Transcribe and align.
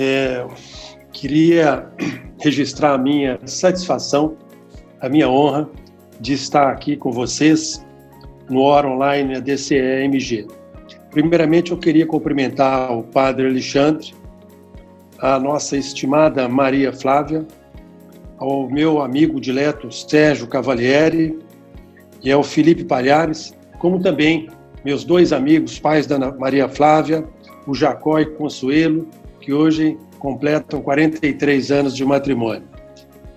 É, 0.00 0.46
queria 1.12 1.90
registrar 2.40 2.94
a 2.94 2.98
minha 2.98 3.36
satisfação, 3.44 4.36
a 5.00 5.08
minha 5.08 5.28
honra 5.28 5.68
de 6.20 6.34
estar 6.34 6.70
aqui 6.70 6.96
com 6.96 7.10
vocês 7.10 7.84
no 8.48 8.60
Hora 8.60 8.86
Online 8.86 9.40
DCEMG. 9.40 10.46
Primeiramente, 11.10 11.72
eu 11.72 11.78
queria 11.78 12.06
cumprimentar 12.06 12.96
o 12.96 13.02
Padre 13.02 13.48
Alexandre, 13.48 14.14
a 15.18 15.36
nossa 15.40 15.76
estimada 15.76 16.48
Maria 16.48 16.92
Flávia, 16.92 17.44
ao 18.38 18.70
meu 18.70 19.02
amigo 19.02 19.40
dileto 19.40 19.90
Sérgio 19.90 20.46
Cavalieri 20.46 21.36
e 22.22 22.30
ao 22.30 22.44
Felipe 22.44 22.84
Palhares, 22.84 23.52
como 23.80 23.98
também 23.98 24.48
meus 24.84 25.02
dois 25.02 25.32
amigos, 25.32 25.80
pais 25.80 26.06
da 26.06 26.30
Maria 26.34 26.68
Flávia, 26.68 27.24
o 27.66 27.74
Jacó 27.74 28.20
e 28.20 28.26
Consuelo, 28.26 29.08
que 29.48 29.52
hoje 29.54 29.96
completam 30.18 30.82
43 30.82 31.70
anos 31.70 31.96
de 31.96 32.04
matrimônio. 32.04 32.64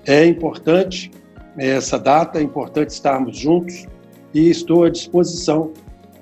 É 0.05 0.25
importante 0.25 1.09
essa 1.57 1.97
data, 1.97 2.37
é 2.37 2.41
importante 2.41 2.89
estarmos 2.89 3.37
juntos 3.37 3.85
e 4.33 4.49
estou 4.49 4.83
à 4.83 4.89
disposição 4.89 5.71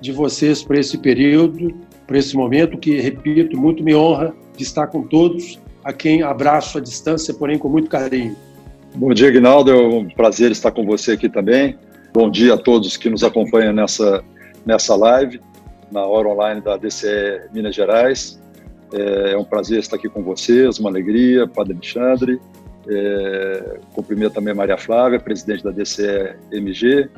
de 0.00 0.12
vocês 0.12 0.62
para 0.62 0.78
esse 0.78 0.96
período, 0.96 1.74
para 2.06 2.16
esse 2.16 2.36
momento 2.36 2.78
que, 2.78 3.00
repito, 3.00 3.58
muito 3.58 3.82
me 3.82 3.92
honra 3.92 4.32
de 4.56 4.62
estar 4.62 4.86
com 4.86 5.02
todos, 5.02 5.58
a 5.82 5.92
quem 5.92 6.22
abraço 6.22 6.78
à 6.78 6.80
distância, 6.80 7.34
porém 7.34 7.58
com 7.58 7.68
muito 7.68 7.90
carinho. 7.90 8.36
Bom 8.94 9.12
dia, 9.12 9.28
Guinaldo. 9.32 9.72
É 9.72 9.74
um 9.74 10.08
prazer 10.08 10.52
estar 10.52 10.70
com 10.70 10.86
você 10.86 11.12
aqui 11.14 11.28
também. 11.28 11.76
Bom 12.14 12.30
dia 12.30 12.54
a 12.54 12.56
todos 12.56 12.96
que 12.96 13.10
nos 13.10 13.24
acompanham 13.24 13.72
nessa, 13.72 14.22
nessa 14.64 14.94
live, 14.94 15.40
na 15.90 16.06
hora 16.06 16.28
online 16.28 16.60
da 16.60 16.76
DCE 16.76 17.48
Minas 17.52 17.74
Gerais. 17.74 18.40
É 18.92 19.36
um 19.36 19.44
prazer 19.44 19.78
estar 19.78 19.96
aqui 19.96 20.08
com 20.08 20.22
vocês, 20.22 20.78
uma 20.78 20.90
alegria, 20.90 21.46
Padre 21.46 21.74
Alexandre. 21.74 22.40
É, 22.88 23.78
cumprimento 23.92 24.34
também 24.34 24.52
a 24.52 24.54
Maria 24.54 24.76
Flávia, 24.76 25.20
presidente 25.20 25.62
da 25.62 25.70
DCE 25.70 26.34
MG, 26.50 27.08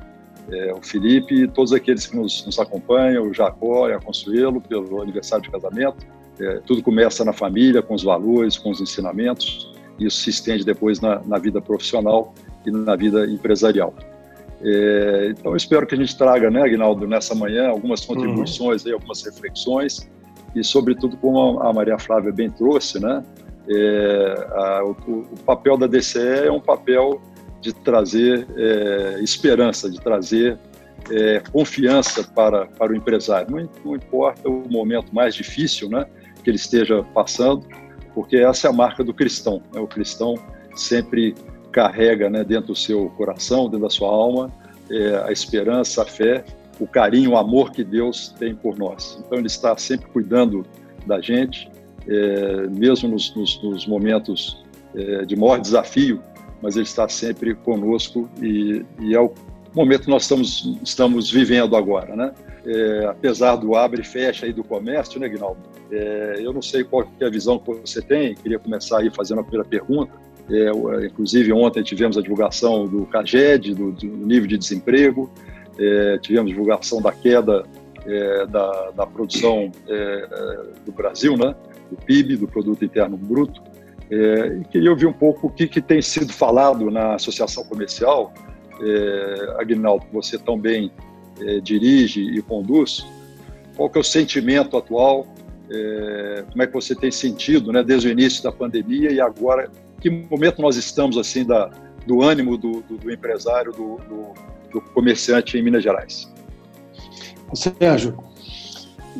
é, 0.50 0.74
o 0.74 0.82
Felipe 0.82 1.34
e 1.44 1.48
todos 1.48 1.72
aqueles 1.72 2.06
que 2.06 2.16
nos, 2.16 2.44
nos 2.44 2.58
acompanham, 2.58 3.28
o 3.28 3.32
Jacó 3.32 3.88
e 3.88 3.92
a 3.92 4.00
Consuelo, 4.00 4.60
pelo 4.60 5.00
aniversário 5.00 5.44
de 5.44 5.50
casamento. 5.50 6.04
É, 6.40 6.60
tudo 6.66 6.82
começa 6.82 7.24
na 7.24 7.32
família, 7.32 7.80
com 7.80 7.94
os 7.94 8.02
valores, 8.02 8.58
com 8.58 8.70
os 8.70 8.80
ensinamentos, 8.80 9.72
e 9.98 10.06
isso 10.06 10.18
se 10.22 10.30
estende 10.30 10.64
depois 10.64 11.00
na, 11.00 11.20
na 11.24 11.38
vida 11.38 11.60
profissional 11.60 12.34
e 12.66 12.70
na 12.70 12.96
vida 12.96 13.26
empresarial. 13.26 13.94
É, 14.60 15.28
então, 15.30 15.52
eu 15.52 15.56
espero 15.56 15.86
que 15.86 15.94
a 15.94 15.98
gente 15.98 16.16
traga, 16.16 16.50
né, 16.50 16.62
Aguinaldo, 16.62 17.06
nessa 17.06 17.34
manhã, 17.34 17.68
algumas 17.68 18.00
uhum. 18.00 18.14
contribuições, 18.14 18.82
uhum. 18.82 18.88
aí, 18.88 18.94
algumas 18.94 19.22
reflexões, 19.22 20.10
e, 20.54 20.62
sobretudo, 20.62 21.16
como 21.16 21.60
a 21.60 21.72
Maria 21.72 21.98
Flávia 21.98 22.32
bem 22.32 22.50
trouxe, 22.50 23.00
né, 23.00 23.24
é, 23.68 24.48
a, 24.52 24.84
o, 24.84 24.90
o, 24.90 25.36
papel 25.46 25.76
da 25.76 25.86
DCE 25.86 26.46
é 26.46 26.50
um 26.50 26.60
papel 26.60 27.20
de 27.60 27.72
trazer 27.72 28.46
é, 28.56 29.20
esperança, 29.22 29.88
de 29.88 30.00
trazer 30.00 30.58
é, 31.10 31.40
confiança 31.52 32.24
para, 32.24 32.66
para 32.66 32.92
o 32.92 32.96
empresário. 32.96 33.50
Não, 33.50 33.68
não, 33.84 33.94
importa 33.94 34.48
o 34.48 34.68
momento 34.68 35.14
mais 35.14 35.34
difícil 35.34 35.88
né, 35.88 36.06
que 36.42 36.50
ele 36.50 36.56
esteja 36.56 37.04
passando, 37.14 37.66
porque 38.14 38.36
essa 38.36 38.66
é 38.66 38.70
a 38.70 38.72
marca 38.72 39.04
do 39.04 39.14
cristão. 39.14 39.62
Né? 39.72 39.80
O 39.80 39.86
cristão 39.86 40.34
sempre 40.74 41.34
carrega 41.70 42.28
né, 42.28 42.44
dentro 42.44 42.68
do 42.68 42.76
seu 42.76 43.08
coração, 43.10 43.64
dentro 43.64 43.80
da 43.80 43.90
sua 43.90 44.08
alma, 44.08 44.52
é, 44.90 45.22
a 45.24 45.32
esperança, 45.32 46.02
a 46.02 46.04
fé, 46.04 46.44
o 46.82 46.86
carinho, 46.86 47.30
o 47.30 47.36
amor 47.36 47.70
que 47.70 47.84
Deus 47.84 48.34
tem 48.38 48.54
por 48.54 48.76
nós. 48.76 49.22
Então, 49.24 49.38
Ele 49.38 49.46
está 49.46 49.76
sempre 49.76 50.08
cuidando 50.08 50.66
da 51.06 51.20
gente, 51.20 51.70
é, 52.08 52.66
mesmo 52.68 53.08
nos, 53.08 53.34
nos, 53.36 53.62
nos 53.62 53.86
momentos 53.86 54.64
é, 54.94 55.24
de 55.24 55.36
maior 55.36 55.60
desafio, 55.60 56.20
mas 56.60 56.74
Ele 56.74 56.84
está 56.84 57.08
sempre 57.08 57.54
conosco 57.54 58.28
e, 58.40 58.84
e 59.00 59.14
é 59.14 59.20
o 59.20 59.32
momento 59.74 60.02
que 60.02 60.10
nós 60.10 60.22
estamos, 60.22 60.78
estamos 60.82 61.30
vivendo 61.30 61.76
agora, 61.76 62.16
né? 62.16 62.32
É, 62.64 63.06
apesar 63.06 63.56
do 63.56 63.74
abre 63.74 64.02
e 64.02 64.04
fecha 64.04 64.46
aí 64.46 64.52
do 64.52 64.62
comércio, 64.62 65.18
né, 65.18 65.28
Guinaldo? 65.28 65.58
É, 65.90 66.36
eu 66.38 66.52
não 66.52 66.62
sei 66.62 66.84
qual 66.84 67.08
é 67.20 67.24
a 67.24 67.30
visão 67.30 67.58
que 67.58 67.72
você 67.72 68.00
tem, 68.00 68.34
queria 68.34 68.58
começar 68.58 68.98
aí 68.98 69.10
fazendo 69.10 69.40
a 69.40 69.42
primeira 69.42 69.68
pergunta. 69.68 70.12
É, 70.50 71.06
inclusive, 71.06 71.52
ontem 71.52 71.82
tivemos 71.82 72.18
a 72.18 72.22
divulgação 72.22 72.86
do 72.86 73.06
CAGED, 73.06 73.74
do, 73.74 73.92
do 73.92 74.06
nível 74.06 74.48
de 74.48 74.58
desemprego, 74.58 75.30
é, 75.82 76.18
tivemos 76.18 76.50
divulgação 76.50 77.02
da 77.02 77.12
queda 77.12 77.64
é, 78.06 78.46
da, 78.46 78.90
da, 78.90 79.06
produção 79.06 79.70
é, 79.88 80.28
do 80.84 80.92
Brasil, 80.92 81.36
né, 81.36 81.54
do 81.90 81.96
PIB, 81.96 82.36
do 82.36 82.46
Produto 82.46 82.84
Interno 82.84 83.16
Bruto. 83.16 83.62
É, 84.10 84.58
e 84.60 84.64
queria 84.64 84.90
ouvir 84.90 85.06
um 85.06 85.12
pouco 85.12 85.46
o 85.46 85.50
que, 85.50 85.66
que 85.66 85.80
tem 85.80 86.02
sido 86.02 86.32
falado 86.32 86.90
na 86.90 87.14
associação 87.14 87.64
comercial, 87.64 88.32
é, 88.80 89.56
Aguinaldo, 89.60 90.06
que 90.06 90.12
você 90.12 90.38
tão 90.38 90.58
bem 90.58 90.92
é, 91.40 91.60
dirige 91.60 92.20
e 92.20 92.42
conduz, 92.42 93.06
qual 93.76 93.88
que 93.88 93.98
é 93.98 94.00
o 94.00 94.04
sentimento 94.04 94.76
atual, 94.76 95.26
é, 95.70 96.44
como 96.50 96.62
é 96.62 96.66
que 96.66 96.72
você 96.74 96.94
tem 96.94 97.10
sentido 97.10 97.72
né, 97.72 97.82
desde 97.82 98.08
o 98.08 98.10
início 98.10 98.42
da 98.42 98.52
pandemia 98.52 99.10
e 99.10 99.20
agora? 99.20 99.70
Que 100.00 100.10
momento 100.10 100.60
nós 100.60 100.76
estamos 100.76 101.16
assim 101.16 101.44
da, 101.44 101.70
do 102.06 102.22
ânimo 102.22 102.58
do, 102.58 102.82
do, 102.82 102.98
do 102.98 103.10
empresário, 103.10 103.72
do, 103.72 103.96
do, 104.08 104.34
comerciante 104.80 105.58
em 105.58 105.62
Minas 105.62 105.82
Gerais? 105.82 106.32
Sérgio, 107.54 108.16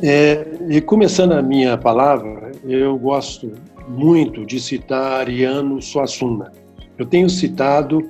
é, 0.03 0.47
e 0.69 0.81
começando 0.81 1.33
a 1.33 1.43
minha 1.43 1.77
palavra, 1.77 2.53
eu 2.65 2.97
gosto 2.97 3.53
muito 3.87 4.47
de 4.47 4.59
citar 4.59 5.21
Ariano 5.21 5.83
Suassuna. 5.83 6.51
Eu 6.97 7.05
tenho 7.05 7.29
citado 7.29 8.09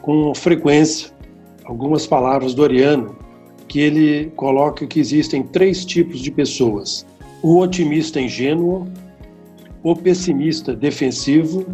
com 0.00 0.32
frequência 0.34 1.12
algumas 1.64 2.06
palavras 2.06 2.54
do 2.54 2.62
Ariano, 2.62 3.16
que 3.66 3.80
ele 3.80 4.30
coloca 4.36 4.86
que 4.86 5.00
existem 5.00 5.42
três 5.42 5.84
tipos 5.84 6.20
de 6.20 6.30
pessoas: 6.30 7.04
o 7.42 7.58
otimista 7.58 8.20
ingênuo, 8.20 8.86
o 9.82 9.96
pessimista 9.96 10.74
defensivo 10.74 11.66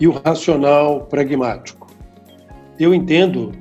e 0.00 0.08
o 0.08 0.12
racional 0.24 1.02
pragmático. 1.02 1.86
Eu 2.78 2.94
entendo 2.94 3.52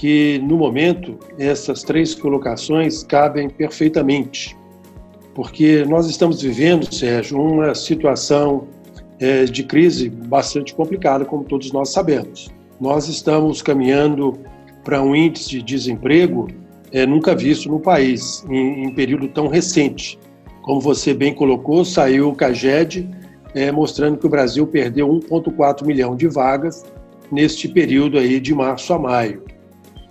que, 0.00 0.38
no 0.38 0.56
momento, 0.56 1.18
essas 1.38 1.82
três 1.82 2.14
colocações 2.14 3.02
cabem 3.02 3.50
perfeitamente, 3.50 4.56
porque 5.34 5.84
nós 5.84 6.06
estamos 6.08 6.40
vivendo, 6.40 6.90
Sérgio, 6.90 7.38
uma 7.38 7.74
situação 7.74 8.66
é, 9.18 9.44
de 9.44 9.62
crise 9.62 10.08
bastante 10.08 10.72
complicada, 10.74 11.26
como 11.26 11.44
todos 11.44 11.70
nós 11.70 11.90
sabemos. 11.90 12.48
Nós 12.80 13.08
estamos 13.08 13.60
caminhando 13.60 14.38
para 14.82 15.02
um 15.02 15.14
índice 15.14 15.50
de 15.50 15.62
desemprego 15.62 16.48
é, 16.92 17.04
nunca 17.04 17.34
visto 17.34 17.68
no 17.68 17.78
país, 17.78 18.42
em, 18.48 18.84
em 18.84 18.94
período 18.94 19.28
tão 19.28 19.48
recente. 19.48 20.18
Como 20.62 20.80
você 20.80 21.12
bem 21.12 21.34
colocou, 21.34 21.84
saiu 21.84 22.30
o 22.30 22.34
CAGED 22.34 23.06
é, 23.54 23.70
mostrando 23.70 24.16
que 24.16 24.26
o 24.26 24.30
Brasil 24.30 24.66
perdeu 24.66 25.06
1,4 25.10 25.84
milhão 25.84 26.16
de 26.16 26.26
vagas 26.26 26.86
neste 27.30 27.68
período 27.68 28.16
aí 28.16 28.40
de 28.40 28.54
março 28.54 28.94
a 28.94 28.98
maio. 28.98 29.49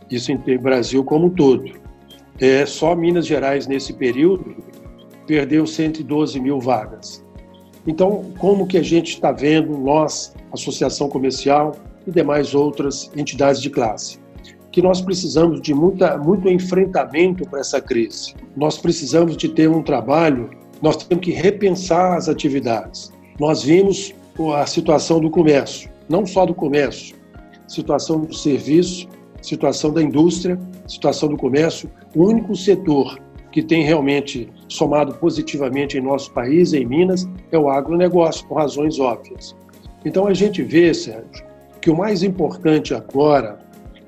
Isso 0.10 0.32
em 0.32 0.58
Brasil 0.58 1.04
como 1.04 1.28
um 1.28 1.30
todo. 1.30 1.66
É, 2.40 2.66
só 2.66 2.96
Minas 2.96 3.28
Gerais, 3.28 3.68
nesse 3.68 3.94
período, 3.94 4.56
perdeu 5.28 5.66
112 5.68 6.40
mil 6.40 6.60
vagas. 6.60 7.24
Então, 7.86 8.32
como 8.38 8.68
que 8.68 8.78
a 8.78 8.84
gente 8.84 9.14
está 9.14 9.32
vendo, 9.32 9.78
nós, 9.78 10.34
Associação 10.52 11.10
Comercial 11.10 11.76
e 12.08 12.12
demais 12.12 12.56
outras 12.56 13.12
entidades 13.16 13.62
de 13.62 13.70
classe? 13.70 14.20
Que 14.72 14.82
nós 14.82 15.02
precisamos 15.02 15.62
de 15.62 15.74
muita, 15.74 16.18
muito 16.18 16.48
enfrentamento 16.50 17.48
para 17.50 17.60
essa 17.60 17.82
crise. 17.82 18.34
Nós 18.56 18.78
precisamos 18.78 19.36
de 19.36 19.50
ter 19.50 19.70
um 19.70 19.82
trabalho, 19.82 20.50
nós 20.82 20.98
temos 20.98 21.26
que 21.26 21.32
repensar 21.32 22.16
as 22.16 22.30
atividades 22.30 23.12
nós 23.40 23.64
vimos 23.64 24.14
a 24.56 24.66
situação 24.66 25.20
do 25.20 25.30
comércio, 25.30 25.90
não 26.10 26.26
só 26.26 26.46
do 26.46 26.54
comércio, 26.54 27.16
situação 27.68 28.20
do 28.20 28.34
serviço, 28.34 29.08
situação 29.42 29.92
da 29.92 30.02
indústria, 30.02 30.60
situação 30.88 31.30
do 31.30 31.38
comércio. 31.38 31.90
O 32.16 32.26
único 32.26 32.56
setor 32.56 33.20
que 33.52 33.64
tem 33.64 33.84
realmente 33.84 34.50
somado 34.68 35.16
positivamente 35.16 35.98
em 35.98 36.02
nosso 36.02 36.32
país, 36.32 36.74
em 36.74 36.86
Minas, 36.86 37.28
é 37.52 37.58
o 37.58 37.70
agronegócio, 37.70 38.48
por 38.48 38.58
razões 38.58 39.00
óbvias. 39.00 39.56
Então 40.06 40.28
a 40.28 40.34
gente 40.34 40.62
vê, 40.62 40.94
Sérgio, 40.94 41.46
que 41.82 41.90
o 41.90 41.98
mais 41.98 42.24
importante 42.24 42.94
agora 42.94 43.60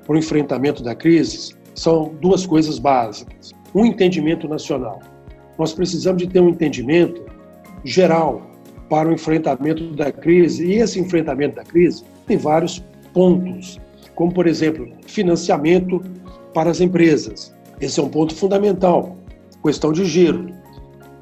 para 0.06 0.16
o 0.16 0.18
enfrentamento 0.18 0.84
da 0.84 0.94
crise 0.94 1.56
são 1.74 2.14
duas 2.22 2.46
coisas 2.46 2.78
básicas. 2.80 3.52
Um 3.74 3.86
entendimento 3.86 4.48
nacional. 4.48 5.00
Nós 5.58 5.74
precisamos 5.74 6.22
de 6.22 6.30
ter 6.30 6.40
um 6.40 6.50
entendimento 6.50 7.24
geral 7.84 8.42
para 8.90 9.08
o 9.08 9.14
enfrentamento 9.14 9.96
da 9.96 10.12
crise. 10.12 10.66
E 10.66 10.74
esse 10.74 11.00
enfrentamento 11.00 11.56
da 11.56 11.64
crise 11.64 12.04
tem 12.28 12.38
vários 12.38 12.84
pontos, 13.14 13.80
como, 14.22 14.32
por 14.32 14.46
exemplo, 14.46 14.88
financiamento 15.08 16.00
para 16.54 16.70
as 16.70 16.80
empresas. 16.80 17.56
Esse 17.80 18.00
é 18.00 18.04
um 18.04 18.08
ponto 18.08 18.36
fundamental, 18.36 19.18
questão 19.64 19.92
de 19.92 20.06
giro. 20.06 20.46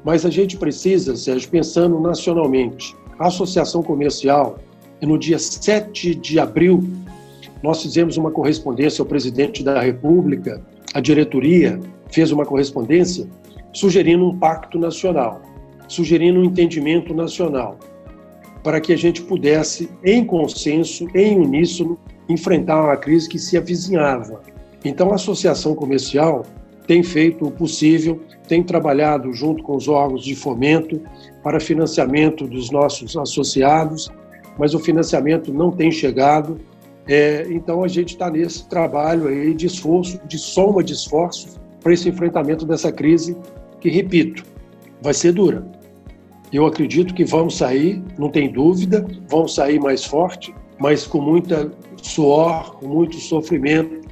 Mas 0.04 0.26
a 0.26 0.28
gente 0.28 0.58
precisa, 0.58 1.16
Sérgio, 1.16 1.48
pensando 1.48 1.98
nacionalmente, 1.98 2.94
a 3.18 3.28
Associação 3.28 3.82
Comercial, 3.82 4.58
no 5.00 5.18
dia 5.18 5.38
7 5.38 6.14
de 6.14 6.38
abril, 6.38 6.86
nós 7.62 7.80
fizemos 7.80 8.18
uma 8.18 8.30
correspondência 8.30 9.00
ao 9.00 9.06
presidente 9.06 9.64
da 9.64 9.80
República, 9.80 10.62
a 10.92 11.00
diretoria 11.00 11.80
fez 12.10 12.30
uma 12.30 12.44
correspondência 12.44 13.26
sugerindo 13.72 14.26
um 14.26 14.38
pacto 14.38 14.78
nacional, 14.78 15.40
sugerindo 15.88 16.38
um 16.38 16.44
entendimento 16.44 17.14
nacional, 17.14 17.78
para 18.62 18.78
que 18.78 18.92
a 18.92 18.96
gente 18.98 19.22
pudesse, 19.22 19.88
em 20.04 20.22
consenso, 20.22 21.08
em 21.14 21.38
uníssono, 21.38 21.98
enfrentar 22.32 22.82
uma 22.82 22.96
crise 22.96 23.28
que 23.28 23.38
se 23.38 23.56
avizinhava. 23.56 24.40
Então, 24.84 25.10
a 25.10 25.16
Associação 25.16 25.74
Comercial 25.74 26.44
tem 26.86 27.02
feito 27.02 27.46
o 27.46 27.50
possível, 27.50 28.20
tem 28.48 28.62
trabalhado 28.62 29.32
junto 29.32 29.62
com 29.62 29.76
os 29.76 29.88
órgãos 29.88 30.24
de 30.24 30.34
fomento 30.34 31.00
para 31.42 31.60
financiamento 31.60 32.46
dos 32.46 32.70
nossos 32.70 33.16
associados, 33.16 34.10
mas 34.58 34.74
o 34.74 34.78
financiamento 34.78 35.52
não 35.52 35.70
tem 35.70 35.90
chegado. 35.90 36.58
É, 37.06 37.46
então, 37.50 37.84
a 37.84 37.88
gente 37.88 38.10
está 38.10 38.30
nesse 38.30 38.68
trabalho 38.68 39.28
aí 39.28 39.54
de 39.54 39.66
esforço, 39.66 40.20
de 40.26 40.38
soma 40.38 40.82
de 40.82 40.92
esforços 40.92 41.58
para 41.82 41.92
esse 41.92 42.08
enfrentamento 42.08 42.66
dessa 42.66 42.90
crise, 42.90 43.36
que, 43.80 43.88
repito, 43.88 44.44
vai 45.00 45.14
ser 45.14 45.32
dura. 45.32 45.66
Eu 46.52 46.66
acredito 46.66 47.14
que 47.14 47.24
vamos 47.24 47.56
sair, 47.56 48.02
não 48.18 48.28
tem 48.28 48.50
dúvida, 48.50 49.06
vamos 49.28 49.54
sair 49.54 49.78
mais 49.78 50.04
forte, 50.04 50.52
mas 50.78 51.06
com 51.06 51.20
muita 51.20 51.70
suor, 52.06 52.76
com 52.76 52.88
muito 52.88 53.16
sofrimento, 53.16 54.08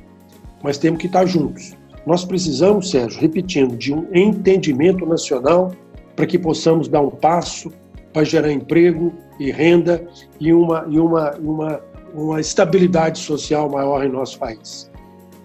mas 0.62 0.78
temos 0.78 1.00
que 1.00 1.06
estar 1.06 1.26
juntos. 1.26 1.76
Nós 2.06 2.24
precisamos, 2.24 2.90
Sérgio, 2.90 3.20
repetindo, 3.20 3.76
de 3.76 3.92
um 3.92 4.06
entendimento 4.14 5.04
nacional 5.04 5.72
para 6.16 6.26
que 6.26 6.38
possamos 6.38 6.88
dar 6.88 7.00
um 7.00 7.10
passo 7.10 7.70
para 8.12 8.24
gerar 8.24 8.50
emprego 8.50 9.12
e 9.38 9.50
renda 9.50 10.06
e 10.40 10.52
uma, 10.52 10.86
e 10.88 10.98
uma, 10.98 11.36
uma, 11.36 11.80
uma 12.14 12.40
estabilidade 12.40 13.18
social 13.18 13.68
maior 13.70 14.04
em 14.04 14.08
nosso 14.08 14.38
país. 14.38 14.90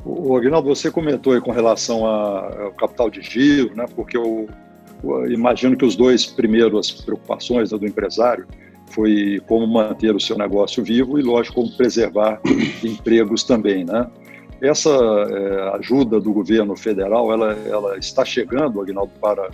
O 0.06 0.36
Aguinaldo, 0.36 0.68
você 0.68 0.92
comentou 0.92 1.34
aí 1.34 1.42
com 1.42 1.52
relação 1.52 2.06
ao 2.06 2.72
capital 2.72 3.10
de 3.10 3.22
giro, 3.22 3.76
né? 3.76 3.86
porque 3.96 4.18
eu, 4.18 4.48
eu 5.04 5.32
imagino 5.32 5.78
que 5.78 5.86
os 5.86 5.96
dois 5.96 6.26
primeiros 6.26 6.92
preocupações 6.92 7.72
né, 7.72 7.78
do 7.78 7.86
empresário 7.86 8.46
foi 8.94 9.42
como 9.48 9.66
manter 9.68 10.16
o 10.16 10.20
seu 10.20 10.38
negócio 10.38 10.84
vivo 10.84 11.20
e, 11.20 11.22
lógico, 11.22 11.56
como 11.56 11.76
preservar 11.76 12.40
empregos 12.84 13.44
também, 13.44 13.84
né? 13.84 14.08
Essa 14.62 14.90
é, 14.90 15.76
ajuda 15.78 16.22
do 16.22 16.32
governo 16.32 16.76
federal, 16.76 17.32
ela, 17.34 17.54
ela 17.68 17.98
está 17.98 18.24
chegando, 18.24 18.80
Aguinaldo, 18.80 19.12
para 19.20 19.50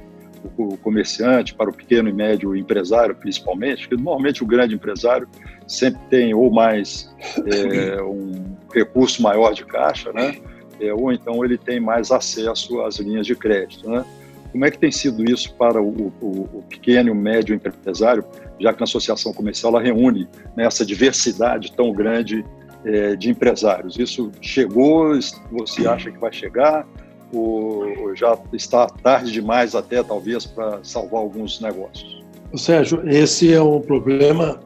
o 0.57 0.77
comerciante, 0.77 1.53
para 1.53 1.69
o 1.69 1.73
pequeno 1.73 2.09
e 2.09 2.13
médio 2.13 2.55
empresário, 2.55 3.15
principalmente, 3.15 3.87
porque 3.87 3.95
normalmente 3.95 4.43
o 4.43 4.45
grande 4.45 4.75
empresário 4.75 5.27
sempre 5.67 5.99
tem 6.09 6.33
ou 6.33 6.51
mais 6.51 7.13
é, 7.45 8.01
um 8.03 8.55
recurso 8.73 9.21
maior 9.21 9.53
de 9.53 9.65
caixa, 9.65 10.13
né? 10.13 10.37
É, 10.79 10.93
ou 10.93 11.11
então 11.11 11.43
ele 11.43 11.57
tem 11.57 11.79
mais 11.79 12.11
acesso 12.11 12.81
às 12.81 12.97
linhas 12.97 13.25
de 13.25 13.35
crédito, 13.35 13.89
né? 13.89 14.05
Como 14.51 14.65
é 14.65 14.71
que 14.71 14.79
tem 14.79 14.91
sido 14.91 15.23
isso 15.29 15.53
para 15.55 15.81
o, 15.81 16.11
o, 16.21 16.49
o 16.53 16.63
pequeno 16.69 17.09
e 17.09 17.11
o 17.11 17.15
médio 17.15 17.53
empresário, 17.53 18.23
já 18.59 18.73
que 18.73 18.83
a 18.83 18.85
associação 18.85 19.33
comercial 19.33 19.73
ela 19.73 19.81
reúne 19.81 20.27
né, 20.55 20.65
essa 20.65 20.85
diversidade 20.85 21.71
tão 21.73 21.91
grande 21.91 22.43
é, 22.85 23.15
de 23.15 23.29
empresários? 23.29 23.97
Isso 23.97 24.31
chegou? 24.41 25.11
Você 25.51 25.87
acha 25.87 26.11
que 26.11 26.17
vai 26.17 26.31
chegar? 26.31 26.87
Ou 27.31 28.15
já 28.15 28.37
está 28.53 28.87
tarde 28.87 29.31
demais 29.31 29.75
até, 29.75 30.01
talvez, 30.01 30.45
para 30.45 30.79
salvar 30.83 31.21
alguns 31.21 31.61
negócios? 31.61 32.23
Sérgio, 32.55 33.07
esse 33.07 33.53
é 33.53 33.61
um 33.61 33.79
problema 33.79 34.59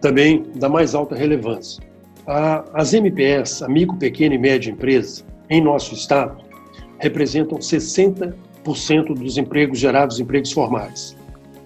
também 0.00 0.44
da 0.56 0.68
mais 0.68 0.94
alta 0.94 1.14
relevância. 1.14 1.82
As 2.26 2.92
MPS, 2.92 3.62
a 3.64 3.68
micro, 3.68 3.96
pequena 3.96 4.34
e 4.34 4.38
média 4.38 4.70
empresa, 4.70 5.24
em 5.48 5.60
nosso 5.60 5.94
estado, 5.94 6.42
representam 6.98 7.58
60% 7.58 8.34
dos 9.14 9.38
empregos 9.38 9.78
gerados, 9.78 10.20
empregos 10.20 10.52
formais. 10.52 11.16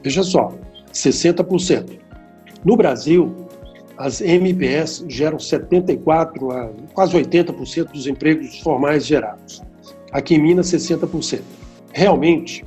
Veja 0.03 0.23
só, 0.23 0.53
60%. 0.97 1.99
No 2.65 2.77
Brasil, 2.77 3.35
as 3.99 4.21
MPS 4.21 5.05
geram 5.09 5.39
74 5.39 6.51
a 6.51 6.71
quase 6.93 7.17
80% 7.17 7.93
dos 7.93 8.07
empregos 8.07 8.59
formais 8.61 9.07
gerados. 9.07 9.63
Aqui 10.13 10.35
em 10.35 10.43
Minas, 10.43 10.67
60%. 10.69 11.41
Realmente, 11.93 12.65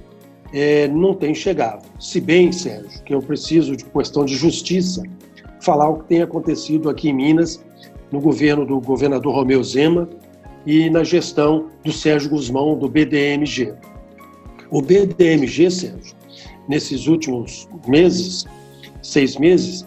é, 0.54 0.88
não 0.88 1.14
tem 1.14 1.34
chegado. 1.34 1.86
Se 2.00 2.20
bem, 2.20 2.52
Sérgio, 2.52 3.04
que 3.04 3.14
eu 3.14 3.22
preciso, 3.22 3.76
de 3.76 3.86
questão 3.86 4.26
de 4.26 4.36
justiça, 4.36 5.04
falar 5.62 5.90
o 5.90 6.00
que 6.00 6.10
tem 6.10 6.22
acontecido 6.22 6.90
aqui 6.90 7.10
em 7.10 7.14
Minas, 7.14 7.64
no 8.12 8.20
governo 8.20 8.66
do 8.66 8.80
governador 8.80 9.36
Romeu 9.36 9.64
Zema 9.64 10.10
e 10.66 10.90
na 10.90 11.04
gestão 11.04 11.68
do 11.84 11.92
Sérgio 11.92 12.30
Guzmão, 12.32 12.78
do 12.78 12.90
BDMG. 12.90 13.74
O 14.72 14.82
BDMG, 14.82 15.70
Sérgio, 15.70 16.16
nesses 16.70 17.08
últimos 17.08 17.68
meses, 17.88 18.46
seis 19.02 19.36
meses, 19.36 19.86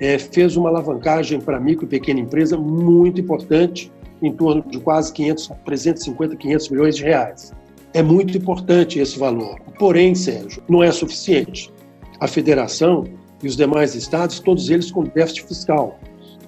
é, 0.00 0.18
fez 0.18 0.56
uma 0.56 0.68
alavancagem 0.68 1.40
para 1.40 1.60
micro 1.60 1.86
e 1.86 1.88
pequena 1.88 2.20
empresa 2.20 2.58
muito 2.58 3.20
importante, 3.20 3.90
em 4.20 4.32
torno 4.32 4.62
de 4.68 4.78
quase 4.80 5.12
500, 5.12 5.52
350, 5.64 6.36
500 6.36 6.68
milhões 6.70 6.96
de 6.96 7.04
reais. 7.04 7.52
É 7.94 8.02
muito 8.02 8.36
importante 8.36 8.98
esse 8.98 9.18
valor. 9.18 9.58
Porém, 9.78 10.14
Sérgio, 10.14 10.62
não 10.68 10.82
é 10.82 10.90
suficiente. 10.90 11.72
A 12.18 12.26
federação 12.26 13.04
e 13.42 13.46
os 13.46 13.56
demais 13.56 13.94
estados, 13.94 14.40
todos 14.40 14.68
eles 14.68 14.90
com 14.90 15.04
déficit 15.04 15.46
fiscal, 15.46 15.98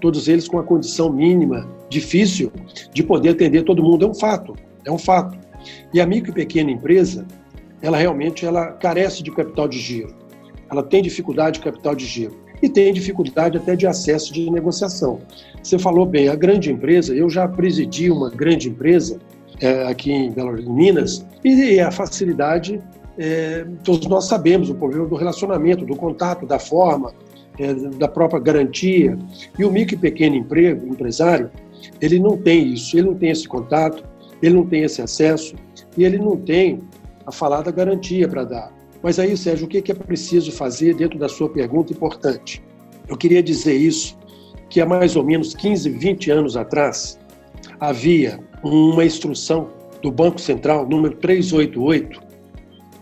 todos 0.01 0.29
eles 0.29 0.49
com 0.49 0.59
a 0.59 0.63
condição 0.63 1.13
mínima, 1.13 1.69
difícil, 1.89 2.51
de 2.93 3.03
poder 3.03 3.31
atender 3.31 3.63
todo 3.63 3.83
mundo. 3.83 4.05
É 4.05 4.09
um 4.09 4.15
fato, 4.15 4.57
é 4.85 4.91
um 4.91 4.99
fato. 4.99 5.39
E 5.93 6.01
a 6.01 6.07
micro 6.07 6.31
e 6.31 6.35
pequena 6.35 6.71
empresa, 6.71 7.27
ela 7.83 7.97
realmente 7.97 8.45
ela 8.45 8.73
carece 8.73 9.23
de 9.23 9.31
capital 9.31 9.69
de 9.69 9.79
giro. 9.79 10.15
Ela 10.71 10.83
tem 10.83 11.03
dificuldade 11.03 11.59
de 11.59 11.65
capital 11.65 11.95
de 11.95 12.05
giro 12.05 12.35
e 12.63 12.69
tem 12.69 12.93
dificuldade 12.93 13.57
até 13.57 13.77
de 13.77 13.87
acesso 13.87 14.33
de 14.33 14.51
negociação. 14.51 15.21
Você 15.63 15.79
falou 15.79 16.05
bem, 16.05 16.29
a 16.29 16.35
grande 16.35 16.73
empresa, 16.73 17.15
eu 17.15 17.31
já 17.31 17.47
presidi 17.47 18.11
uma 18.11 18.31
grande 18.31 18.69
empresa 18.69 19.19
é, 19.61 19.85
aqui 19.85 20.13
em 20.13 20.31
Belo 20.31 20.51
Horizonte, 20.51 20.73
Minas, 20.73 21.27
e 21.45 21.81
a 21.81 21.91
facilidade, 21.91 22.81
é, 23.17 23.67
todos 23.83 24.07
nós 24.07 24.27
sabemos 24.27 24.71
o 24.71 24.75
problema 24.75 25.07
do 25.07 25.17
relacionamento, 25.17 25.85
do 25.85 25.97
contato, 25.97 26.47
da 26.47 26.59
forma, 26.59 27.13
é, 27.59 27.75
da 27.75 28.07
própria 28.07 28.41
garantia. 28.41 29.19
E 29.59 29.65
o 29.65 29.71
micro 29.71 29.95
e 29.95 29.99
pequeno 29.99 30.37
emprego, 30.37 30.87
empresário, 30.87 31.51
ele 32.01 32.19
não 32.19 32.37
tem 32.37 32.73
isso, 32.73 32.97
ele 32.97 33.09
não 33.09 33.15
tem 33.15 33.31
esse 33.31 33.49
contato, 33.49 34.05
ele 34.41 34.55
não 34.55 34.67
tem 34.67 34.83
esse 34.83 35.03
acesso 35.03 35.55
e 35.97 36.05
ele 36.05 36.19
não 36.19 36.37
tem 36.37 36.81
a 37.29 37.33
falada 37.33 37.71
garantia 37.71 38.27
para 38.27 38.43
dar. 38.43 38.73
Mas 39.03 39.19
aí, 39.19 39.37
Sérgio, 39.37 39.67
o 39.67 39.69
que 39.69 39.93
é 39.93 39.95
preciso 39.95 40.51
fazer 40.51 40.95
dentro 40.95 41.19
da 41.19 41.29
sua 41.29 41.49
pergunta 41.51 41.93
importante? 41.93 42.65
Eu 43.07 43.19
queria 43.19 43.43
dizer 43.43 43.75
isso, 43.75 44.19
que 44.71 44.81
há 44.81 44.87
mais 44.87 45.15
ou 45.15 45.23
menos 45.23 45.55
15, 45.55 45.91
20 45.91 46.31
anos 46.31 46.57
atrás, 46.57 47.19
havia 47.79 48.41
uma 48.63 49.05
instrução 49.05 49.69
do 50.01 50.11
Banco 50.11 50.41
Central, 50.41 50.89
número 50.89 51.17
388, 51.17 52.21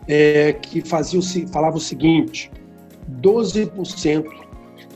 é, 0.09 0.52
que 0.54 0.80
fazia 0.80 1.21
falava 1.52 1.76
o 1.76 1.80
seguinte: 1.80 2.50
12% 3.23 4.26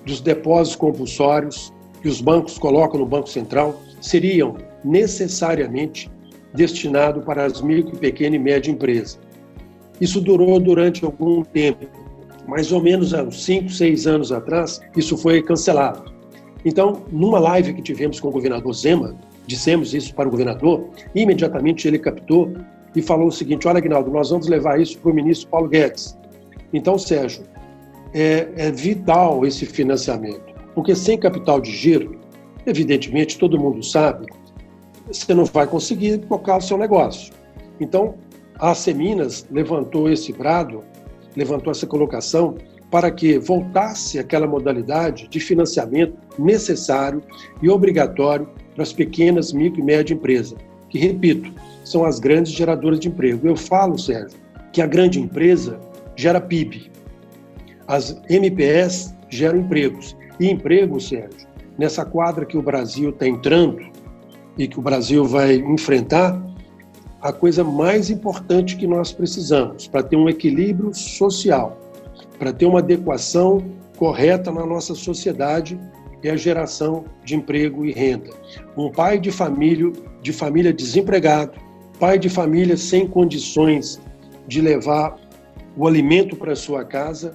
dos 0.05 0.21
depósitos 0.21 0.77
compulsórios 0.77 1.73
que 2.03 2.09
os 2.09 2.21
bancos 2.21 2.59
colocam 2.59 2.99
no 2.99 3.07
Banco 3.07 3.29
Central 3.29 3.81
seriam 4.01 4.57
necessariamente 4.85 6.11
destinados 6.55 7.25
para 7.25 7.45
as 7.45 7.61
micro, 7.61 7.97
pequena 7.97 8.37
e 8.37 8.39
média 8.39 8.71
empresas. 8.71 9.19
Isso 10.01 10.21
durou 10.21 10.59
durante 10.59 11.05
algum 11.05 11.43
tempo, 11.43 11.87
mais 12.47 12.73
ou 12.73 12.83
menos 12.83 13.13
há 13.13 13.23
uns 13.23 13.45
5, 13.45 13.71
6 13.71 14.07
anos 14.07 14.33
atrás, 14.33 14.81
isso 14.97 15.17
foi 15.17 15.43
cancelado. 15.43 16.11
Então, 16.65 17.03
numa 17.11 17.39
live 17.39 17.75
que 17.75 17.83
tivemos 17.83 18.21
com 18.21 18.29
o 18.29 18.33
governador 18.33 18.73
Zema, 18.75 19.15
dissemos 19.47 19.95
isso 19.95 20.15
para 20.15 20.29
o 20.29 20.31
governador, 20.31 20.89
imediatamente 21.15 21.87
ele 21.87 21.99
captou 21.99 22.53
e 22.95 23.03
falou 23.03 23.29
o 23.29 23.33
seguinte: 23.33 23.67
Olha, 23.67 23.79
Aguinaldo, 23.79 24.11
nós 24.11 24.31
vamos 24.31 24.47
levar 24.49 24.81
isso 24.81 24.99
para 24.99 25.11
o 25.11 25.15
ministro 25.15 25.49
Paulo 25.49 25.69
Guedes. 25.69 26.19
Então, 26.73 26.99
Sérgio, 26.99 27.45
é, 28.13 28.49
é 28.57 28.71
vital 28.71 29.47
esse 29.47 29.67
financiamento, 29.67 30.55
porque 30.75 30.95
sem 30.95 31.19
capital 31.19 31.61
de 31.61 31.71
giro, 31.71 32.19
evidentemente, 32.67 33.39
todo 33.39 33.59
mundo 33.59 33.83
sabe, 33.83 34.27
você 35.13 35.35
não 35.35 35.45
vai 35.45 35.67
conseguir 35.67 36.19
tocar 36.19 36.57
o 36.59 36.61
seu 36.61 36.79
negócio. 36.79 37.33
Então, 37.81 38.15
a 38.59 38.75
Seminas 38.75 39.47
levantou 39.51 40.11
esse 40.11 40.33
brado, 40.33 40.85
levantou 41.37 41.71
essa 41.71 41.87
colocação 41.87 42.57
para 42.91 43.11
que 43.11 43.39
voltasse 43.39 44.19
aquela 44.19 44.47
modalidade 44.47 45.29
de 45.29 45.41
financiamento 45.41 46.17
necessário 46.39 47.23
e 47.63 47.71
obrigatório 47.71 48.49
para 48.75 48.83
as 48.83 48.93
pequenas, 48.93 49.53
micro 49.53 49.81
e 49.81 49.85
média 49.85 50.13
empresas, 50.13 50.59
que, 50.89 50.99
repito, 50.99 51.53
são 51.85 52.05
as 52.05 52.19
grandes 52.19 52.53
geradoras 52.53 52.99
de 52.99 53.09
emprego. 53.09 53.47
Eu 53.47 53.57
falo, 53.57 53.99
Sérgio, 53.99 54.39
que 54.73 54.83
a 54.83 54.87
grande 54.87 55.21
empresa 55.21 55.79
gera 56.17 56.41
PIB. 56.41 56.91
As 57.87 58.21
MPS 58.29 59.15
geram 59.29 59.61
empregos. 59.61 60.17
E 60.39 60.51
emprego, 60.51 61.01
Sérgio, 61.01 61.49
nessa 61.79 62.05
quadra 62.05 62.45
que 62.45 62.59
o 62.59 62.63
Brasil 62.63 63.11
está 63.11 63.27
entrando 63.27 63.81
e 64.61 64.69
que 64.69 64.79
o 64.79 64.83
Brasil 64.83 65.25
vai 65.25 65.55
enfrentar, 65.55 66.39
a 67.23 67.33
coisa 67.33 67.65
mais 67.65 68.11
importante 68.11 68.77
que 68.77 68.87
nós 68.87 69.11
precisamos 69.11 69.87
para 69.87 70.03
ter 70.03 70.17
um 70.17 70.29
equilíbrio 70.29 70.93
social, 70.93 71.81
para 72.39 72.53
ter 72.53 72.67
uma 72.67 72.81
adequação 72.81 73.65
correta 73.97 74.53
na 74.53 74.67
nossa 74.67 74.95
sociedade 74.95 75.81
é 76.23 76.31
a 76.31 76.37
geração 76.37 77.07
de 77.25 77.35
emprego 77.35 77.87
e 77.87 77.93
renda. 77.93 78.29
Um 78.77 78.91
pai 78.91 79.19
de 79.19 79.31
família, 79.31 79.91
de 80.21 80.31
família 80.31 80.75
desempregado, 80.75 81.53
pai 81.99 82.19
de 82.19 82.29
família 82.29 82.77
sem 82.77 83.07
condições 83.07 83.99
de 84.47 84.61
levar 84.61 85.17
o 85.75 85.87
alimento 85.87 86.37
para 86.37 86.55
sua 86.55 86.85
casa, 86.85 87.33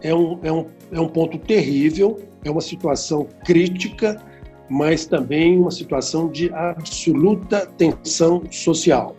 é 0.00 0.14
um, 0.14 0.38
é, 0.44 0.52
um, 0.52 0.66
é 0.92 1.00
um 1.00 1.08
ponto 1.08 1.38
terrível, 1.38 2.20
é 2.44 2.50
uma 2.50 2.60
situação 2.60 3.26
crítica, 3.44 4.22
mas 4.68 5.06
também 5.06 5.58
uma 5.58 5.70
situação 5.70 6.28
de 6.28 6.52
absoluta 6.52 7.66
tensão 7.78 8.42
social. 8.50 9.14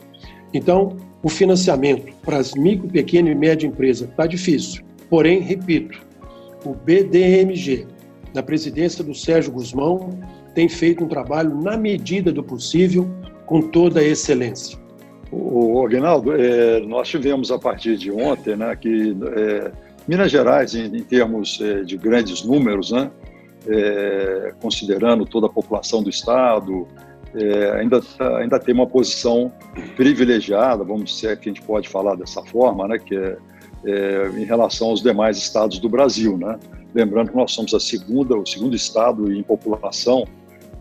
Então, 0.53 0.97
o 1.23 1.29
financiamento 1.29 2.13
para 2.23 2.37
as 2.37 2.53
micro, 2.53 2.87
pequena 2.87 3.29
e 3.29 3.35
média 3.35 3.67
empresas 3.67 4.09
está 4.09 4.25
difícil. 4.25 4.83
Porém, 5.09 5.39
repito, 5.39 5.99
o 6.65 6.73
BDMG, 6.73 7.87
na 8.33 8.43
presidência 8.43 9.03
do 9.03 9.13
Sérgio 9.13 9.51
Guzmão, 9.51 10.09
tem 10.53 10.67
feito 10.67 11.03
um 11.03 11.07
trabalho 11.07 11.55
na 11.61 11.77
medida 11.77 12.31
do 12.31 12.43
possível, 12.43 13.07
com 13.45 13.61
toda 13.61 13.99
a 13.99 14.03
excelência. 14.03 14.77
O 15.31 15.85
Aguinaldo, 15.85 16.33
é, 16.33 16.79
nós 16.81 17.09
tivemos 17.09 17.51
a 17.51 17.59
partir 17.59 17.97
de 17.97 18.11
ontem, 18.11 18.55
né, 18.55 18.75
que 18.75 19.15
é, 19.35 19.71
Minas 20.07 20.31
Gerais, 20.31 20.73
em, 20.73 20.85
em 20.85 21.03
termos 21.03 21.59
é, 21.61 21.81
de 21.81 21.97
grandes 21.97 22.43
números, 22.43 22.91
né, 22.91 23.11
é, 23.67 24.53
considerando 24.61 25.25
toda 25.25 25.47
a 25.47 25.49
população 25.49 26.01
do 26.01 26.09
estado, 26.09 26.87
é, 27.35 27.79
ainda, 27.79 28.01
ainda 28.39 28.59
tem 28.59 28.73
uma 28.73 28.87
posição 28.87 29.51
privilegiada, 29.95 30.83
vamos 30.83 31.11
dizer 31.11 31.37
que 31.39 31.49
a 31.49 31.53
gente 31.53 31.63
pode 31.63 31.89
falar 31.89 32.15
dessa 32.15 32.41
forma, 32.43 32.87
né, 32.87 32.97
que 32.97 33.15
é, 33.15 33.37
é, 33.85 34.29
em 34.35 34.43
relação 34.43 34.89
aos 34.89 35.01
demais 35.01 35.37
estados 35.37 35.79
do 35.79 35.87
Brasil, 35.87 36.37
né? 36.37 36.57
Lembrando 36.93 37.29
que 37.29 37.37
nós 37.37 37.51
somos 37.51 37.73
a 37.73 37.79
segunda, 37.79 38.35
o 38.35 38.45
segundo 38.45 38.75
estado 38.75 39.31
em 39.31 39.43
população, 39.43 40.25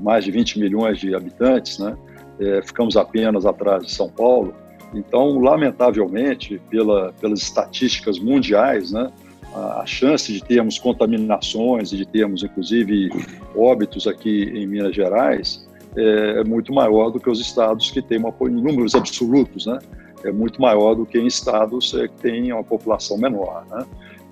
mais 0.00 0.24
de 0.24 0.30
20 0.30 0.58
milhões 0.58 0.98
de 0.98 1.14
habitantes, 1.14 1.78
né? 1.78 1.96
É, 2.40 2.62
ficamos 2.62 2.96
apenas 2.96 3.44
atrás 3.44 3.84
de 3.84 3.92
São 3.92 4.08
Paulo. 4.08 4.54
Então, 4.94 5.38
lamentavelmente, 5.38 6.60
pela, 6.70 7.12
pelas 7.20 7.40
estatísticas 7.40 8.18
mundiais, 8.18 8.92
né? 8.92 9.10
A, 9.56 9.86
chance 9.86 10.32
de 10.32 10.42
termos 10.42 10.78
contaminações 10.78 11.92
e 11.92 11.96
de 11.96 12.06
termos, 12.06 12.42
inclusive, 12.42 13.08
óbitos 13.56 14.06
aqui 14.06 14.44
em 14.44 14.66
Minas 14.66 14.94
Gerais 14.94 15.66
é, 15.96 16.40
é 16.40 16.44
muito 16.44 16.72
maior 16.72 17.10
do 17.10 17.18
que 17.18 17.30
os 17.30 17.40
estados 17.40 17.90
que 17.90 18.02
têm 18.02 18.18
uma, 18.18 18.34
em 18.42 18.50
números 18.50 18.94
absolutos, 18.94 19.66
né? 19.66 19.78
é 20.24 20.32
muito 20.32 20.60
maior 20.60 20.94
do 20.94 21.06
que 21.06 21.18
em 21.18 21.26
estados 21.26 21.94
é, 21.94 22.08
que 22.08 22.14
têm 22.16 22.52
uma 22.52 22.64
população 22.64 23.16
menor. 23.16 23.64
Né? 23.70 23.86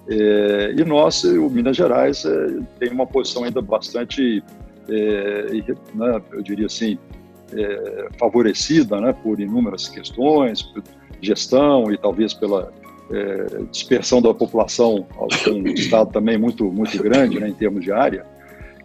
É, 0.08 0.74
e 0.76 0.84
nós, 0.84 1.24
o 1.24 1.48
Minas 1.48 1.76
Gerais, 1.76 2.24
é, 2.24 2.58
tem 2.78 2.90
uma 2.90 3.06
posição 3.06 3.44
ainda 3.44 3.62
bastante, 3.62 4.42
é, 4.88 5.52
né, 5.94 6.22
eu 6.32 6.42
diria 6.42 6.66
assim, 6.66 6.98
é, 7.52 8.08
favorecida 8.18 9.00
né, 9.00 9.14
por 9.22 9.40
inúmeras 9.40 9.88
questões, 9.88 10.70
gestão 11.20 11.90
e 11.90 11.96
talvez 11.96 12.34
pela 12.34 12.70
é, 13.10 13.62
dispersão 13.70 14.20
da 14.20 14.32
população, 14.32 15.06
um 15.48 15.68
estado 15.74 16.10
também 16.12 16.38
muito, 16.38 16.64
muito 16.64 17.00
grande 17.02 17.38
né, 17.38 17.48
em 17.48 17.54
termos 17.54 17.84
de 17.84 17.92
área. 17.92 18.24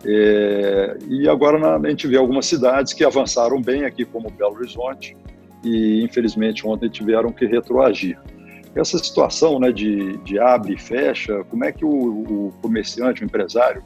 e 0.06 1.28
agora 1.28 1.78
a 1.78 1.90
gente 1.90 2.08
vê 2.08 2.18
algumas 2.18 2.46
cidades 2.46 2.94
que 2.94 3.04
avançaram 3.04 3.62
bem 3.62 3.86
aqui, 3.86 4.06
como 4.06 4.30
Belo 4.30 4.56
Horizonte, 4.56 5.16
e 5.64 6.04
infelizmente 6.04 6.66
ontem 6.66 6.90
tiveram 6.90 7.32
que 7.32 7.46
retroagir. 7.46 8.18
Essa 8.76 8.98
situação 8.98 9.60
né, 9.60 9.72
de, 9.72 10.18
de 10.18 10.40
abre 10.40 10.74
e 10.74 10.78
fecha, 10.78 11.44
como 11.46 11.66
é 11.66 11.72
que 11.72 11.84
o, 11.84 11.90
o 11.90 12.54
comerciante, 12.62 13.24
o 13.24 13.26
empresário, 13.26 13.84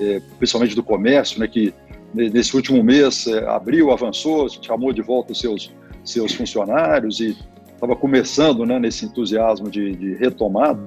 é, 0.00 0.20
principalmente 0.38 0.74
do 0.74 0.82
comércio, 0.82 1.38
né, 1.38 1.46
que 1.46 1.72
nesse 2.12 2.54
último 2.54 2.82
mês 2.82 3.26
é, 3.26 3.46
abriu, 3.48 3.90
avançou, 3.90 4.48
chamou 4.48 4.92
de 4.92 5.02
volta 5.02 5.32
os 5.32 5.40
seus, 5.40 5.72
seus 6.04 6.34
funcionários 6.34 7.20
e 7.20 7.36
estava 7.84 7.94
começando 7.94 8.64
né, 8.64 8.78
nesse 8.78 9.04
entusiasmo 9.04 9.70
de, 9.70 9.94
de, 9.94 10.14
retomada, 10.14 10.80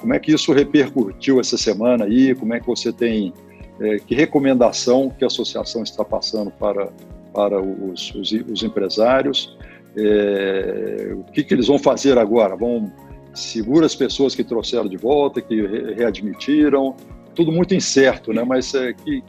como 0.00 0.14
é 0.14 0.18
que 0.18 0.32
isso 0.32 0.52
repercutiu 0.52 1.40
essa 1.40 1.56
semana 1.56 2.04
aí? 2.04 2.34
Como 2.34 2.54
é 2.54 2.60
que 2.60 2.66
você 2.66 2.92
tem, 2.92 3.32
é, 3.80 3.98
que 3.98 4.14
recomendação 4.14 5.10
que 5.10 5.24
a 5.24 5.26
associação 5.26 5.82
está 5.82 6.04
passando 6.04 6.50
para, 6.52 6.88
para 7.32 7.60
os, 7.60 8.14
os, 8.14 8.32
os 8.32 8.62
empresários? 8.62 9.56
É, 9.96 11.12
o 11.14 11.24
que, 11.32 11.42
que 11.42 11.54
eles 11.54 11.66
vão 11.66 11.78
fazer 11.78 12.18
agora? 12.18 12.54
Vão 12.56 12.92
segurar 13.32 13.86
as 13.86 13.94
pessoas 13.94 14.34
que 14.34 14.44
trouxeram 14.44 14.88
de 14.88 14.96
volta, 14.96 15.40
que 15.40 15.54
re 15.54 15.94
readmitiram? 15.94 16.94
Tudo 17.34 17.50
muito 17.50 17.74
incerto, 17.74 18.32
né? 18.32 18.44
Mas 18.44 18.74
é, 18.74 18.92
que, 18.92 19.22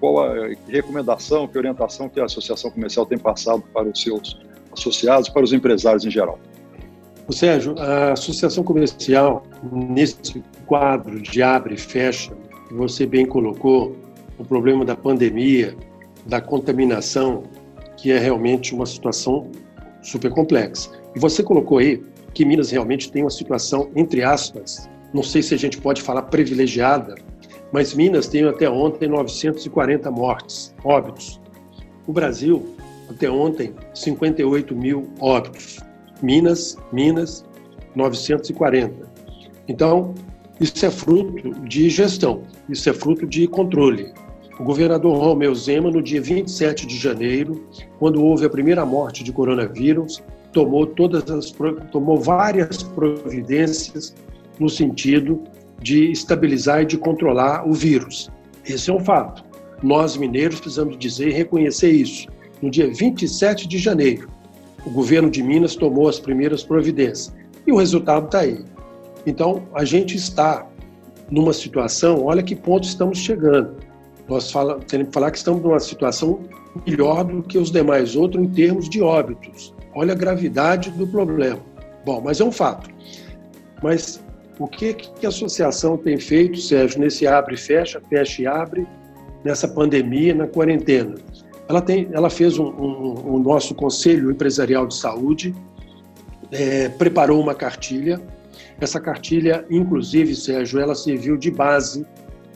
qual 0.00 0.24
a 0.24 0.54
que 0.54 0.72
recomendação, 0.72 1.46
que 1.46 1.58
orientação 1.58 2.08
que 2.08 2.20
a 2.20 2.24
Associação 2.24 2.70
Comercial 2.70 3.04
tem 3.04 3.18
passado 3.18 3.62
para 3.74 3.88
os 3.88 4.00
seus 4.00 4.38
associados, 4.72 5.28
para 5.28 5.42
os 5.42 5.52
empresários 5.52 6.04
em 6.04 6.10
geral? 6.10 6.38
O 7.28 7.32
Sérgio, 7.32 7.74
a 7.78 8.12
Associação 8.12 8.64
Comercial, 8.64 9.44
nesse 9.70 10.42
quadro 10.66 11.20
de 11.20 11.42
abre 11.42 11.74
e 11.74 11.78
fecha, 11.78 12.32
você 12.70 13.06
bem 13.06 13.24
colocou 13.24 13.96
o 14.38 14.44
problema 14.44 14.84
da 14.84 14.96
pandemia, 14.96 15.76
da 16.26 16.40
contaminação, 16.40 17.44
que 17.96 18.10
é 18.10 18.18
realmente 18.18 18.74
uma 18.74 18.86
situação 18.86 19.48
super 20.02 20.30
complexa. 20.30 20.90
E 21.14 21.20
você 21.20 21.42
colocou 21.42 21.78
aí 21.78 22.02
que 22.34 22.44
Minas 22.44 22.70
realmente 22.70 23.10
tem 23.12 23.22
uma 23.22 23.30
situação, 23.30 23.90
entre 23.94 24.24
aspas, 24.24 24.88
não 25.14 25.22
sei 25.22 25.42
se 25.42 25.54
a 25.54 25.58
gente 25.58 25.78
pode 25.78 26.02
falar 26.02 26.22
privilegiada, 26.22 27.14
mas 27.70 27.94
Minas 27.94 28.26
tem 28.26 28.44
até 28.44 28.68
ontem 28.68 29.08
940 29.08 30.10
mortes, 30.10 30.74
óbitos. 30.82 31.40
O 32.06 32.12
Brasil, 32.12 32.74
até 33.08 33.30
ontem, 33.30 33.74
58 33.94 34.74
mil 34.74 35.08
óbitos. 35.20 35.78
Minas, 36.22 36.78
Minas, 36.92 37.44
940. 37.94 38.94
Então, 39.68 40.14
isso 40.60 40.86
é 40.86 40.90
fruto 40.90 41.50
de 41.66 41.90
gestão, 41.90 42.42
isso 42.68 42.88
é 42.88 42.92
fruto 42.92 43.26
de 43.26 43.46
controle. 43.48 44.12
O 44.60 44.64
governador 44.64 45.16
Romeu 45.16 45.54
Zema, 45.54 45.90
no 45.90 46.02
dia 46.02 46.20
27 46.20 46.86
de 46.86 46.96
janeiro, 46.96 47.66
quando 47.98 48.22
houve 48.22 48.46
a 48.46 48.50
primeira 48.50 48.86
morte 48.86 49.24
de 49.24 49.32
coronavírus, 49.32 50.22
tomou 50.52 50.86
todas 50.86 51.28
as 51.30 51.52
tomou 51.90 52.20
várias 52.20 52.82
providências 52.82 54.14
no 54.60 54.68
sentido 54.68 55.42
de 55.80 56.12
estabilizar 56.12 56.82
e 56.82 56.86
de 56.86 56.98
controlar 56.98 57.66
o 57.66 57.72
vírus. 57.72 58.30
Esse 58.64 58.90
é 58.90 58.92
um 58.92 59.00
fato. 59.00 59.44
Nós 59.82 60.16
mineiros 60.16 60.60
precisamos 60.60 60.96
dizer 60.96 61.28
e 61.28 61.32
reconhecer 61.32 61.90
isso. 61.90 62.28
No 62.60 62.70
dia 62.70 62.92
27 62.92 63.66
de 63.66 63.78
janeiro, 63.78 64.28
o 64.84 64.90
governo 64.90 65.30
de 65.30 65.42
Minas 65.42 65.76
tomou 65.76 66.08
as 66.08 66.18
primeiras 66.18 66.62
providências 66.62 67.34
e 67.66 67.72
o 67.72 67.76
resultado 67.76 68.26
está 68.26 68.40
aí. 68.40 68.64
Então, 69.26 69.62
a 69.74 69.84
gente 69.84 70.16
está 70.16 70.66
numa 71.30 71.52
situação, 71.52 72.24
olha 72.24 72.42
que 72.42 72.56
ponto 72.56 72.84
estamos 72.84 73.18
chegando 73.18 73.76
nós 74.28 74.50
fala, 74.50 74.78
temos 74.80 75.08
que 75.08 75.12
falar 75.12 75.30
que 75.30 75.38
estamos 75.38 75.62
numa 75.62 75.80
situação 75.80 76.40
melhor 76.86 77.24
do 77.24 77.42
que 77.42 77.58
os 77.58 77.70
demais 77.70 78.16
outros 78.16 78.42
em 78.42 78.48
termos 78.48 78.88
de 78.88 79.02
óbitos. 79.02 79.74
Olha 79.94 80.12
a 80.12 80.16
gravidade 80.16 80.90
do 80.90 81.06
problema. 81.06 81.60
Bom, 82.04 82.20
mas 82.22 82.40
é 82.40 82.44
um 82.44 82.52
fato. 82.52 82.88
Mas 83.82 84.22
o 84.58 84.66
que, 84.66 84.94
que 84.94 85.26
a 85.26 85.28
associação 85.28 85.96
tem 85.96 86.18
feito, 86.18 86.58
Sérgio, 86.58 87.00
nesse 87.00 87.26
abre 87.26 87.54
e 87.54 87.58
fecha, 87.58 88.00
fecha 88.08 88.42
e 88.42 88.46
abre, 88.46 88.86
nessa 89.44 89.68
pandemia, 89.68 90.34
na 90.34 90.46
quarentena? 90.46 91.14
Ela, 91.68 91.80
tem, 91.80 92.08
ela 92.12 92.28
fez 92.28 92.58
um, 92.58 92.66
um, 92.66 93.34
um 93.34 93.38
nosso 93.38 93.74
Conselho 93.74 94.30
Empresarial 94.30 94.86
de 94.86 94.94
Saúde, 94.94 95.54
é, 96.50 96.88
preparou 96.88 97.40
uma 97.40 97.54
cartilha. 97.54 98.20
Essa 98.80 99.00
cartilha, 99.00 99.64
inclusive, 99.70 100.34
Sérgio, 100.34 100.80
ela 100.80 100.94
serviu 100.94 101.36
de 101.36 101.50
base 101.50 102.04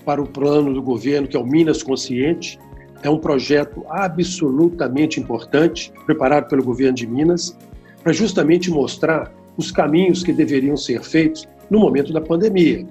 para 0.05 0.21
o 0.21 0.27
plano 0.27 0.73
do 0.73 0.83
governo, 0.83 1.27
que 1.27 1.37
é 1.37 1.41
o 1.41 1.47
Minas 1.47 1.83
Consciente. 1.83 2.59
É 3.03 3.11
um 3.11 3.19
projeto 3.19 3.85
absolutamente 3.89 5.21
importante, 5.21 5.93
preparado 6.05 6.49
pelo 6.49 6.63
governo 6.65 6.95
de 6.95 7.07
Minas, 7.07 7.57
para 8.03 8.13
justamente 8.13 8.71
mostrar 8.71 9.33
os 9.57 9.71
caminhos 9.71 10.23
que 10.23 10.33
deveriam 10.33 10.77
ser 10.77 11.03
feitos 11.03 11.49
no 11.71 11.81
momento 11.81 12.13
da 12.13 12.21
pandemia. 12.21 12.87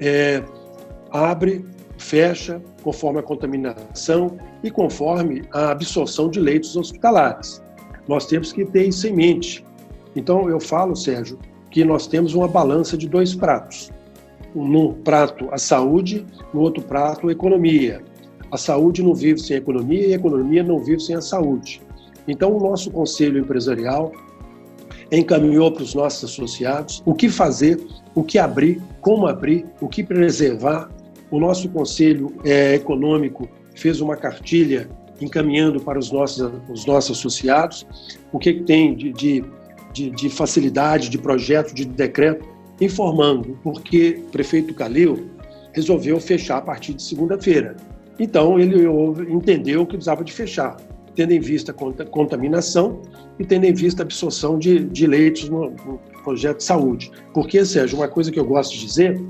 É, 0.00 0.42
abre, 1.10 1.64
fecha, 1.98 2.60
conforme 2.84 3.18
a 3.18 3.22
contaminação 3.22 4.36
e 4.62 4.70
conforme 4.70 5.42
a 5.50 5.70
absorção 5.70 6.28
de 6.28 6.38
leitos 6.38 6.76
hospitalares. 6.76 7.62
Nós 8.06 8.26
temos 8.26 8.52
que 8.52 8.64
ter 8.66 8.86
isso 8.86 9.08
em 9.08 9.14
mente. 9.14 9.64
Então, 10.14 10.48
eu 10.48 10.60
falo, 10.60 10.94
Sérgio, 10.94 11.38
que 11.70 11.84
nós 11.84 12.06
temos 12.06 12.34
uma 12.34 12.46
balança 12.46 12.96
de 12.96 13.08
dois 13.08 13.34
pratos. 13.34 13.90
num 14.54 14.92
prato 14.92 15.48
a 15.50 15.58
saúde, 15.58 16.24
no 16.52 16.60
outro 16.60 16.80
prato 16.80 17.28
a 17.28 17.32
economia. 17.32 18.00
A 18.52 18.56
saúde 18.56 19.02
não 19.02 19.12
vive 19.12 19.40
sem 19.40 19.56
a 19.56 19.58
economia 19.58 20.06
e 20.06 20.12
a 20.12 20.16
economia 20.16 20.62
não 20.62 20.78
vive 20.78 21.00
sem 21.00 21.16
a 21.16 21.20
saúde. 21.20 21.82
Então, 22.28 22.56
o 22.56 22.60
nosso 22.60 22.88
conselho 22.92 23.40
empresarial 23.40 24.12
encaminhou 25.10 25.72
para 25.72 25.82
os 25.82 25.92
nossos 25.92 26.30
associados 26.30 27.02
o 27.04 27.14
que 27.14 27.28
fazer, 27.28 27.84
o 28.14 28.22
que 28.22 28.38
abrir, 28.38 28.80
como 29.00 29.26
abrir, 29.26 29.66
o 29.80 29.88
que 29.88 30.04
preservar. 30.04 30.88
O 31.30 31.38
nosso 31.38 31.68
conselho 31.68 32.32
é, 32.44 32.74
econômico 32.74 33.48
fez 33.74 34.00
uma 34.00 34.16
cartilha 34.16 34.88
encaminhando 35.20 35.80
para 35.80 35.98
os 35.98 36.10
nossos, 36.10 36.52
os 36.68 36.86
nossos 36.86 37.18
associados 37.18 37.86
o 38.32 38.38
que 38.38 38.52
tem 38.52 38.94
de, 38.94 39.12
de, 39.12 39.44
de, 39.92 40.10
de 40.10 40.28
facilidade, 40.28 41.08
de 41.08 41.18
projeto, 41.18 41.74
de 41.74 41.84
decreto, 41.84 42.44
informando, 42.80 43.58
porque 43.62 44.20
o 44.26 44.30
prefeito 44.30 44.74
Calil 44.74 45.30
resolveu 45.72 46.20
fechar 46.20 46.58
a 46.58 46.62
partir 46.62 46.94
de 46.94 47.02
segunda-feira. 47.02 47.76
Então, 48.18 48.58
ele 48.58 48.86
entendeu 49.28 49.84
que 49.84 49.92
precisava 49.92 50.24
de 50.24 50.32
fechar, 50.32 50.76
tendo 51.14 51.32
em 51.32 51.40
vista 51.40 51.72
a 51.72 52.04
contaminação 52.06 53.02
e 53.38 53.44
tendo 53.44 53.64
em 53.64 53.72
vista 53.72 54.02
a 54.02 54.04
absorção 54.04 54.58
de, 54.58 54.84
de 54.84 55.06
leitos 55.06 55.48
no, 55.48 55.70
no 55.70 56.00
projeto 56.22 56.58
de 56.58 56.64
saúde. 56.64 57.10
Porque, 57.32 57.64
Sérgio, 57.64 57.98
uma 57.98 58.08
coisa 58.08 58.30
que 58.30 58.38
eu 58.38 58.44
gosto 58.44 58.72
de 58.74 58.86
dizer, 58.86 59.20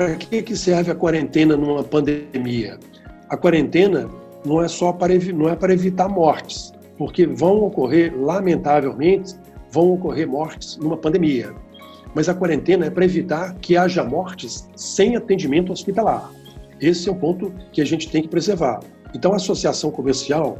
para 0.00 0.16
que, 0.16 0.40
que 0.40 0.56
serve 0.56 0.90
a 0.90 0.94
quarentena 0.94 1.58
numa 1.58 1.84
pandemia? 1.84 2.78
A 3.28 3.36
quarentena 3.36 4.08
não 4.46 4.62
é 4.62 4.66
só 4.66 4.94
para, 4.94 5.12
não 5.34 5.46
é 5.46 5.54
para 5.54 5.74
evitar 5.74 6.08
mortes, 6.08 6.72
porque 6.96 7.26
vão 7.26 7.64
ocorrer, 7.64 8.18
lamentavelmente, 8.18 9.34
vão 9.70 9.92
ocorrer 9.92 10.26
mortes 10.26 10.78
numa 10.78 10.96
pandemia. 10.96 11.52
Mas 12.14 12.30
a 12.30 12.34
quarentena 12.34 12.86
é 12.86 12.90
para 12.90 13.04
evitar 13.04 13.54
que 13.56 13.76
haja 13.76 14.02
mortes 14.02 14.66
sem 14.74 15.16
atendimento 15.16 15.70
hospitalar. 15.70 16.32
Esse 16.80 17.10
é 17.10 17.12
um 17.12 17.16
ponto 17.16 17.52
que 17.70 17.82
a 17.82 17.84
gente 17.84 18.10
tem 18.10 18.22
que 18.22 18.28
preservar. 18.28 18.80
Então, 19.14 19.34
a 19.34 19.36
associação 19.36 19.90
comercial 19.90 20.58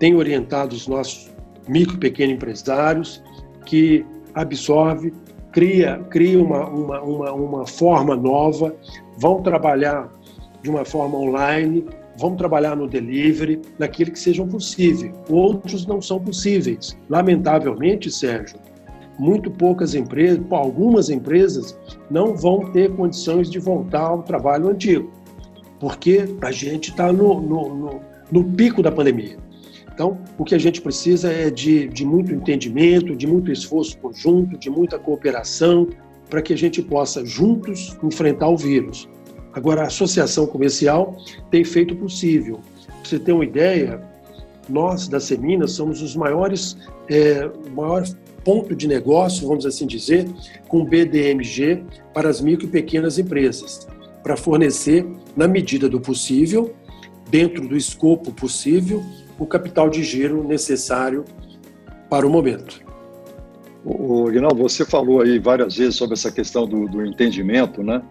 tem 0.00 0.16
orientado 0.16 0.74
os 0.74 0.88
nossos 0.88 1.30
micro 1.68 1.94
e 1.94 2.00
pequenos 2.00 2.34
empresários 2.34 3.22
que 3.64 4.04
absorve, 4.34 5.14
cria, 5.52 5.98
cria 6.10 6.42
uma, 6.42 6.66
uma, 6.68 7.00
uma, 7.02 7.32
uma 7.32 7.66
forma 7.66 8.16
nova, 8.16 8.74
vão 9.18 9.42
trabalhar 9.42 10.10
de 10.62 10.70
uma 10.70 10.84
forma 10.84 11.18
online, 11.18 11.84
vão 12.18 12.34
trabalhar 12.36 12.76
no 12.76 12.88
delivery, 12.88 13.60
naquilo 13.78 14.12
que 14.12 14.18
sejam 14.18 14.48
possível. 14.48 15.12
Outros 15.28 15.86
não 15.86 16.00
são 16.00 16.18
possíveis. 16.18 16.96
Lamentavelmente, 17.08 18.10
Sérgio, 18.10 18.58
muito 19.18 19.50
poucas 19.50 19.94
empresas, 19.94 20.40
algumas 20.50 21.10
empresas, 21.10 21.78
não 22.10 22.34
vão 22.34 22.72
ter 22.72 22.90
condições 22.92 23.50
de 23.50 23.58
voltar 23.58 24.02
ao 24.02 24.22
trabalho 24.22 24.68
antigo 24.68 25.10
porque 25.82 26.28
a 26.40 26.52
gente 26.52 26.90
está 26.90 27.12
no, 27.12 27.40
no, 27.40 27.74
no, 27.74 28.00
no, 28.30 28.44
pico 28.52 28.84
da 28.84 28.92
pandemia. 28.92 29.36
Então, 29.94 30.18
o 30.38 30.44
que 30.44 30.54
a 30.54 30.58
gente 30.58 30.80
precisa 30.80 31.30
é 31.30 31.50
de, 31.50 31.88
de 31.88 32.04
muito 32.04 32.32
entendimento, 32.32 33.14
de 33.14 33.26
muito 33.26 33.52
esforço 33.52 33.96
conjunto, 33.98 34.56
de 34.56 34.70
muita 34.70 34.98
cooperação, 34.98 35.88
para 36.30 36.40
que 36.40 36.52
a 36.52 36.56
gente 36.56 36.80
possa 36.82 37.24
juntos 37.24 37.96
enfrentar 38.02 38.48
o 38.48 38.56
vírus. 38.56 39.08
Agora, 39.52 39.82
a 39.82 39.86
associação 39.86 40.46
comercial 40.46 41.16
tem 41.50 41.62
feito 41.62 41.94
possível. 41.94 42.60
Para 42.86 43.04
você 43.04 43.18
ter 43.18 43.32
uma 43.32 43.44
ideia, 43.44 44.02
nós 44.68 45.08
da 45.08 45.20
Semina 45.20 45.66
somos 45.66 46.00
os 46.00 46.16
maiores, 46.16 46.76
é, 47.10 47.50
maior 47.74 48.02
ponto 48.42 48.74
de 48.74 48.88
negócio, 48.88 49.46
vamos 49.46 49.66
assim 49.66 49.86
dizer, 49.86 50.26
com 50.68 50.84
BDMG 50.84 51.82
para 52.14 52.30
as 52.30 52.40
micro 52.40 52.66
e 52.66 52.70
pequenas 52.70 53.18
empresas 53.18 53.86
para 54.22 54.36
fornecer, 54.36 55.06
na 55.36 55.48
medida 55.48 55.88
do 55.88 56.00
possível, 56.00 56.72
dentro 57.28 57.66
do 57.66 57.76
escopo 57.76 58.32
possível, 58.32 59.02
o 59.38 59.46
capital 59.46 59.88
de 59.88 60.02
giro 60.02 60.46
necessário 60.46 61.24
para 62.08 62.26
o 62.26 62.30
momento. 62.30 62.80
O 63.84 64.30
você 64.54 64.84
falou 64.84 65.20
aí 65.20 65.38
várias 65.38 65.76
vezes 65.76 65.96
sobre 65.96 66.14
essa 66.14 66.30
questão 66.30 66.66
do, 66.66 66.86
do 66.86 67.04
entendimento, 67.04 67.82
né? 67.82 68.02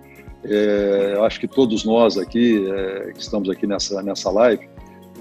É, 0.43 1.17
acho 1.21 1.39
que 1.39 1.47
todos 1.47 1.86
nós 1.86 2.17
aqui, 2.17 2.67
é, 2.67 3.12
que 3.13 3.21
estamos 3.21 3.49
aqui 3.49 3.67
nessa, 3.67 4.01
nessa 4.01 4.29
live, 4.31 4.67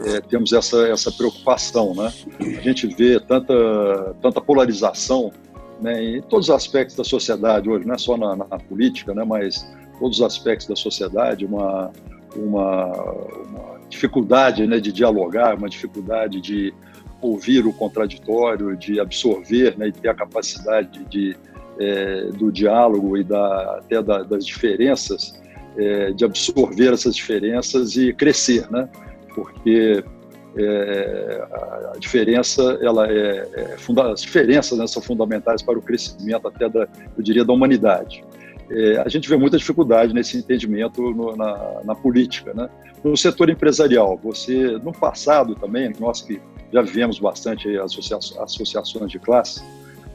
é, 0.05 0.21
temos 0.23 0.53
essa, 0.53 0.89
essa 0.89 1.13
preocupação, 1.13 1.95
né? 1.95 2.13
A 2.41 2.61
gente 2.63 2.87
vê 2.87 3.21
tanta, 3.21 4.17
tanta 4.21 4.41
polarização 4.41 5.31
né, 5.81 6.03
em 6.03 6.23
todos 6.23 6.49
os 6.49 6.55
aspectos 6.55 6.97
da 6.97 7.05
sociedade 7.05 7.69
hoje, 7.69 7.87
não 7.87 7.95
é 7.95 7.99
só 7.99 8.17
na, 8.17 8.37
na 8.37 8.59
política, 8.59 9.15
né, 9.15 9.25
mas 9.25 9.67
todos 9.99 10.21
os 10.21 10.25
aspectos 10.25 10.67
da 10.67 10.77
sociedade, 10.77 11.45
uma, 11.45 11.91
uma, 12.37 12.87
uma 12.87 13.80
dificuldade 13.91 14.67
né, 14.67 14.79
de 14.79 14.93
dialogar, 14.93 15.57
uma 15.57 15.69
dificuldade 15.69 16.41
de 16.41 16.73
ouvir 17.21 17.67
o 17.67 17.73
contraditório, 17.73 18.77
de 18.77 18.99
absorver 18.99 19.77
né, 19.77 19.89
e 19.89 19.93
ter 19.93 20.09
a 20.09 20.15
capacidade 20.15 21.05
de, 21.05 21.37
é, 21.79 22.25
do 22.27 22.51
diálogo 22.51 23.19
e 23.19 23.25
da, 23.25 23.79
até 23.79 24.03
da, 24.03 24.23
das 24.23 24.47
diferenças, 24.47 25.39
é, 25.77 26.13
de 26.13 26.25
absorver 26.25 26.93
essas 26.93 27.15
diferenças 27.15 27.97
e 27.97 28.13
crescer, 28.13 28.71
né? 28.71 28.89
porque 29.35 30.03
é, 30.57 31.49
a 31.95 31.99
diferença, 31.99 32.79
ela 32.81 33.11
é, 33.11 33.49
é 33.55 33.77
funda, 33.77 34.13
as 34.13 34.23
diferenças 34.23 34.79
né, 34.79 34.87
são 34.87 35.03
fundamentais 35.03 35.63
para 35.63 35.79
o 35.79 35.83
crescimento 35.83 36.49
até 36.49 36.69
da, 36.69 36.89
eu 37.17 37.23
diria, 37.23 37.45
da 37.45 37.53
humanidade 37.53 38.25
é, 38.71 39.03
a 39.05 39.09
gente 39.09 39.29
vê 39.29 39.37
muita 39.37 39.59
dificuldade 39.59 40.15
nesse 40.15 40.37
entendimento 40.37 41.03
no, 41.11 41.37
na, 41.37 41.81
na, 41.85 41.95
política. 41.95 42.55
Né? 42.55 42.69
No 43.03 43.17
setor 43.17 43.51
empresarial, 43.51 44.19
você, 44.23 44.79
no 44.79 44.93
passado 44.93 45.57
também, 45.57 45.93
nós 45.99 46.23
que 46.23 46.41
já 46.73 46.81
vivemos 46.81 47.19
bastante 47.19 47.77
associa 47.79 48.17
associações 48.17 49.11
de 49.11 49.19
classe, 49.19 49.61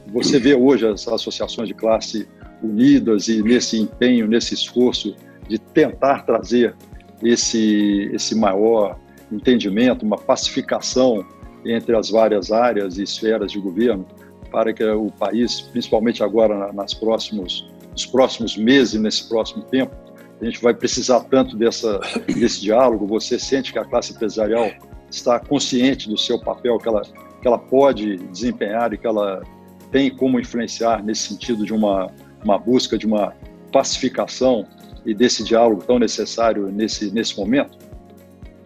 você 0.06 0.38
vê 0.38 0.54
hoje 0.54 0.86
as 0.86 1.06
associações 1.06 1.68
de 1.68 1.74
classe 1.74 2.26
unidas 2.62 3.28
e 3.28 3.42
nesse 3.42 3.78
empenho, 3.78 4.26
nesse 4.26 4.54
esforço 4.54 5.14
de 5.46 5.58
tentar 5.58 6.24
trazer 6.24 6.74
esse, 7.22 8.10
esse 8.14 8.34
maior 8.34 8.98
entendimento, 9.30 10.06
uma 10.06 10.16
pacificação 10.16 11.26
entre 11.64 11.94
as 11.94 12.08
várias 12.08 12.50
áreas 12.50 12.96
e 12.96 13.02
esferas 13.02 13.52
de 13.52 13.58
governo, 13.58 14.06
para 14.50 14.72
que 14.72 14.84
o 14.84 15.10
país, 15.10 15.60
principalmente 15.60 16.22
agora 16.22 16.72
nas 16.72 16.94
próximos 16.94 17.68
nos 17.96 18.04
próximos 18.04 18.58
meses, 18.58 19.00
nesse 19.00 19.26
próximo 19.26 19.62
tempo, 19.62 19.96
a 20.38 20.44
gente 20.44 20.60
vai 20.60 20.74
precisar 20.74 21.20
tanto 21.20 21.56
dessa, 21.56 21.98
desse 22.28 22.60
diálogo. 22.60 23.06
Você 23.06 23.38
sente 23.38 23.72
que 23.72 23.78
a 23.78 23.84
classe 23.86 24.12
empresarial 24.12 24.70
está 25.10 25.40
consciente 25.40 26.06
do 26.06 26.18
seu 26.18 26.38
papel, 26.38 26.76
que 26.76 26.86
ela, 26.86 27.00
que 27.40 27.48
ela 27.48 27.58
pode 27.58 28.18
desempenhar 28.18 28.92
e 28.92 28.98
que 28.98 29.06
ela 29.06 29.42
tem 29.90 30.14
como 30.14 30.38
influenciar 30.38 31.02
nesse 31.02 31.28
sentido 31.28 31.64
de 31.64 31.72
uma, 31.72 32.12
uma 32.44 32.58
busca 32.58 32.98
de 32.98 33.06
uma 33.06 33.32
pacificação 33.72 34.66
e 35.06 35.14
desse 35.14 35.42
diálogo 35.42 35.82
tão 35.82 35.98
necessário 35.98 36.66
nesse, 36.66 37.10
nesse 37.10 37.34
momento? 37.38 37.78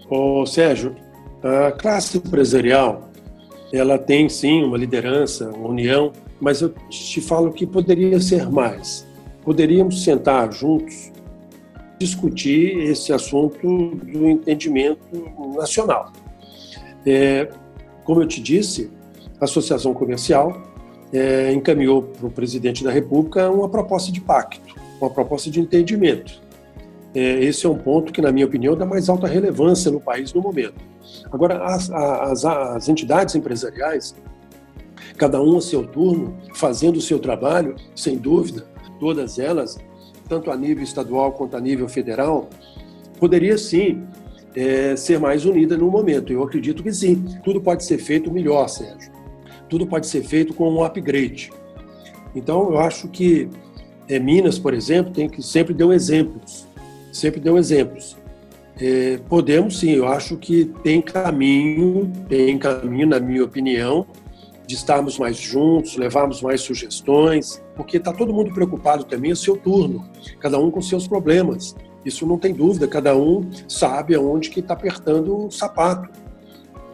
Ô, 0.08 0.44
Sérgio, 0.44 0.96
a 1.40 1.70
classe 1.70 2.18
empresarial 2.18 3.08
ela 3.72 3.96
tem 3.96 4.28
sim 4.28 4.64
uma 4.64 4.76
liderança, 4.76 5.48
uma 5.50 5.68
união, 5.68 6.10
mas 6.40 6.60
eu 6.60 6.74
te 6.88 7.20
falo 7.20 7.52
que 7.52 7.64
poderia 7.64 8.18
ser 8.18 8.50
mais 8.50 9.08
poderíamos 9.44 10.02
sentar 10.02 10.52
juntos, 10.52 11.10
discutir 11.98 12.78
esse 12.78 13.12
assunto 13.12 13.94
do 13.96 14.26
entendimento 14.28 15.00
nacional. 15.56 16.12
É, 17.06 17.48
como 18.04 18.22
eu 18.22 18.26
te 18.26 18.40
disse, 18.40 18.90
a 19.40 19.44
Associação 19.44 19.92
Comercial 19.94 20.60
é, 21.12 21.52
encaminhou 21.52 22.02
para 22.02 22.26
o 22.26 22.30
presidente 22.30 22.84
da 22.84 22.90
República 22.90 23.50
uma 23.50 23.68
proposta 23.68 24.12
de 24.12 24.20
pacto, 24.20 24.60
uma 25.00 25.10
proposta 25.10 25.50
de 25.50 25.60
entendimento. 25.60 26.40
É, 27.14 27.44
esse 27.44 27.66
é 27.66 27.68
um 27.68 27.76
ponto 27.76 28.12
que, 28.12 28.22
na 28.22 28.30
minha 28.30 28.46
opinião, 28.46 28.76
dá 28.76 28.86
mais 28.86 29.08
alta 29.08 29.26
relevância 29.26 29.90
no 29.90 30.00
país 30.00 30.32
no 30.32 30.40
momento. 30.40 30.74
Agora, 31.32 31.64
as, 31.64 31.90
as, 31.90 32.44
as 32.44 32.88
entidades 32.88 33.34
empresariais, 33.34 34.14
cada 35.16 35.42
um 35.42 35.56
a 35.56 35.60
seu 35.60 35.86
turno, 35.86 36.36
fazendo 36.54 36.96
o 36.96 37.00
seu 37.00 37.18
trabalho, 37.18 37.74
sem 37.96 38.16
dúvida, 38.16 38.69
todas 39.00 39.38
elas, 39.38 39.78
tanto 40.28 40.50
a 40.50 40.56
nível 40.56 40.84
estadual 40.84 41.32
quanto 41.32 41.56
a 41.56 41.60
nível 41.60 41.88
federal, 41.88 42.48
poderia 43.18 43.58
sim 43.58 44.04
é, 44.54 44.94
ser 44.94 45.18
mais 45.18 45.44
unida 45.44 45.76
no 45.76 45.90
momento. 45.90 46.32
Eu 46.32 46.42
acredito 46.42 46.82
que 46.82 46.92
sim. 46.92 47.24
Tudo 47.42 47.60
pode 47.60 47.84
ser 47.84 47.98
feito 47.98 48.30
melhor, 48.30 48.68
Sérgio. 48.68 49.10
Tudo 49.68 49.86
pode 49.86 50.06
ser 50.06 50.22
feito 50.22 50.54
com 50.54 50.70
um 50.70 50.84
upgrade. 50.84 51.50
Então, 52.34 52.70
eu 52.70 52.78
acho 52.78 53.08
que 53.08 53.48
é, 54.08 54.18
Minas, 54.18 54.58
por 54.58 54.74
exemplo, 54.74 55.12
tem 55.12 55.28
que 55.28 55.42
sempre 55.42 55.72
deu 55.72 55.92
exemplos. 55.92 56.66
Sempre 57.12 57.40
deu 57.40 57.56
exemplos. 57.56 58.16
É, 58.80 59.18
podemos 59.28 59.78
sim, 59.78 59.90
eu 59.90 60.06
acho 60.06 60.36
que 60.36 60.64
tem 60.82 61.02
caminho, 61.02 62.10
tem 62.28 62.56
caminho, 62.58 63.06
na 63.06 63.20
minha 63.20 63.44
opinião, 63.44 64.06
de 64.70 64.76
estarmos 64.76 65.18
mais 65.18 65.36
juntos, 65.36 65.96
levarmos 65.96 66.40
mais 66.40 66.60
sugestões, 66.60 67.60
porque 67.74 67.96
está 67.96 68.12
todo 68.12 68.32
mundo 68.32 68.54
preocupado 68.54 69.02
também, 69.02 69.32
é 69.32 69.34
o 69.34 69.36
seu 69.36 69.56
turno, 69.56 70.08
cada 70.38 70.60
um 70.60 70.70
com 70.70 70.80
seus 70.80 71.08
problemas. 71.08 71.74
Isso 72.04 72.24
não 72.24 72.38
tem 72.38 72.54
dúvida, 72.54 72.86
cada 72.86 73.16
um 73.16 73.50
sabe 73.66 74.14
aonde 74.14 74.48
que 74.48 74.60
está 74.60 74.74
apertando 74.74 75.46
o 75.46 75.50
sapato. 75.50 76.08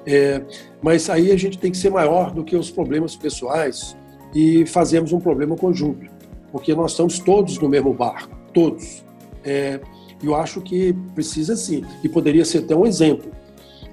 É, 0.06 0.40
mas 0.80 1.10
aí 1.10 1.30
a 1.30 1.36
gente 1.36 1.58
tem 1.58 1.70
que 1.70 1.76
ser 1.76 1.90
maior 1.90 2.32
do 2.32 2.42
que 2.42 2.56
os 2.56 2.70
problemas 2.70 3.14
pessoais 3.14 3.94
e 4.34 4.64
fazemos 4.64 5.12
um 5.12 5.20
problema 5.20 5.54
conjunto, 5.54 6.08
porque 6.50 6.74
nós 6.74 6.92
estamos 6.92 7.18
todos 7.18 7.58
no 7.58 7.68
mesmo 7.68 7.92
barco, 7.92 8.34
todos. 8.54 9.04
É, 9.44 9.80
eu 10.22 10.34
acho 10.34 10.62
que 10.62 10.94
precisa 11.14 11.54
sim, 11.54 11.84
e 12.02 12.08
poderia 12.08 12.44
ser 12.46 12.60
até 12.60 12.74
um 12.74 12.86
exemplo. 12.86 13.30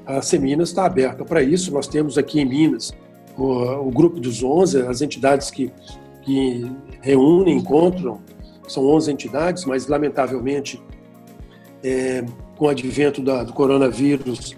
A 0.05 0.21
Seminas 0.21 0.69
está 0.69 0.85
aberta 0.85 1.25
para 1.25 1.43
isso, 1.43 1.69
nós 1.69 1.85
temos 1.85 2.17
aqui 2.17 2.39
em 2.39 2.45
Minas 2.45 2.93
o, 3.37 3.87
o 3.87 3.91
grupo 3.91 4.19
dos 4.19 4.43
11, 4.43 4.81
as 4.83 5.01
entidades 5.01 5.49
que, 5.51 5.71
que 6.21 6.69
reúnem, 7.01 7.57
encontram, 7.57 8.19
são 8.67 8.85
11 8.85 9.11
entidades, 9.11 9.65
mas 9.65 9.87
lamentavelmente 9.87 10.81
é, 11.83 12.23
com 12.57 12.65
o 12.65 12.69
advento 12.69 13.21
da, 13.21 13.43
do 13.43 13.53
coronavírus 13.53 14.55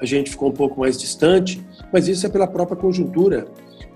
a 0.00 0.06
gente 0.06 0.30
ficou 0.30 0.50
um 0.50 0.52
pouco 0.52 0.80
mais 0.80 0.98
distante, 0.98 1.64
mas 1.92 2.08
isso 2.08 2.26
é 2.26 2.28
pela 2.28 2.46
própria 2.46 2.76
conjuntura 2.76 3.46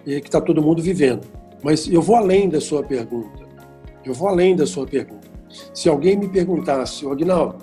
é, 0.06 0.20
que 0.20 0.28
está 0.28 0.40
todo 0.40 0.62
mundo 0.62 0.82
vivendo. 0.82 1.26
Mas 1.62 1.86
eu 1.86 2.00
vou 2.00 2.16
além 2.16 2.48
da 2.48 2.60
sua 2.60 2.82
pergunta. 2.82 3.46
Eu 4.04 4.14
vou 4.14 4.28
além 4.28 4.56
da 4.56 4.66
sua 4.66 4.86
pergunta. 4.86 5.28
Se 5.74 5.88
alguém 5.88 6.16
me 6.16 6.28
perguntasse, 6.28 7.06
Agnaldo, 7.06 7.56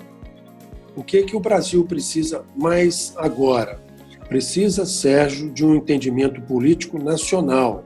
o 0.94 1.02
que 1.02 1.22
que 1.22 1.36
o 1.36 1.40
Brasil 1.40 1.84
precisa 1.84 2.44
mais 2.54 3.12
agora? 3.16 3.80
Precisa, 4.28 4.84
Sérgio, 4.84 5.50
de 5.50 5.64
um 5.64 5.74
entendimento 5.74 6.40
político 6.42 6.98
nacional. 6.98 7.84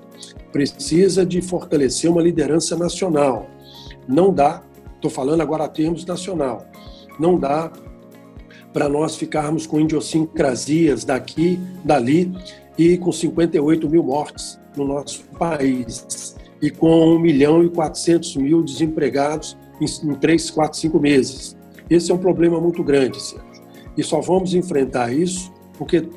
Precisa 0.52 1.24
de 1.24 1.42
fortalecer 1.42 2.10
uma 2.10 2.22
liderança 2.22 2.76
nacional. 2.76 3.48
Não 4.08 4.32
dá, 4.32 4.62
estou 4.96 5.10
falando 5.10 5.42
agora 5.42 5.64
a 5.64 5.68
termos 5.68 6.04
nacional, 6.04 6.66
não 7.18 7.38
dá 7.38 7.70
para 8.72 8.88
nós 8.88 9.16
ficarmos 9.16 9.66
com 9.66 9.80
idiosincrasias 9.80 11.04
daqui, 11.04 11.58
dali 11.84 12.32
e 12.78 12.96
com 12.96 13.12
58 13.12 13.88
mil 13.88 14.02
mortes 14.02 14.58
no 14.76 14.86
nosso 14.86 15.24
país 15.38 16.36
e 16.62 16.70
com 16.70 17.16
1 17.16 17.18
milhão 17.18 17.64
e 17.64 17.68
400 17.68 18.36
mil 18.36 18.62
desempregados 18.62 19.56
em, 19.80 20.08
em 20.08 20.14
3, 20.14 20.50
4, 20.50 20.78
5 20.78 21.00
meses. 21.00 21.56
Esse 21.88 22.12
é 22.12 22.14
um 22.14 22.18
problema 22.18 22.60
muito 22.60 22.84
grande, 22.84 23.20
Sérgio. 23.20 23.62
E 23.96 24.02
só 24.04 24.20
vamos 24.20 24.54
enfrentar 24.54 25.12
isso 25.12 25.52
porque 25.76 26.08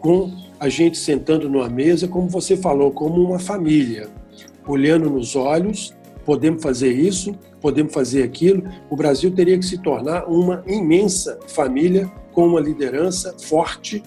com 0.00 0.32
a 0.58 0.68
gente 0.68 0.98
sentando 0.98 1.48
numa 1.48 1.68
mesa, 1.68 2.08
como 2.08 2.28
você 2.28 2.56
falou, 2.56 2.90
como 2.90 3.22
uma 3.22 3.38
família, 3.38 4.08
olhando 4.66 5.08
nos 5.08 5.36
olhos, 5.36 5.94
podemos 6.24 6.62
fazer 6.62 6.92
isso, 6.92 7.34
podemos 7.60 7.92
fazer 7.92 8.22
aquilo. 8.22 8.62
O 8.88 8.96
Brasil 8.96 9.30
teria 9.30 9.58
que 9.58 9.64
se 9.64 9.78
tornar 9.78 10.24
uma 10.28 10.62
imensa 10.66 11.38
família 11.48 12.10
com 12.32 12.46
uma 12.46 12.60
liderança 12.60 13.34
forte 13.38 14.02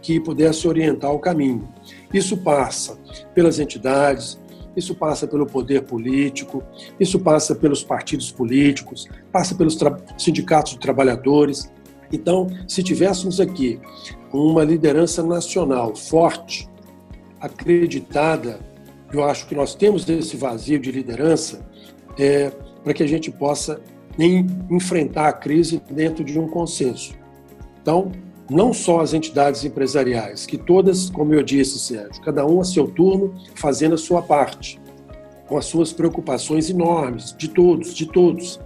que 0.00 0.20
pudesse 0.20 0.68
orientar 0.68 1.12
o 1.12 1.18
caminho. 1.18 1.68
Isso 2.12 2.36
passa 2.36 2.98
pelas 3.34 3.58
entidades, 3.58 4.38
isso 4.76 4.94
passa 4.94 5.26
pelo 5.26 5.46
poder 5.46 5.82
político, 5.82 6.62
isso 6.98 7.18
passa 7.18 7.54
pelos 7.54 7.82
partidos 7.82 8.30
políticos, 8.30 9.08
passa 9.32 9.54
pelos 9.54 9.78
sindicatos 10.18 10.72
de 10.72 10.78
trabalhadores. 10.78 11.72
Então, 12.12 12.48
se 12.68 12.82
tivéssemos 12.82 13.40
aqui 13.40 13.80
uma 14.32 14.64
liderança 14.64 15.22
nacional 15.22 15.94
forte, 15.94 16.68
acreditada, 17.40 18.58
eu 19.12 19.22
acho 19.24 19.46
que 19.46 19.54
nós 19.54 19.74
temos 19.74 20.08
esse 20.08 20.36
vazio 20.36 20.78
de 20.78 20.90
liderança 20.90 21.64
é, 22.18 22.50
para 22.82 22.94
que 22.94 23.02
a 23.02 23.06
gente 23.06 23.30
possa 23.30 23.80
enfrentar 24.70 25.28
a 25.28 25.32
crise 25.32 25.82
dentro 25.90 26.24
de 26.24 26.38
um 26.38 26.48
consenso. 26.48 27.14
Então, 27.82 28.12
não 28.50 28.72
só 28.72 29.00
as 29.00 29.14
entidades 29.14 29.64
empresariais, 29.64 30.46
que 30.46 30.58
todas, 30.58 31.10
como 31.10 31.34
eu 31.34 31.42
disse, 31.42 31.78
Sérgio, 31.78 32.22
cada 32.22 32.46
um 32.46 32.60
a 32.60 32.64
seu 32.64 32.86
turno, 32.86 33.34
fazendo 33.54 33.94
a 33.94 33.98
sua 33.98 34.22
parte, 34.22 34.80
com 35.46 35.56
as 35.56 35.66
suas 35.66 35.92
preocupações 35.92 36.70
enormes, 36.70 37.34
de 37.36 37.48
todos, 37.48 37.94
de 37.94 38.06
todos. 38.06 38.60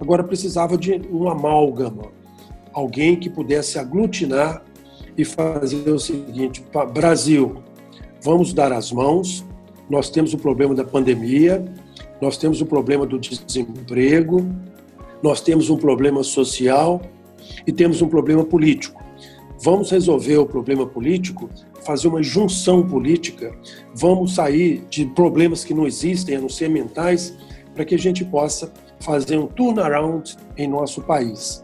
Agora 0.00 0.24
precisava 0.24 0.76
de 0.76 1.00
um 1.10 1.28
amálgama, 1.28 2.12
alguém 2.74 3.16
que 3.16 3.30
pudesse 3.30 3.78
aglutinar 3.78 4.62
e 5.16 5.24
fazer 5.24 5.88
o 5.90 5.98
seguinte: 5.98 6.62
Brasil, 6.92 7.62
vamos 8.20 8.52
dar 8.52 8.72
as 8.72 8.92
mãos. 8.92 9.44
Nós 9.88 10.10
temos 10.10 10.34
o 10.34 10.38
problema 10.38 10.74
da 10.74 10.84
pandemia, 10.84 11.64
nós 12.20 12.36
temos 12.36 12.60
o 12.60 12.66
problema 12.66 13.06
do 13.06 13.18
desemprego, 13.18 14.46
nós 15.22 15.40
temos 15.40 15.70
um 15.70 15.76
problema 15.76 16.22
social 16.22 17.00
e 17.66 17.72
temos 17.72 18.02
um 18.02 18.08
problema 18.08 18.44
político. 18.44 19.02
Vamos 19.62 19.90
resolver 19.90 20.36
o 20.36 20.46
problema 20.46 20.86
político, 20.86 21.48
fazer 21.84 22.08
uma 22.08 22.22
junção 22.22 22.86
política, 22.86 23.54
vamos 23.94 24.34
sair 24.34 24.84
de 24.90 25.06
problemas 25.06 25.64
que 25.64 25.72
não 25.72 25.86
existem, 25.86 26.36
a 26.36 26.40
não 26.40 26.48
ser 26.48 26.68
mentais, 26.68 27.34
para 27.74 27.84
que 27.84 27.94
a 27.94 27.98
gente 27.98 28.24
possa 28.24 28.72
fazer 29.00 29.38
um 29.38 29.46
turnaround 29.46 30.36
em 30.56 30.68
nosso 30.68 31.00
país. 31.02 31.63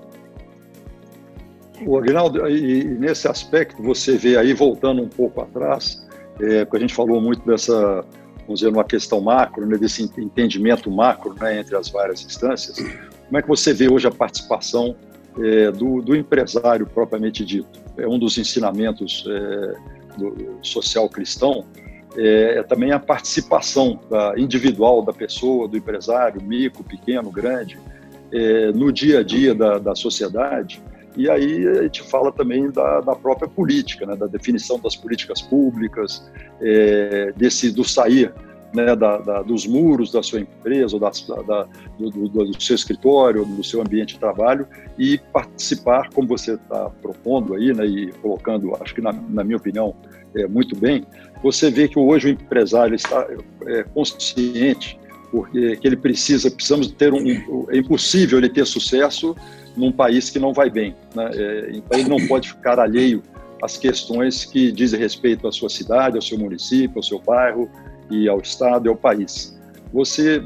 O 1.87 1.97
Agnaldo, 1.97 2.47
e 2.49 2.85
nesse 2.85 3.27
aspecto 3.27 3.83
você 3.83 4.17
vê 4.17 4.37
aí, 4.37 4.53
voltando 4.53 5.03
um 5.03 5.09
pouco 5.09 5.41
atrás, 5.41 6.07
é, 6.41 6.65
porque 6.65 6.77
a 6.77 6.81
gente 6.81 6.95
falou 6.95 7.21
muito 7.21 7.47
dessa, 7.47 8.05
vamos 8.43 8.61
dizer, 8.61 8.69
uma 8.69 8.85
questão 8.85 9.21
macro, 9.21 9.67
né, 9.67 9.77
desse 9.77 10.03
entendimento 10.03 10.91
macro 10.91 11.35
né, 11.41 11.61
entre 11.61 11.77
as 11.77 11.89
várias 11.89 12.25
instâncias, 12.25 12.79
como 13.27 13.39
é 13.39 13.43
que 13.43 13.49
você 13.49 13.73
vê 13.73 13.89
hoje 13.89 14.09
a 14.09 14.11
participação 14.11 14.97
é, 15.39 15.71
do, 15.71 16.03
do, 16.03 16.17
empresário 16.17 16.87
propriamente 16.87 17.45
dito? 17.45 17.81
É 17.97 18.07
um 18.07 18.19
dos 18.19 18.37
ensinamentos 18.39 19.25
é, 19.29 19.75
do 20.19 20.59
social 20.63 21.09
cristão, 21.09 21.65
é, 22.17 22.59
é, 22.59 22.63
também 22.63 22.91
a 22.91 22.99
participação 22.99 24.01
da, 24.11 24.35
individual 24.37 25.03
da 25.03 25.13
pessoa, 25.13 25.69
do 25.69 25.77
empresário, 25.77 26.43
micro, 26.43 26.83
pequeno, 26.83 27.31
grande, 27.31 27.79
é, 28.33 28.73
no 28.73 28.93
dia 28.93 29.21
a 29.21 29.23
dia 29.23 29.55
da, 29.55 29.79
da 29.79 29.95
sociedade, 29.95 30.83
e 31.17 31.29
aí 31.29 31.67
a 31.67 31.83
gente 31.83 32.03
fala 32.09 32.31
também 32.31 32.71
da, 32.71 33.01
da 33.01 33.15
própria 33.15 33.49
política, 33.49 34.07
né, 34.07 34.17
da 34.17 34.27
definição 34.27 34.79
das 34.79 34.95
políticas 34.95 35.43
públicas, 35.43 36.31
é, 36.61 37.33
desse 37.37 37.71
do 37.71 37.85
sair 37.85 38.33
né, 38.73 38.95
da, 38.95 39.19
da, 39.19 39.43
dos 39.43 39.67
muros 39.67 40.13
da 40.13 40.23
sua 40.23 40.41
empresa, 40.41 40.95
ou 40.95 41.01
da, 41.01 41.11
do, 41.99 42.11
do, 42.11 42.29
do, 42.29 42.63
seu 42.63 42.77
escritório, 42.77 43.45
do 43.45 43.65
seu 43.65 43.81
ambiente 43.81 44.15
de 44.15 44.21
trabalho 44.21 44.67
e 44.99 45.19
participar, 45.33 46.09
como 46.11 46.29
você 46.29 46.55
está 46.55 46.91
propondo 47.03 47.55
aí, 47.55 47.73
né, 47.73 47.85
e 47.85 48.13
colocando, 48.23 48.77
acho 48.81 48.95
que 48.95 49.01
na, 49.01 49.13
na, 49.13 49.43
minha 49.43 49.57
opinião, 49.57 49.95
é, 50.37 50.47
muito 50.47 50.77
bem, 50.77 51.05
você 51.43 51.71
vê 51.71 51.89
que 51.89 51.99
hoje 51.99 52.29
o 52.29 52.31
empresário 52.31 52.95
está 52.95 53.27
é, 53.67 53.83
consciente 53.83 54.99
porque 55.31 55.77
que 55.77 55.87
ele 55.87 55.97
precisa, 55.97 56.51
precisamos 56.51 56.91
ter 56.91 57.13
um, 57.13 57.25
é 57.71 57.79
impossível 57.79 58.39
ele 58.39 58.49
ter 58.49 58.67
sucesso 58.67 59.37
num 59.77 59.93
país 59.93 60.31
que 60.31 60.39
não 60.39 60.53
vai 60.53 60.71
bem. 60.71 60.95
Né? 61.15 61.31
É, 61.35 61.71
então, 61.75 61.99
ele 61.99 62.09
não 62.09 62.27
pode 62.27 62.51
ficar 62.51 62.79
alheio 62.79 63.23
às 63.63 63.77
questões 63.77 64.45
que 64.45 64.73
dizem 64.73 64.99
respeito 64.99 65.47
à 65.47 65.53
sua 65.53 65.69
cidade, 65.69 66.17
ao 66.17 66.23
seu 66.23 66.39
município, 66.39 66.97
ao 66.97 67.03
seu 67.03 67.19
bairro 67.19 67.71
e 68.11 68.29
ao 68.29 68.41
Estado 68.41 68.87
e 68.87 68.89
ao 68.89 68.97
país. 68.97 69.59
Você, 69.93 70.41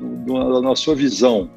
na 0.62 0.74
sua 0.74 0.94
visão 0.94 1.50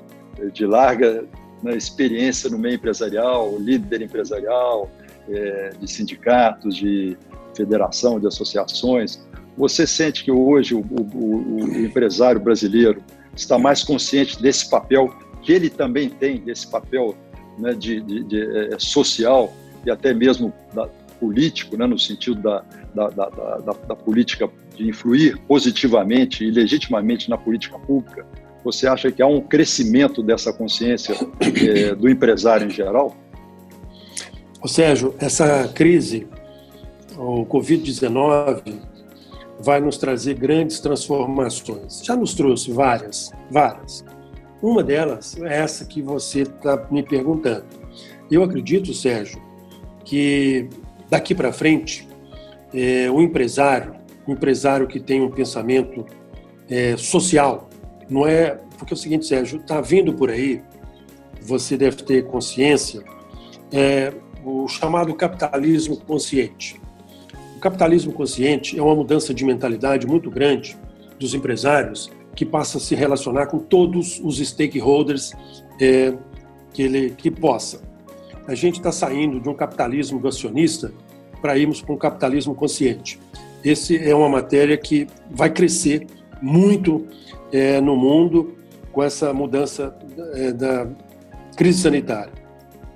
de 0.54 0.66
larga 0.66 1.26
né, 1.64 1.76
experiência 1.76 2.50
no 2.50 2.60
meio 2.60 2.76
empresarial, 2.76 3.58
líder 3.60 4.02
empresarial, 4.02 4.90
é, 5.30 5.72
de 5.80 5.90
sindicatos, 5.90 6.76
de 6.76 7.18
federação, 7.56 8.20
de 8.20 8.28
associações, 8.28 9.26
você 9.58 9.88
sente 9.88 10.24
que 10.24 10.32
hoje 10.32 10.76
o, 10.76 10.80
o, 10.80 11.56
o 11.56 11.86
empresário 11.86 12.40
brasileiro 12.40 13.04
está 13.36 13.58
mais 13.58 13.84
consciente 13.84 14.42
desse 14.42 14.70
papel 14.70 15.10
que 15.42 15.52
ele 15.52 15.70
também 15.70 16.10
tem, 16.10 16.40
desse 16.40 16.68
papel 16.68 17.16
né, 17.58 17.74
de, 17.74 18.02
de, 18.02 18.24
de 18.24 18.74
é, 18.74 18.80
social 18.80 19.54
e 19.86 19.92
até 19.92 20.14
mesmo 20.14 20.54
da, 20.74 20.88
político, 21.20 21.78
né, 21.78 21.86
no 21.86 21.98
sentido 21.98 22.42
da, 22.42 22.64
da, 22.94 23.74
da 23.74 23.96
política 23.96 24.50
de 24.76 24.88
influir 24.88 25.38
positivamente 25.48 26.44
e 26.44 26.52
legitimamente 26.52 27.30
na 27.30 27.38
política 27.38 27.78
pública, 27.80 28.26
você 28.64 28.88
acha 28.88 29.12
que 29.12 29.22
há 29.22 29.28
um 29.28 29.42
crescimento 29.42 30.22
dessa 30.22 30.52
consciência 30.52 31.16
é, 31.42 31.96
do 31.96 32.10
empresário 32.10 32.68
em 32.68 32.70
geral? 32.70 33.16
Ô 34.62 34.68
Sérgio, 34.68 35.16
essa 35.20 35.68
crise, 35.70 36.28
o 37.18 37.46
Covid-19, 37.46 38.74
vai 39.60 39.80
nos 39.80 39.98
trazer 39.98 40.36
grandes 40.36 40.80
transformações. 40.80 42.02
Já 42.04 42.16
nos 42.16 42.34
trouxe 42.34 42.72
várias, 42.72 43.32
várias. 43.50 44.04
Uma 44.62 44.84
delas 44.84 45.38
é 45.42 45.60
essa 45.60 45.86
que 45.86 46.02
você 46.02 46.42
está 46.42 46.88
me 46.90 47.04
perguntando. 47.04 47.66
Eu 48.30 48.44
acredito, 48.44 48.94
Sérgio, 48.94 49.42
que 50.04 50.68
daqui 51.10 51.36
para 51.36 51.54
frente, 51.54 52.08
é, 52.74 53.10
o 53.10 53.22
empresário, 53.22 53.96
um 54.28 54.34
empresário 54.34 54.88
que 54.88 55.00
tem 55.00 55.22
um 55.22 55.30
pensamento 55.30 56.06
é, 56.70 56.98
social. 56.98 57.70
Não 58.10 58.26
é 58.26 58.60
porque 58.78 58.94
é 58.94 58.96
o 58.96 58.98
seguinte, 58.98 59.26
Sérgio, 59.26 59.60
está 59.60 59.82
vindo 59.82 60.14
por 60.14 60.30
aí, 60.30 60.62
você 61.42 61.76
deve 61.76 61.98
ter 62.04 62.26
consciência, 62.26 63.04
é, 63.72 64.14
o 64.46 64.68
chamado 64.68 65.14
capitalismo 65.14 65.98
consciente. 65.98 66.80
O 67.56 67.60
capitalismo 67.60 68.14
consciente 68.14 68.78
é 68.78 68.82
uma 68.82 68.96
mudança 68.96 69.34
de 69.34 69.44
mentalidade 69.44 70.06
muito 70.06 70.30
grande 70.30 70.78
dos 71.20 71.34
empresários 71.34 72.12
que 72.38 72.46
passa 72.46 72.78
a 72.78 72.82
se 72.82 72.94
relacionar 72.94 73.48
com 73.48 73.58
todos 73.58 74.22
os 74.24 74.38
stakeholders 74.38 75.34
é, 75.82 76.14
que 76.72 76.84
ele 76.84 77.10
que 77.10 77.32
possa. 77.32 77.82
A 78.48 78.54
gente 78.54 78.76
está 78.76 78.92
saindo 78.92 79.40
de 79.40 79.50
um 79.50 79.56
capitalismo 79.56 80.20
do 80.20 80.28
acionista 80.28 80.94
para 81.42 81.58
irmos 81.58 81.82
para 81.82 81.96
um 81.96 81.98
capitalismo 81.98 82.54
consciente. 82.54 83.20
Esse 83.66 83.98
é 83.98 84.14
uma 84.14 84.30
matéria 84.30 84.78
que 84.78 85.08
vai 85.32 85.50
crescer 85.50 86.06
muito 86.40 87.08
é, 87.52 87.82
no 87.82 87.96
mundo 87.96 88.56
com 88.92 89.02
essa 89.02 89.34
mudança 89.34 89.98
é, 90.36 90.52
da 90.52 90.88
crise 91.56 91.82
sanitária. 91.82 92.34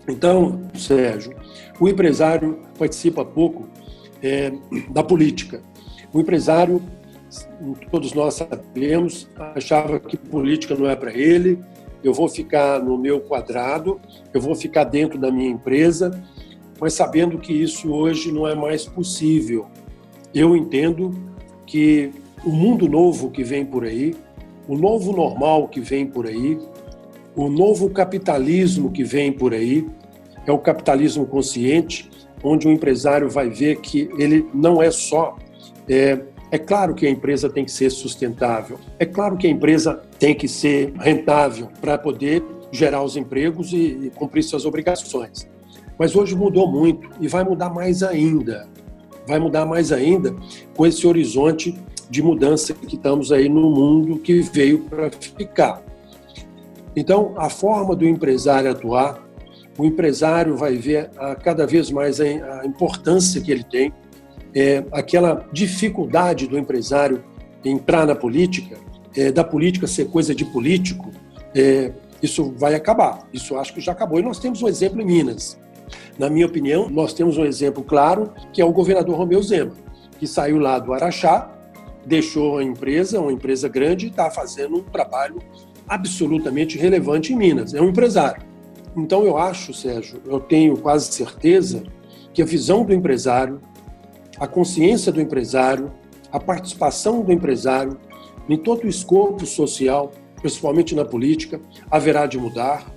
Então, 0.08 0.62
Sérgio, 0.76 1.36
o 1.80 1.90
empresário 1.90 2.60
participa 2.78 3.26
pouco 3.26 3.68
é, 4.22 4.54
da 4.92 5.04
política. 5.04 5.62
O 6.14 6.20
empresário, 6.20 6.80
todos 7.90 8.14
nós 8.14 8.36
sabemos, 8.36 9.28
achava 9.56 10.00
que 10.00 10.18
política 10.18 10.76
não 10.76 10.90
é 10.90 10.96
para 10.96 11.14
ele, 11.14 11.60
eu 12.04 12.14
vou 12.14 12.28
ficar 12.28 12.84
no 12.84 12.98
meu 12.98 13.22
quadrado, 13.22 14.00
eu 14.34 14.42
vou 14.42 14.56
ficar 14.56 14.86
dentro 14.86 15.20
da 15.20 15.32
minha 15.32 15.50
empresa, 15.50 16.12
mas 16.80 16.94
sabendo 16.94 17.38
que 17.38 17.54
isso 17.54 17.92
hoje 17.92 18.32
não 18.32 18.48
é 18.48 18.56
mais 18.56 18.86
possível. 18.86 19.68
Eu 20.34 20.56
entendo 20.56 21.12
que 21.66 22.12
o 22.44 22.50
mundo 22.50 22.88
novo 22.88 23.30
que 23.30 23.44
vem 23.44 23.64
por 23.64 23.86
aí, 23.86 24.16
o 24.68 24.76
novo 24.76 25.12
normal 25.12 25.68
que 25.68 25.80
vem 25.80 26.08
por 26.08 26.26
aí, 26.26 26.58
o 27.36 27.50
novo 27.50 27.90
capitalismo 27.90 28.92
que 28.92 29.04
vem 29.04 29.32
por 29.32 29.54
aí, 29.54 29.88
é 30.46 30.52
o 30.52 30.58
capitalismo 30.58 31.26
consciente, 31.26 32.10
onde 32.44 32.68
o 32.68 32.72
empresário 32.72 33.30
vai 33.30 33.50
ver 33.50 33.80
que 33.80 34.10
ele 34.18 34.46
não 34.54 34.82
é 34.82 34.90
só. 34.90 35.38
É, 35.88 36.20
é 36.52 36.58
claro 36.58 36.94
que 36.94 37.08
a 37.08 37.10
empresa 37.10 37.50
tem 37.50 37.64
que 37.64 37.72
ser 37.72 37.90
sustentável, 37.90 38.78
é 39.00 39.06
claro 39.06 39.38
que 39.38 39.48
a 39.48 39.50
empresa 39.50 40.02
tem 40.20 40.36
que 40.36 40.48
ser 40.48 40.94
rentável 41.00 41.70
para 41.80 41.98
poder 41.98 42.44
gerar 42.72 43.02
os 43.04 43.16
empregos 43.16 43.72
e, 43.72 43.78
e 43.78 44.12
cumprir 44.14 44.44
suas 44.44 44.66
obrigações. 44.66 45.48
Mas 45.98 46.16
hoje 46.16 46.36
mudou 46.36 46.70
muito 46.70 47.10
e 47.20 47.28
vai 47.28 47.44
mudar 47.44 47.70
mais 47.70 48.04
ainda. 48.04 48.68
Vai 49.28 49.40
mudar 49.40 49.66
mais 49.66 49.92
ainda 49.92 50.36
com 50.76 50.86
esse 50.86 51.08
horizonte 51.08 51.78
de 52.10 52.22
mudança 52.22 52.74
que 52.74 52.96
estamos 52.96 53.32
aí 53.32 53.48
no 53.48 53.70
mundo 53.72 54.20
que 54.20 54.42
veio 54.42 54.80
para 54.80 55.10
ficar. 55.12 55.82
Então, 56.96 57.34
a 57.38 57.50
forma 57.50 57.96
do 57.96 58.06
empresário 58.06 58.70
atuar 58.70 59.24
o 59.78 59.86
empresário 59.86 60.56
vai 60.56 60.76
ver 60.76 61.10
a, 61.18 61.36
cada 61.36 61.66
vez 61.66 61.90
mais 61.90 62.20
a, 62.20 62.26
a 62.62 62.66
importância 62.66 63.42
que 63.42 63.52
ele 63.52 63.64
tem, 63.64 63.94
é, 64.54 64.84
aquela 64.92 65.48
dificuldade 65.52 66.48
do 66.48 66.58
empresário 66.58 67.24
entrar 67.64 68.06
na 68.06 68.16
política, 68.16 68.78
é, 69.16 69.32
da 69.32 69.44
política 69.44 69.88
ser 69.88 70.06
coisa 70.06 70.34
de 70.34 70.46
político, 70.46 71.12
é, 71.56 71.92
isso 72.22 72.54
vai 72.58 72.76
acabar. 72.76 73.28
Isso 73.34 73.58
acho 73.58 73.74
que 73.74 73.82
já 73.82 73.92
acabou. 73.92 74.20
E 74.20 74.24
nós 74.24 74.40
temos 74.40 74.62
um 74.62 74.68
exemplo 74.68 75.02
em 75.02 75.06
Minas. 75.06 75.60
Na 76.18 76.30
minha 76.30 76.46
opinião, 76.46 76.90
nós 76.90 77.14
temos 77.14 77.38
um 77.38 77.46
exemplo 77.46 77.84
claro, 77.84 78.32
que 78.54 78.62
é 78.62 78.66
o 78.66 78.72
governador 78.72 79.16
Romeu 79.16 79.42
Zema, 79.42 79.74
que 80.20 80.28
saiu 80.28 80.60
lá 80.60 80.78
do 80.80 80.94
Araxá, 80.94 81.50
deixou 82.06 82.60
a 82.60 82.64
empresa, 82.64 83.20
uma 83.20 83.32
empresa 83.32 83.68
grande, 83.68 84.08
e 84.08 84.10
está 84.10 84.30
fazendo 84.30 84.78
um 84.78 84.84
trabalho 84.84 85.40
absolutamente 85.88 86.78
relevante 86.78 87.34
em 87.34 87.36
Minas. 87.36 87.74
É 87.74 87.82
um 87.82 87.90
empresário. 87.90 88.44
Então, 88.96 89.24
eu 89.24 89.38
acho, 89.38 89.74
Sérgio, 89.74 90.22
eu 90.26 90.40
tenho 90.40 90.78
quase 90.78 91.12
certeza 91.12 91.84
que 92.34 92.42
a 92.42 92.46
visão 92.46 92.86
do 92.86 92.94
empresário, 92.94 93.60
a 94.42 94.48
consciência 94.48 95.12
do 95.12 95.22
empresário, 95.22 95.92
a 96.32 96.40
participação 96.40 97.22
do 97.22 97.32
empresário 97.32 98.00
em 98.50 98.58
todo 98.58 98.86
o 98.86 98.88
escopo 98.88 99.46
social, 99.46 100.12
principalmente 100.42 100.96
na 100.96 101.06
política, 101.06 101.62
haverá 101.92 102.26
de 102.26 102.40
mudar. 102.40 102.92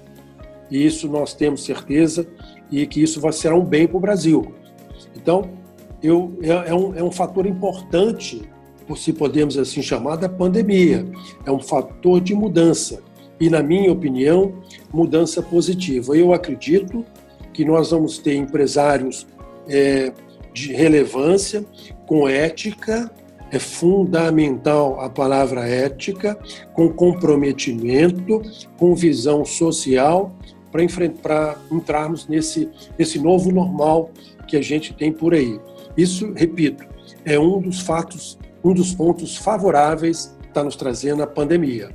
E 0.71 0.87
isso 0.87 1.07
nós 1.07 1.35
temos 1.35 1.63
certeza 1.63 2.27
e 2.71 2.87
que 2.87 3.03
isso 3.03 3.21
vai 3.21 3.31
ser 3.31 3.53
um 3.53 3.63
bem 3.63 3.87
para 3.87 3.99
o 3.99 4.01
Brasil. 4.01 4.55
Então, 5.15 5.51
eu, 6.03 6.33
é, 6.41 6.71
é, 6.71 6.75
um, 6.75 6.95
é 6.95 7.05
um 7.05 7.13
fator 7.13 7.45
importante, 7.45 8.41
por 8.87 8.97
se 8.97 9.13
podemos 9.13 9.59
assim 9.59 9.83
chamar, 9.83 10.17
da 10.17 10.31
pandemia. 10.31 11.07
É 11.45 11.53
um 11.53 11.61
fator 11.61 12.23
de 12.23 12.35
mudança 12.35 13.03
e, 13.39 13.51
na 13.51 13.63
minha 13.63 13.93
opinião, 13.93 14.63
mudança 14.91 15.43
positiva. 15.43 16.17
Eu 16.17 16.33
acredito 16.33 17.05
que 17.53 17.67
nós 17.67 17.91
vamos 17.91 18.17
ter 18.17 18.35
empresários 18.35 19.27
é, 19.69 20.11
de 20.55 20.73
relevância, 20.73 21.65
com 22.07 22.29
ética, 22.29 23.11
é 23.51 23.59
fundamental 23.59 25.01
a 25.01 25.11
palavra 25.11 25.69
ética, 25.69 26.39
com 26.73 26.89
comprometimento, 26.89 28.41
com 28.79 28.95
visão 28.95 29.45
social, 29.45 30.35
para 30.73 30.83
entrarmos 31.71 32.27
nesse, 32.27 32.69
nesse 32.99 33.19
novo 33.19 33.53
normal 33.53 34.11
que 34.49 34.57
a 34.57 34.63
gente 34.63 34.95
tem 34.95 35.13
por 35.13 35.35
aí. 35.35 35.61
Isso, 35.97 36.33
repito, 36.33 36.85
é 37.25 37.39
um 37.39 37.61
dos 37.61 37.81
fatos, 37.81 38.39
um 38.65 38.73
dos 38.73 38.95
pontos 38.95 39.37
favoráveis 39.37 40.37
que 40.41 40.49
está 40.49 40.65
nos 40.65 40.75
trazendo 40.75 41.23
a 41.23 41.27
pandemia 41.27 41.91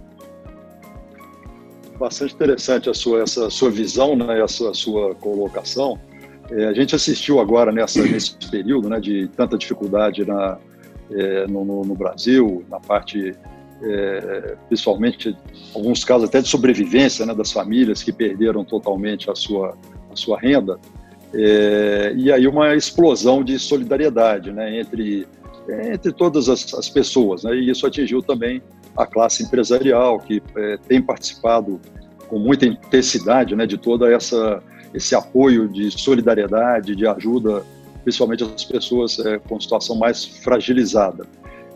bastante 1.99 2.33
interessante 2.33 2.89
a 2.89 2.93
sua, 2.93 3.21
essa 3.21 3.49
sua 3.49 3.69
visão, 3.69 4.15
né, 4.15 4.41
essa 4.41 4.73
sua 4.73 5.13
colocação. 5.15 5.99
É, 6.51 6.65
a 6.65 6.73
gente 6.73 6.95
assistiu 6.95 7.39
agora 7.39 7.71
nessa, 7.71 8.01
nesse 8.03 8.35
período 8.49 8.89
né, 8.89 8.99
de 8.99 9.27
tanta 9.35 9.57
dificuldade 9.57 10.25
na, 10.25 10.57
é, 11.11 11.47
no, 11.47 11.63
no, 11.63 11.95
Brasil, 11.95 12.65
na 12.69 12.79
parte, 12.79 13.35
é, 13.83 14.55
principalmente, 14.67 15.35
alguns 15.73 16.03
casos 16.03 16.27
até 16.27 16.41
de 16.41 16.47
sobrevivência 16.47 17.25
né, 17.25 17.35
das 17.35 17.51
famílias 17.51 18.01
que 18.01 18.11
perderam 18.11 18.63
totalmente 18.63 19.29
a 19.29 19.35
sua, 19.35 19.77
a 20.11 20.15
sua 20.15 20.39
renda. 20.39 20.79
É, 21.33 22.13
e 22.17 22.31
aí 22.31 22.47
uma 22.47 22.75
explosão 22.75 23.43
de 23.43 23.59
solidariedade 23.59 24.51
né, 24.51 24.79
entre, 24.79 25.27
entre 25.91 26.11
todas 26.11 26.49
as, 26.49 26.73
as 26.73 26.89
pessoas. 26.89 27.43
Né, 27.43 27.55
e 27.55 27.69
isso 27.69 27.85
atingiu 27.85 28.23
também 28.23 28.61
a 28.97 29.05
classe 29.05 29.43
empresarial, 29.43 30.19
que 30.19 30.41
é, 30.57 30.77
tem 30.87 30.99
participado 30.99 31.79
com 32.27 32.39
muita 32.39 32.65
intensidade 32.65 33.55
né, 33.55 33.65
de 33.65 33.77
toda 33.77 34.11
essa 34.11 34.61
esse 34.93 35.15
apoio 35.15 35.67
de 35.67 35.91
solidariedade, 35.91 36.95
de 36.95 37.05
ajuda, 37.07 37.63
principalmente 38.03 38.43
às 38.43 38.65
pessoas 38.65 39.19
é, 39.19 39.39
com 39.39 39.59
situação 39.59 39.95
mais 39.97 40.25
fragilizada. 40.25 41.25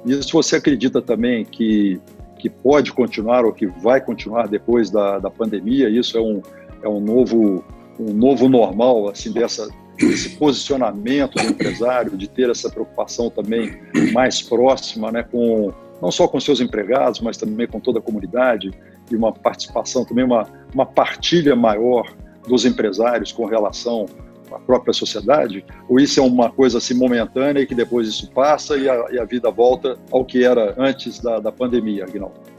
E 0.05 0.21
se 0.21 0.31
você 0.31 0.57
acredita 0.57 1.01
também 1.01 1.45
que 1.45 1.99
que 2.39 2.49
pode 2.49 2.91
continuar 2.91 3.45
ou 3.45 3.53
que 3.53 3.65
vai 3.65 4.01
continuar 4.01 4.49
depois 4.49 4.89
da, 4.89 5.17
da 5.17 5.29
pandemia, 5.29 5.87
isso 5.87 6.17
é 6.17 6.21
um 6.21 6.41
é 6.81 6.89
um 6.89 6.99
novo 6.99 7.63
um 7.97 8.11
novo 8.11 8.49
normal 8.49 9.07
assim 9.09 9.31
dessa 9.31 9.69
esse 9.97 10.29
posicionamento 10.31 11.35
do 11.35 11.43
empresário, 11.43 12.17
de 12.17 12.27
ter 12.27 12.49
essa 12.49 12.69
preocupação 12.69 13.29
também 13.29 13.79
mais 14.11 14.41
próxima, 14.41 15.11
né, 15.11 15.23
com 15.23 15.71
não 16.01 16.11
só 16.11 16.27
com 16.27 16.39
seus 16.39 16.59
empregados, 16.59 17.21
mas 17.21 17.37
também 17.37 17.67
com 17.67 17.79
toda 17.79 17.99
a 17.99 18.01
comunidade 18.01 18.71
e 19.09 19.15
uma 19.15 19.31
participação, 19.31 20.03
também 20.03 20.25
uma, 20.25 20.47
uma 20.73 20.85
partilha 20.85 21.55
maior 21.55 22.11
dos 22.47 22.65
empresários 22.65 23.31
com 23.31 23.45
relação 23.45 24.05
à 24.51 24.59
própria 24.59 24.93
sociedade? 24.93 25.65
Ou 25.89 25.99
isso 25.99 26.19
é 26.19 26.23
uma 26.23 26.51
coisa 26.51 26.77
assim 26.77 26.93
momentânea 26.93 27.61
e 27.61 27.65
que 27.65 27.75
depois 27.75 28.07
isso 28.07 28.31
passa 28.31 28.77
e 28.77 28.89
a, 28.89 29.11
e 29.11 29.19
a 29.19 29.25
vida 29.25 29.49
volta 29.49 29.97
ao 30.11 30.25
que 30.25 30.43
era 30.43 30.75
antes 30.77 31.19
da, 31.19 31.39
da 31.39 31.51
pandemia, 31.51 32.03
Aguinaldo? 32.03 32.53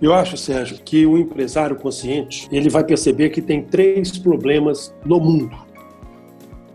Eu 0.00 0.12
acho, 0.12 0.36
Sérgio, 0.36 0.78
que 0.84 1.06
o 1.06 1.16
empresário 1.16 1.74
consciente 1.74 2.46
ele 2.52 2.68
vai 2.68 2.84
perceber 2.84 3.30
que 3.30 3.40
tem 3.40 3.62
três 3.62 4.18
problemas 4.18 4.94
no 5.04 5.18
mundo. 5.18 5.56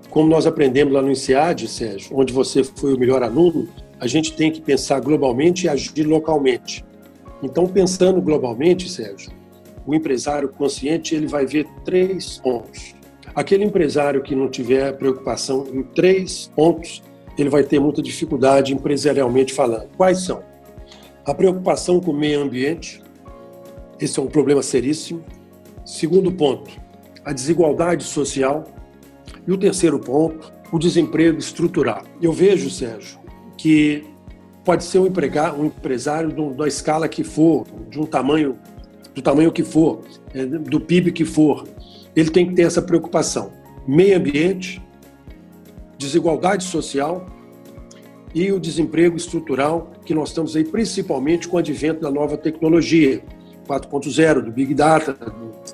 Como 0.10 0.28
nós 0.28 0.48
aprendemos 0.48 0.94
lá 0.94 1.02
no 1.02 1.12
INSEAD, 1.12 1.68
Sérgio, 1.68 2.18
onde 2.18 2.34
você 2.34 2.64
foi 2.64 2.96
o 2.96 3.00
melhor 3.00 3.22
aluno, 3.22 3.70
a 4.00 4.08
gente 4.08 4.34
tem 4.34 4.52
que 4.52 4.60
pensar 4.60 5.00
globalmente 5.00 5.68
e 5.68 5.70
agir 5.70 6.04
localmente. 6.04 6.84
Então, 7.44 7.68
pensando 7.68 8.20
globalmente, 8.20 8.90
Sérgio, 8.90 9.32
o 9.86 9.96
empresário 9.96 10.50
consciente 10.50 11.16
ele 11.16 11.28
vai 11.28 11.46
ver 11.46 11.68
três 11.84 12.38
pontos. 12.38 12.96
Aquele 13.34 13.64
empresário 13.64 14.22
que 14.22 14.36
não 14.36 14.50
tiver 14.50 14.98
preocupação 14.98 15.66
em 15.74 15.84
três 15.84 16.52
pontos, 16.56 17.02
ele 17.38 17.50
vai 17.50 17.64
ter 17.64 17.80
muita 17.80 18.02
dificuldade 18.02 18.74
empresarialmente 18.74 19.54
falando. 19.54 19.90
Quais 19.96 20.26
são? 20.26 20.44
A 21.26 21.34
preocupação 21.34 22.00
com 22.00 22.12
o 22.12 22.16
meio 22.16 22.42
ambiente, 22.42 23.02
esse 24.00 24.20
é 24.20 24.22
um 24.22 24.28
problema 24.28 24.62
seríssimo. 24.62 25.24
Segundo 25.86 26.32
ponto, 26.32 26.72
a 27.24 27.32
desigualdade 27.32 28.04
social. 28.04 28.66
E 29.48 29.52
o 29.52 29.58
terceiro 29.58 30.00
ponto, 30.00 30.52
o 30.72 30.78
desemprego 30.78 31.38
estrutural. 31.40 32.04
Eu 32.22 32.32
vejo, 32.32 32.70
Sérgio, 32.70 33.20
que 33.58 34.04
pode 34.64 34.84
ser 34.84 35.00
um, 35.00 35.08
empregar, 35.08 35.60
um 35.60 35.66
empresário 35.66 36.54
da 36.54 36.68
escala 36.68 37.08
que 37.08 37.24
for, 37.24 37.66
de 37.90 38.00
um 38.00 38.06
tamanho, 38.06 38.58
do 39.14 39.22
tamanho 39.22 39.52
que 39.52 39.64
for, 39.64 40.02
é, 40.34 40.46
do 40.46 40.80
PIB 40.80 41.12
que 41.12 41.26
for. 41.26 41.68
Ele 42.16 42.30
tem 42.30 42.48
que 42.48 42.54
ter 42.54 42.64
essa 42.64 42.82
preocupação. 42.82 43.52
Meio 43.88 44.18
ambiente, 44.18 44.82
desigualdade 45.98 46.64
social 46.64 47.26
e 48.34 48.52
o 48.52 48.60
desemprego 48.60 49.18
estrutural 49.18 49.92
que 50.06 50.14
nós 50.14 50.30
estamos 50.30 50.56
aí 50.56 50.64
principalmente 50.64 51.48
com 51.48 51.58
o 51.58 51.60
advento 51.60 52.02
da 52.02 52.10
nova 52.10 52.38
tecnologia, 52.38 53.24
4.0, 53.68 54.42
do 54.42 54.52
Big 54.52 54.74
Data, 54.74 55.14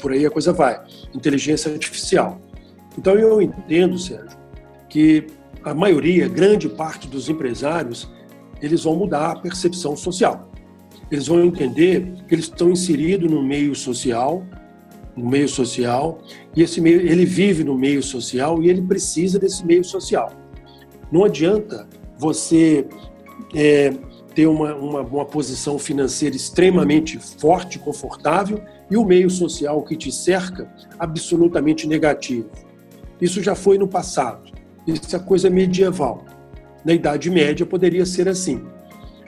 por 0.01 0.11
aí 0.11 0.25
a 0.25 0.29
coisa 0.29 0.53
vai, 0.53 0.79
inteligência 1.13 1.71
artificial. 1.71 2.41
Então 2.97 3.15
eu 3.15 3.41
entendo, 3.41 3.97
Sérgio, 3.97 4.37
que 4.89 5.27
a 5.63 5.73
maioria, 5.73 6.27
grande 6.27 6.67
parte 6.69 7.07
dos 7.07 7.29
empresários, 7.29 8.09
eles 8.61 8.83
vão 8.83 8.95
mudar 8.95 9.31
a 9.31 9.35
percepção 9.39 9.95
social. 9.95 10.49
Eles 11.11 11.27
vão 11.27 11.43
entender 11.43 12.13
que 12.27 12.35
eles 12.35 12.45
estão 12.45 12.71
inseridos 12.71 13.29
no 13.31 13.41
meio 13.41 13.73
social, 13.75 14.43
no 15.15 15.29
meio 15.29 15.47
social, 15.47 16.21
e 16.55 16.61
esse 16.61 16.79
meio, 16.81 17.01
ele 17.01 17.25
vive 17.25 17.63
no 17.63 17.77
meio 17.77 18.03
social 18.03 18.61
e 18.61 18.69
ele 18.69 18.81
precisa 18.81 19.39
desse 19.39 19.65
meio 19.65 19.83
social. 19.83 20.31
Não 21.11 21.23
adianta 21.23 21.87
você 22.17 22.85
é, 23.55 23.93
ter 24.35 24.45
uma, 24.45 24.75
uma, 24.75 25.01
uma 25.01 25.25
posição 25.25 25.79
financeira 25.79 26.35
extremamente 26.35 27.17
forte, 27.17 27.79
confortável, 27.79 28.61
e 28.89 28.95
o 28.95 29.03
meio 29.03 29.29
social 29.29 29.81
que 29.83 29.95
te 29.95 30.11
cerca 30.11 30.71
absolutamente 30.99 31.87
negativo. 31.87 32.49
Isso 33.19 33.41
já 33.41 33.55
foi 33.55 33.77
no 33.77 33.87
passado. 33.87 34.51
Isso 34.85 35.15
é 35.15 35.19
coisa 35.19 35.49
medieval. 35.49 36.23
Na 36.85 36.93
Idade 36.93 37.29
Média 37.29 37.65
poderia 37.65 38.05
ser 38.05 38.29
assim. 38.29 38.63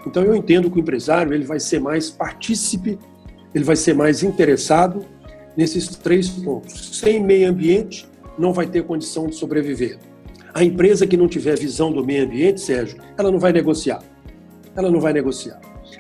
Então 0.06 0.24
eu 0.24 0.36
entendo 0.36 0.70
que 0.70 0.78
o 0.78 0.82
empresário 0.82 1.34
ele 1.34 1.46
vai 1.46 1.60
ser 1.60 1.80
mais 1.80 2.10
partícipe, 2.10 2.98
ele 3.54 3.64
vai 3.64 3.76
ser 3.76 3.94
mais 3.94 4.24
interessado 4.24 5.06
nesses 5.58 5.88
três 5.88 6.30
pontos. 6.30 6.98
Sem 7.00 7.24
meio 7.24 7.50
ambiente, 7.50 8.08
não 8.38 8.54
vai 8.54 8.66
ter 8.66 8.84
condição 8.84 9.28
de 9.28 9.36
sobreviver. 9.36 10.00
A 10.54 10.64
empresa 10.64 11.06
que 11.06 11.18
não 11.18 11.28
tiver 11.28 11.58
visão 11.58 11.92
do 11.92 12.04
meio 12.04 12.26
ambiente, 12.26 12.62
Sérgio, 12.62 12.98
ela 13.18 13.32
não 13.32 13.40
vai 13.40 13.52
negociar. 13.52 14.02
Ela 14.76 14.90
não 14.90 15.00
vai 15.00 15.14
negociar. 15.14 15.60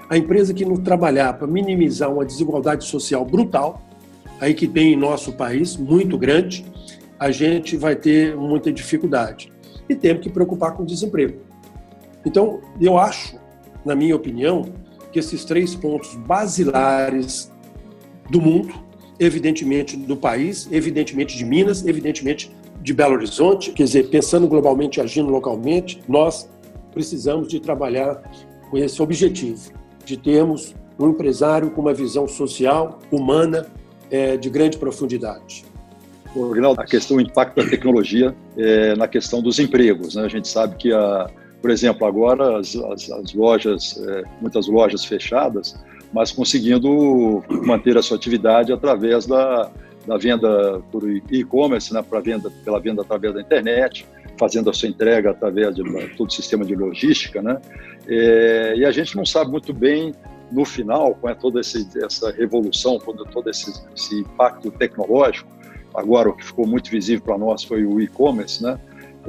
A 0.10 0.18
empresa 0.18 0.54
que 0.54 0.66
não 0.66 0.78
trabalhar 0.78 1.34
para 1.34 1.48
minimizar 1.48 2.12
uma 2.12 2.26
desigualdade 2.26 2.86
social 2.86 3.26
brutal, 3.26 3.82
aí 4.40 4.54
que 4.54 4.68
tem 4.68 4.94
em 4.94 4.96
nosso 4.96 5.34
país, 5.34 5.76
muito 5.76 6.18
grande, 6.18 6.66
a 7.20 7.32
gente 7.32 7.76
vai 7.76 7.96
ter 7.96 8.36
muita 8.36 8.72
dificuldade. 8.72 9.52
E 9.88 9.96
temos 9.96 10.24
que 10.24 10.30
preocupar 10.30 10.74
com 10.74 10.84
o 10.84 10.86
desemprego. 10.86 11.40
Então, 12.26 12.62
eu 12.80 12.98
acho, 12.98 13.39
na 13.86 13.96
minha 13.96 14.16
opinião, 14.16 14.66
que 15.12 15.20
esses 15.20 15.44
três 15.46 15.76
pontos 15.76 16.16
basilares 16.16 17.52
do 18.30 18.40
mundo, 18.42 18.74
evidentemente 19.20 19.98
do 19.98 20.16
país, 20.16 20.68
evidentemente 20.72 21.38
de 21.38 21.46
Minas, 21.46 21.86
evidentemente 21.86 22.52
de 22.82 22.94
Belo 22.94 23.16
Horizonte, 23.16 23.72
quer 23.72 23.84
dizer, 23.84 24.10
pensando 24.10 24.48
globalmente, 24.48 25.02
agindo 25.02 25.30
localmente, 25.30 26.02
nós 26.08 26.50
precisamos 26.94 27.48
de 27.48 27.60
trabalhar 27.60 28.22
com 28.70 28.78
esse 28.78 29.02
objetivo, 29.02 29.72
de 30.06 30.16
termos 30.18 30.74
um 30.98 31.10
empresário 31.10 31.72
com 31.72 31.82
uma 31.82 31.94
visão 31.94 32.28
social, 32.28 33.00
humana, 33.12 33.66
é, 34.12 34.36
de 34.36 34.50
grande 34.50 34.78
profundidade. 34.78 35.66
Rinaldo, 36.36 36.82
a 36.82 36.86
questão 36.86 37.18
do 37.18 37.24
impacto 37.24 37.56
da 37.56 37.68
tecnologia 37.68 38.36
é, 38.58 38.96
na 38.96 39.08
questão 39.08 39.42
dos 39.42 39.60
empregos. 39.60 40.16
Né? 40.16 40.24
A 40.24 40.28
gente 40.28 40.48
sabe 40.48 40.76
que, 40.76 40.94
a, 40.94 41.30
por 41.62 41.72
exemplo, 41.72 42.08
agora 42.08 42.60
as, 42.60 42.76
as, 42.76 43.12
as 43.12 43.34
lojas, 43.34 44.02
é, 44.08 44.24
muitas 44.42 44.68
lojas 44.68 45.04
fechadas, 45.04 45.78
mas 46.14 46.32
conseguindo 46.32 47.44
manter 47.66 47.98
a 47.98 48.02
sua 48.02 48.18
atividade 48.18 48.72
através 48.72 49.26
da, 49.26 49.70
da 50.08 50.18
venda 50.18 50.82
por 50.92 51.08
e-commerce, 51.32 51.94
né, 51.94 52.02
para 52.02 52.20
venda 52.20 52.52
pela 52.64 52.80
venda 52.80 53.02
através 53.02 53.34
da 53.34 53.42
internet, 53.42 54.08
fazendo 54.38 54.70
a 54.70 54.74
sua 54.74 54.88
entrega 54.88 55.32
através 55.32 55.76
de 55.76 55.84
todo 56.16 56.30
o 56.30 56.32
sistema 56.32 56.64
de 56.64 56.74
logística, 56.74 57.42
né? 57.42 57.60
É, 58.08 58.74
e 58.78 58.86
a 58.86 58.92
gente 58.92 59.16
não 59.16 59.26
sabe 59.26 59.52
muito 59.52 59.74
bem 59.74 60.14
no 60.50 60.66
final, 60.66 61.14
com 61.16 61.32
toda 61.36 61.60
esse, 61.60 61.88
essa 62.04 62.32
revolução, 62.32 62.98
com 62.98 63.14
todo 63.14 63.50
esse, 63.50 63.72
esse 63.96 64.22
impacto 64.22 64.72
tecnológico, 64.72 65.48
agora 65.94 66.30
o 66.30 66.34
que 66.34 66.46
ficou 66.46 66.66
muito 66.66 66.90
visível 66.90 67.24
para 67.24 67.38
nós 67.38 67.64
foi 67.64 67.86
o 67.86 68.00
e-commerce, 68.00 68.64
né? 68.64 68.80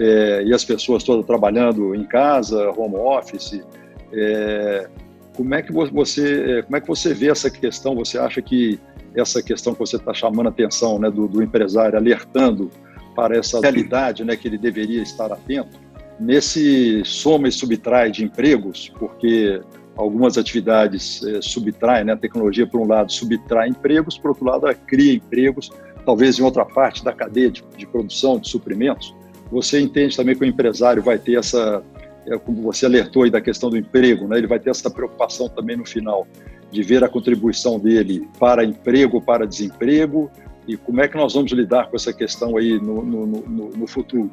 É, 0.01 0.43
e 0.45 0.55
as 0.55 0.65
pessoas 0.65 1.05
todas 1.05 1.27
trabalhando 1.27 1.95
em 1.95 2.05
casa, 2.05 2.71
home 2.71 2.97
office. 2.97 3.63
É, 4.11 4.89
como 5.37 5.55
é 5.55 5.63
que 5.63 5.71
você, 5.73 6.59
é, 6.59 6.63
como 6.63 6.77
é 6.77 6.81
que 6.81 6.89
você 6.89 7.13
vê 7.13 7.29
essa 7.29 7.51
questão? 7.51 7.95
Você 7.97 8.19
acha 8.19 8.41
que 8.41 8.81
essa 9.15 9.43
questão 9.43 9.75
que 9.75 9.81
você 9.81 9.97
está 9.97 10.15
chamando 10.15 10.47
a 10.47 10.49
atenção, 10.49 10.99
né, 10.99 11.11
do, 11.11 11.29
do, 11.29 11.43
empresário 11.43 11.99
alertando 11.99 12.71
para 13.15 13.37
essa 13.37 13.61
realidade, 13.61 14.25
né, 14.25 14.37
que 14.37 14.49
ele 14.49 14.57
deveria 14.57 15.03
estar 15.03 15.31
atento 15.31 15.79
nesse 16.19 17.03
soma 17.05 17.49
e 17.49 17.53
subtrai 17.53 18.11
de 18.11 18.25
empregos, 18.25 18.91
porque 18.99 19.61
algumas 19.97 20.39
atividades 20.39 21.23
é, 21.25 21.43
subtraem, 21.43 22.05
né, 22.05 22.13
a 22.15 22.17
tecnologia 22.17 22.67
por 22.67 22.81
um 22.81 22.87
lado 22.87 23.13
subtrai 23.13 23.69
empregos, 23.69 24.17
por 24.17 24.31
outro 24.31 24.47
lado 24.47 24.67
ela 24.67 24.75
cria 24.75 25.15
empregos 25.15 25.71
talvez 26.07 26.39
em 26.39 26.43
outra 26.43 26.65
parte 26.65 27.05
da 27.05 27.13
cadeia 27.13 27.51
de, 27.51 27.63
de 27.77 27.87
produção, 27.87 28.39
de 28.39 28.49
suprimentos, 28.49 29.15
você 29.51 29.81
entende 29.81 30.17
também 30.17 30.37
que 30.37 30.43
o 30.43 30.47
empresário 30.47 31.03
vai 31.03 31.19
ter 31.19 31.39
essa, 31.39 31.83
é, 32.27 32.39
como 32.39 32.63
você 32.63 32.87
alertou 32.87 33.25
aí 33.25 33.31
da 33.31 33.41
questão 33.41 33.71
do 33.71 33.77
emprego, 33.77 34.29
né? 34.29 34.39
ele 34.39 34.47
vai 34.47 34.59
ter 34.59 34.71
essa 34.71 34.91
preocupação 34.91 35.49
também 35.49 35.77
no 35.77 35.87
final 35.87 36.27
de 36.71 36.83
ver 36.83 37.03
a 37.03 37.09
contribuição 37.09 37.79
dele 37.79 38.29
para 38.39 38.65
emprego, 38.65 39.21
para 39.21 39.47
desemprego, 39.47 40.31
e 40.69 40.77
como 40.77 41.01
é 41.01 41.09
que 41.09 41.17
nós 41.17 41.35
vamos 41.35 41.51
lidar 41.51 41.89
com 41.89 41.97
essa 41.97 42.13
questão 42.13 42.57
aí 42.57 42.79
no, 42.79 43.03
no, 43.05 43.27
no, 43.27 43.71
no 43.71 43.87
futuro? 43.89 44.31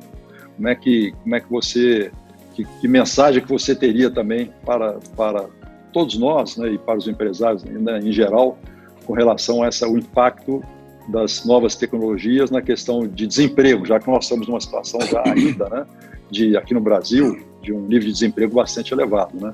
Como 0.55 0.67
é 0.67 0.75
que, 0.75 1.11
como 1.23 1.35
é 1.35 1.39
que 1.39 1.49
você, 1.49 2.11
que, 2.53 2.63
que, 2.79 2.87
mensagem 2.87 3.41
que 3.41 3.49
você 3.49 3.75
teria 3.75 4.11
também 4.11 4.51
para, 4.63 4.99
para 5.15 5.47
todos 5.91 6.15
nós, 6.17 6.57
né, 6.57 6.73
e 6.73 6.77
para 6.77 6.97
os 6.97 7.07
empresários 7.07 7.63
né, 7.63 7.99
em 7.99 8.11
geral, 8.11 8.59
com 9.05 9.13
relação 9.13 9.63
a 9.63 9.67
essa, 9.67 9.87
o 9.87 9.97
impacto 9.97 10.61
das 11.07 11.45
novas 11.45 11.75
tecnologias 11.75 12.51
na 12.51 12.61
questão 12.61 13.07
de 13.07 13.25
desemprego, 13.25 13.85
já 13.85 13.99
que 13.99 14.07
nós 14.07 14.25
estamos 14.25 14.47
numa 14.47 14.59
situação 14.59 14.99
já 15.01 15.23
ainda, 15.27 15.69
né, 15.69 15.85
de 16.29 16.57
aqui 16.57 16.73
no 16.73 16.81
Brasil, 16.81 17.39
de 17.61 17.71
um 17.71 17.81
nível 17.81 18.07
de 18.07 18.13
desemprego 18.13 18.55
bastante 18.55 18.93
elevado, 18.93 19.39
né? 19.39 19.53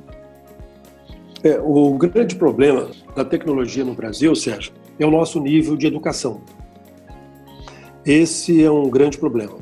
É, 1.43 1.59
o 1.61 1.93
grande 1.97 2.35
problema 2.35 2.89
da 3.13 3.25
tecnologia 3.25 3.83
no 3.83 3.93
Brasil, 3.93 4.33
Sérgio, 4.33 4.71
é 4.97 5.05
o 5.05 5.11
nosso 5.11 5.41
nível 5.41 5.75
de 5.75 5.85
educação. 5.85 6.39
Esse 8.05 8.63
é 8.63 8.71
um 8.71 8.89
grande 8.89 9.17
problema. 9.17 9.57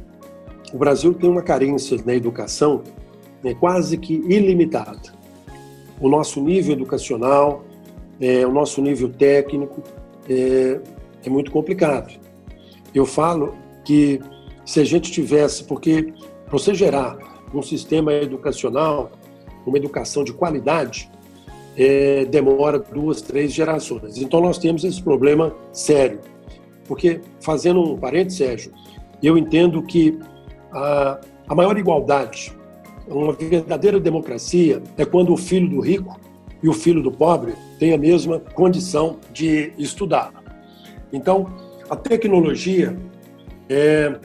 O 0.71 0.77
Brasil 0.77 1.13
tem 1.13 1.29
uma 1.29 1.41
carência 1.41 1.97
na 2.05 2.13
educação 2.13 2.83
né, 3.43 3.55
quase 3.55 3.97
que 3.97 4.13
ilimitada. 4.13 5.11
O 5.99 6.07
nosso 6.07 6.41
nível 6.41 6.73
educacional, 6.73 7.65
é, 8.19 8.45
o 8.45 8.51
nosso 8.51 8.81
nível 8.81 9.09
técnico, 9.09 9.81
é, 10.29 10.79
é 11.23 11.29
muito 11.29 11.51
complicado. 11.51 12.19
Eu 12.93 13.05
falo 13.05 13.55
que 13.85 14.19
se 14.65 14.79
a 14.79 14.83
gente 14.83 15.11
tivesse, 15.11 15.63
porque 15.63 16.13
para 16.45 16.57
você 16.57 16.73
gerar 16.73 17.17
um 17.53 17.61
sistema 17.61 18.13
educacional, 18.13 19.11
uma 19.65 19.77
educação 19.77 20.23
de 20.23 20.33
qualidade, 20.33 21.09
é, 21.77 22.25
demora 22.25 22.79
duas, 22.79 23.21
três 23.21 23.53
gerações. 23.53 24.17
Então 24.17 24.41
nós 24.41 24.57
temos 24.57 24.83
esse 24.83 25.01
problema 25.01 25.53
sério. 25.71 26.19
Porque, 26.87 27.21
fazendo 27.39 27.81
um 27.81 27.97
parênteses, 27.97 28.37
Sérgio, 28.37 28.71
eu 29.23 29.37
entendo 29.37 29.81
que 29.83 30.17
a, 30.71 31.21
a 31.47 31.55
maior 31.55 31.77
igualdade, 31.77 32.53
uma 33.07 33.33
verdadeira 33.33 33.99
democracia, 33.99 34.81
é 34.97 35.05
quando 35.05 35.31
o 35.31 35.37
filho 35.37 35.69
do 35.69 35.79
rico 35.79 36.19
e 36.61 36.67
o 36.67 36.73
filho 36.73 37.01
do 37.01 37.11
pobre 37.11 37.53
têm 37.79 37.93
a 37.93 37.97
mesma 37.97 38.39
condição 38.39 39.17
de 39.31 39.73
estudar. 39.77 40.40
Então, 41.11 41.47
a 41.89 41.95
tecnologia 41.95 42.97
é, 43.69 44.15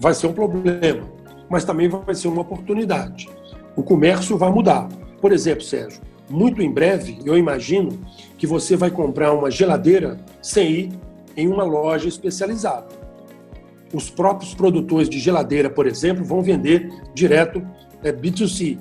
vai 0.00 0.14
ser 0.14 0.26
um 0.26 0.32
problema, 0.32 1.02
mas 1.48 1.64
também 1.64 1.88
vai 1.88 2.14
ser 2.14 2.28
uma 2.28 2.42
oportunidade. 2.42 3.28
O 3.74 3.82
comércio 3.82 4.36
vai 4.38 4.50
mudar. 4.50 4.88
Por 5.20 5.32
exemplo, 5.32 5.62
Sérgio, 5.62 6.00
muito 6.28 6.62
em 6.62 6.70
breve, 6.70 7.18
eu 7.24 7.36
imagino 7.36 7.98
que 8.38 8.46
você 8.46 8.76
vai 8.76 8.90
comprar 8.90 9.32
uma 9.32 9.50
geladeira 9.50 10.18
sem 10.42 10.70
ir 10.70 10.92
em 11.36 11.48
uma 11.48 11.64
loja 11.64 12.08
especializada. 12.08 12.86
Os 13.92 14.10
próprios 14.10 14.54
produtores 14.54 15.08
de 15.08 15.18
geladeira, 15.18 15.70
por 15.70 15.86
exemplo, 15.86 16.24
vão 16.24 16.42
vender 16.42 16.90
direto 17.14 17.64
é, 18.02 18.12
B2C. 18.12 18.78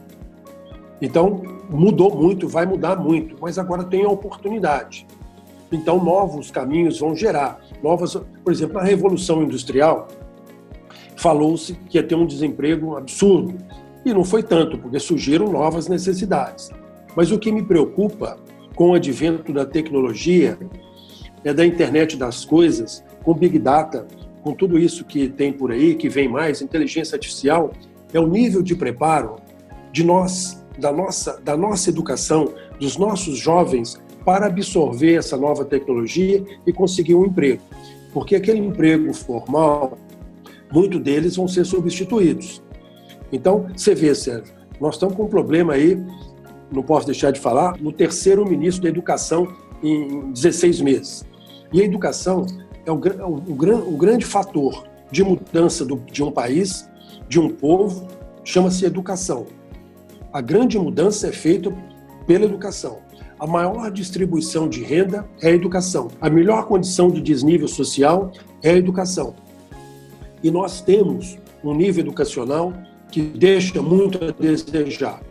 Então, 1.01 1.43
mudou 1.69 2.15
muito, 2.15 2.47
vai 2.47 2.65
mudar 2.65 2.95
muito, 2.95 3.35
mas 3.39 3.59
agora 3.59 3.83
tem 3.83 4.03
a 4.03 4.09
oportunidade. 4.09 5.05
Então, 5.71 6.03
novos 6.03 6.51
caminhos 6.51 6.99
vão 6.99 7.15
gerar 7.15 7.59
novas. 7.81 8.15
Por 8.43 8.51
exemplo, 8.51 8.75
na 8.75 8.83
Revolução 8.83 9.41
Industrial, 9.43 10.07
falou-se 11.15 11.73
que 11.89 11.97
ia 11.97 12.03
ter 12.03 12.15
um 12.15 12.25
desemprego 12.25 12.97
absurdo. 12.97 13.55
E 14.05 14.13
não 14.13 14.23
foi 14.23 14.43
tanto, 14.43 14.77
porque 14.77 14.99
surgiram 14.99 15.51
novas 15.51 15.87
necessidades. 15.87 16.69
Mas 17.15 17.31
o 17.31 17.39
que 17.39 17.51
me 17.51 17.63
preocupa 17.63 18.37
com 18.75 18.91
o 18.91 18.93
advento 18.93 19.51
da 19.51 19.65
tecnologia 19.65 20.59
é 21.43 21.53
da 21.53 21.65
internet 21.65 22.17
das 22.17 22.45
coisas, 22.45 23.03
com 23.23 23.33
Big 23.33 23.57
Data, 23.57 24.05
com 24.43 24.53
tudo 24.53 24.77
isso 24.77 25.03
que 25.05 25.27
tem 25.27 25.51
por 25.51 25.71
aí, 25.71 25.95
que 25.95 26.07
vem 26.07 26.27
mais, 26.27 26.61
inteligência 26.61 27.15
artificial, 27.15 27.71
é 28.13 28.19
o 28.19 28.27
nível 28.27 28.61
de 28.61 28.75
preparo 28.75 29.37
de 29.91 30.03
nós, 30.03 30.63
da 30.77 30.91
nossa, 30.91 31.39
da 31.41 31.57
nossa 31.57 31.89
educação, 31.89 32.53
dos 32.79 32.97
nossos 32.97 33.37
jovens 33.37 33.99
para 34.25 34.47
absorver 34.47 35.13
essa 35.13 35.37
nova 35.37 35.63
tecnologia 35.63 36.43
e 36.65 36.73
conseguir 36.73 37.13
um 37.13 37.25
emprego. 37.25 37.61
Porque 38.11 38.35
aquele 38.35 38.59
emprego 38.59 39.13
formal, 39.13 39.97
muitos 40.71 40.99
deles 40.99 41.35
vão 41.35 41.47
ser 41.47 41.63
substituídos. 41.63 42.61
Então, 43.31 43.67
você 43.75 43.93
vê, 43.93 44.15
Sérgio, 44.15 44.53
nós 44.81 44.95
estamos 44.95 45.15
com 45.15 45.23
um 45.23 45.27
problema 45.27 45.73
aí, 45.73 46.03
não 46.71 46.81
posso 46.81 47.05
deixar 47.05 47.31
de 47.31 47.39
falar, 47.39 47.79
no 47.79 47.91
terceiro 47.91 48.43
ministro 48.45 48.83
da 48.83 48.89
Educação 48.89 49.47
em 49.83 50.31
16 50.31 50.81
meses. 50.81 51.25
E 51.71 51.81
a 51.81 51.85
educação 51.85 52.45
é 52.85 52.91
o, 52.91 52.95
o, 52.95 53.93
o, 53.93 53.97
grande 53.97 54.25
fator 54.25 54.87
de 55.11 55.23
mudança 55.23 55.85
do, 55.85 55.97
de 55.97 56.23
um 56.23 56.31
país, 56.31 56.89
de 57.27 57.39
um 57.39 57.49
povo, 57.49 58.07
chama-se 58.43 58.85
educação. 58.85 59.45
A 60.31 60.41
grande 60.41 60.77
mudança 60.77 61.27
é 61.27 61.31
feita 61.31 61.71
pela 62.25 62.45
educação. 62.45 62.99
A 63.37 63.45
maior 63.45 63.91
distribuição 63.91 64.69
de 64.69 64.81
renda 64.81 65.27
é 65.41 65.49
a 65.49 65.51
educação. 65.51 66.07
A 66.21 66.29
melhor 66.29 66.67
condição 66.67 67.09
de 67.09 67.21
desnível 67.21 67.67
social 67.67 68.31
é 68.63 68.71
a 68.71 68.77
educação. 68.77 69.35
E 70.41 70.49
nós 70.49 70.79
temos 70.79 71.37
um 71.61 71.73
nível 71.73 72.05
educacional 72.05 72.71
que 73.11 73.21
deixa 73.21 73.81
muito 73.81 74.23
a 74.23 74.31
desejar. 74.31 75.21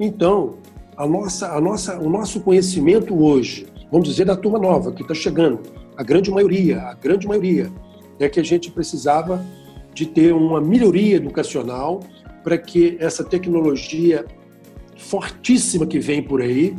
Então, 0.00 0.54
a 0.96 1.06
nossa, 1.06 1.52
a 1.52 1.60
nossa, 1.60 1.98
o 1.98 2.10
nosso 2.10 2.40
conhecimento 2.40 3.14
hoje, 3.14 3.66
vamos 3.90 4.08
dizer 4.08 4.24
da 4.24 4.36
turma 4.36 4.58
nova 4.58 4.90
que 4.90 5.02
está 5.02 5.14
chegando, 5.14 5.60
a 5.96 6.02
grande 6.02 6.30
maioria, 6.30 6.80
a 6.82 6.94
grande 6.94 7.28
maioria, 7.28 7.70
é 8.18 8.28
que 8.28 8.40
a 8.40 8.44
gente 8.44 8.70
precisava 8.70 9.44
de 9.94 10.06
ter 10.06 10.32
uma 10.32 10.60
melhoria 10.60 11.16
educacional 11.16 12.00
para 12.42 12.58
que 12.58 12.96
essa 12.98 13.22
tecnologia 13.22 14.24
fortíssima 15.00 15.86
que 15.86 15.98
vem 15.98 16.22
por 16.22 16.40
aí, 16.40 16.76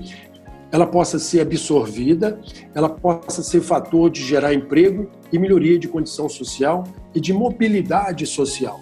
ela 0.71 0.87
possa 0.87 1.19
ser 1.19 1.41
absorvida, 1.41 2.39
ela 2.73 2.87
possa 2.87 3.43
ser 3.43 3.61
fator 3.61 4.09
de 4.09 4.23
gerar 4.23 4.53
emprego 4.53 5.09
e 5.33 5.37
melhoria 5.37 5.77
de 5.77 5.87
condição 5.87 6.29
social 6.29 6.85
e 7.13 7.19
de 7.19 7.33
mobilidade 7.33 8.25
social. 8.25 8.79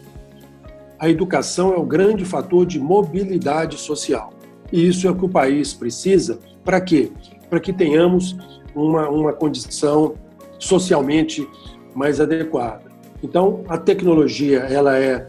A 1.00 1.10
educação 1.10 1.74
é 1.74 1.78
o 1.78 1.84
grande 1.84 2.26
fator 2.26 2.66
de 2.66 2.80
mobilidade 2.80 3.78
social. 3.78 4.32
E 4.72 4.88
isso 4.88 5.08
é 5.08 5.12
o 5.12 5.16
que 5.16 5.26
o 5.26 5.30
país 5.30 5.74
precisa. 5.74 6.40
Para 6.64 6.80
quê? 6.80 7.12
Para 7.50 7.60
que 7.60 7.74
tenhamos 7.74 8.38
uma, 8.76 9.10
uma 9.10 9.34
condição 9.34 10.14
socialmente 10.60 11.48
mais 11.96 12.20
adequada. 12.22 12.84
Então, 13.24 13.64
a 13.68 13.78
tecnologia 13.78 14.60
ela 14.60 14.98
é 14.98 15.28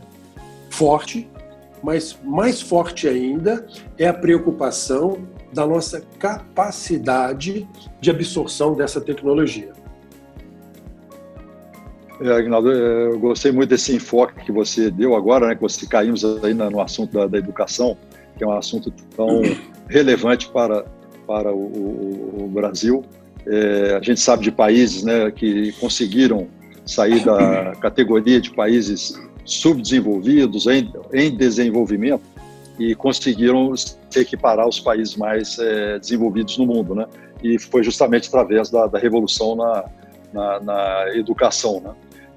forte, 0.68 1.28
mas 1.82 2.18
mais 2.22 2.60
forte 2.60 3.08
ainda 3.08 3.66
é 3.98 4.06
a 4.06 4.14
preocupação 4.14 5.26
da 5.52 5.66
nossa 5.66 6.00
capacidade 6.18 7.68
de 8.00 8.10
absorção 8.10 8.74
dessa 8.74 9.00
tecnologia. 9.00 9.72
É, 12.20 12.30
Agnaldo, 12.32 12.70
é, 12.70 13.06
eu 13.06 13.18
gostei 13.18 13.50
muito 13.50 13.70
desse 13.70 13.94
enfoque 13.94 14.44
que 14.44 14.52
você 14.52 14.90
deu 14.90 15.16
agora, 15.16 15.48
né, 15.48 15.54
que 15.54 15.62
você 15.62 15.86
caímos 15.86 16.22
aí 16.44 16.52
no 16.52 16.80
assunto 16.80 17.12
da, 17.12 17.26
da 17.26 17.38
educação, 17.38 17.96
que 18.36 18.44
é 18.44 18.46
um 18.46 18.52
assunto 18.52 18.92
tão 19.16 19.40
relevante 19.88 20.48
para, 20.50 20.84
para 21.26 21.50
o, 21.50 21.58
o, 21.58 22.44
o 22.44 22.48
Brasil. 22.48 23.02
É, 23.46 23.96
a 23.96 24.02
gente 24.02 24.20
sabe 24.20 24.42
de 24.42 24.52
países 24.52 25.02
né, 25.02 25.30
que 25.30 25.72
conseguiram 25.80 26.46
sair 26.84 27.24
da 27.24 27.72
categoria 27.80 28.38
de 28.38 28.50
países 28.50 29.18
subdesenvolvidos, 29.50 30.66
em, 30.66 30.92
em 31.12 31.36
desenvolvimento, 31.36 32.22
e 32.78 32.94
conseguiram 32.94 33.76
se 33.76 33.96
equiparar 34.16 34.64
aos 34.64 34.80
países 34.80 35.16
mais 35.16 35.58
é, 35.58 35.98
desenvolvidos 35.98 36.56
no 36.56 36.66
mundo, 36.66 36.94
né? 36.94 37.06
E 37.42 37.58
foi 37.58 37.82
justamente 37.82 38.28
através 38.28 38.70
da, 38.70 38.86
da 38.86 38.98
revolução 38.98 39.56
na, 39.56 39.84
na, 40.32 40.60
na, 40.60 41.16
educação, 41.16 41.80
né? 41.80 41.90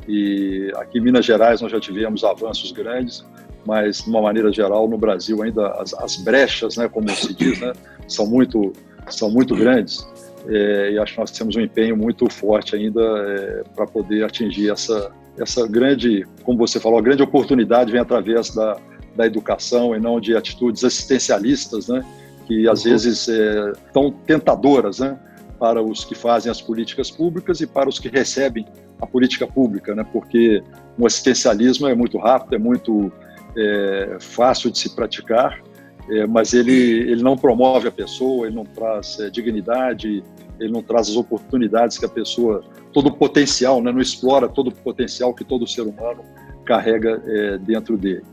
E 0.07 0.71
aqui 0.75 0.97
em 0.97 1.01
Minas 1.01 1.25
Gerais 1.25 1.61
nós 1.61 1.71
já 1.71 1.79
tivemos 1.79 2.23
avanços 2.23 2.71
grandes, 2.71 3.23
mas 3.65 4.01
de 4.01 4.09
uma 4.09 4.21
maneira 4.21 4.51
geral 4.51 4.87
no 4.87 4.97
Brasil 4.97 5.41
ainda 5.41 5.67
as, 5.73 5.93
as 5.93 6.17
brechas, 6.17 6.75
né, 6.75 6.89
como 6.89 7.09
se 7.11 7.33
diz, 7.33 7.61
né, 7.61 7.71
são 8.05 8.27
muito 8.27 8.73
são 9.07 9.29
muito 9.29 9.55
grandes. 9.55 10.05
É, 10.47 10.91
e 10.91 10.99
acho 10.99 11.13
que 11.13 11.19
nós 11.19 11.31
temos 11.31 11.55
um 11.55 11.61
empenho 11.61 11.95
muito 11.95 12.29
forte 12.29 12.75
ainda 12.75 13.01
é, 13.01 13.63
para 13.73 13.87
poder 13.87 14.25
atingir 14.25 14.71
essa 14.71 15.09
essa 15.37 15.67
grande, 15.67 16.25
como 16.43 16.57
você 16.57 16.79
falou, 16.79 16.99
a 16.99 17.01
grande 17.01 17.23
oportunidade 17.23 17.91
vem 17.91 18.01
através 18.01 18.53
da, 18.53 18.77
da 19.15 19.25
educação 19.25 19.95
e 19.95 19.99
não 19.99 20.19
de 20.19 20.35
atitudes 20.35 20.83
assistencialistas, 20.83 21.87
né? 21.87 22.03
que 22.45 22.67
às 22.67 22.83
uhum. 22.83 22.91
vezes 22.91 23.29
é, 23.29 23.73
tão 23.93 24.11
tentadoras, 24.11 24.99
né? 24.99 25.17
para 25.59 25.81
os 25.81 26.03
que 26.03 26.13
fazem 26.13 26.51
as 26.51 26.61
políticas 26.61 27.09
públicas 27.09 27.61
e 27.61 27.67
para 27.67 27.87
os 27.87 27.97
que 27.97 28.09
recebem 28.09 28.65
a 28.99 29.07
política 29.07 29.47
pública, 29.47 29.95
né? 29.95 30.05
Porque 30.11 30.61
o 30.97 31.05
assistencialismo 31.07 31.87
é 31.87 31.95
muito 31.95 32.17
rápido, 32.17 32.55
é 32.55 32.57
muito 32.57 33.09
é, 33.57 34.17
fácil 34.19 34.69
de 34.69 34.77
se 34.77 34.93
praticar, 34.93 35.61
é, 36.09 36.27
mas 36.27 36.53
ele 36.53 37.09
ele 37.09 37.23
não 37.23 37.37
promove 37.37 37.87
a 37.87 37.91
pessoa, 37.91 38.45
ele 38.47 38.55
não 38.55 38.65
traz 38.65 39.17
é, 39.21 39.29
dignidade, 39.29 40.21
ele 40.59 40.71
não 40.71 40.83
traz 40.83 41.09
as 41.09 41.15
oportunidades 41.15 41.97
que 41.97 42.05
a 42.05 42.09
pessoa, 42.09 42.63
todo 42.93 43.07
o 43.07 43.11
potencial, 43.11 43.81
né? 43.81 43.91
Não 43.91 44.01
explora 44.01 44.47
todo 44.47 44.67
o 44.67 44.71
potencial 44.71 45.33
que 45.33 45.43
todo 45.43 45.67
ser 45.67 45.81
humano 45.81 46.23
carrega 46.65 47.21
é, 47.25 47.57
dentro 47.57 47.97
dele. 47.97 48.23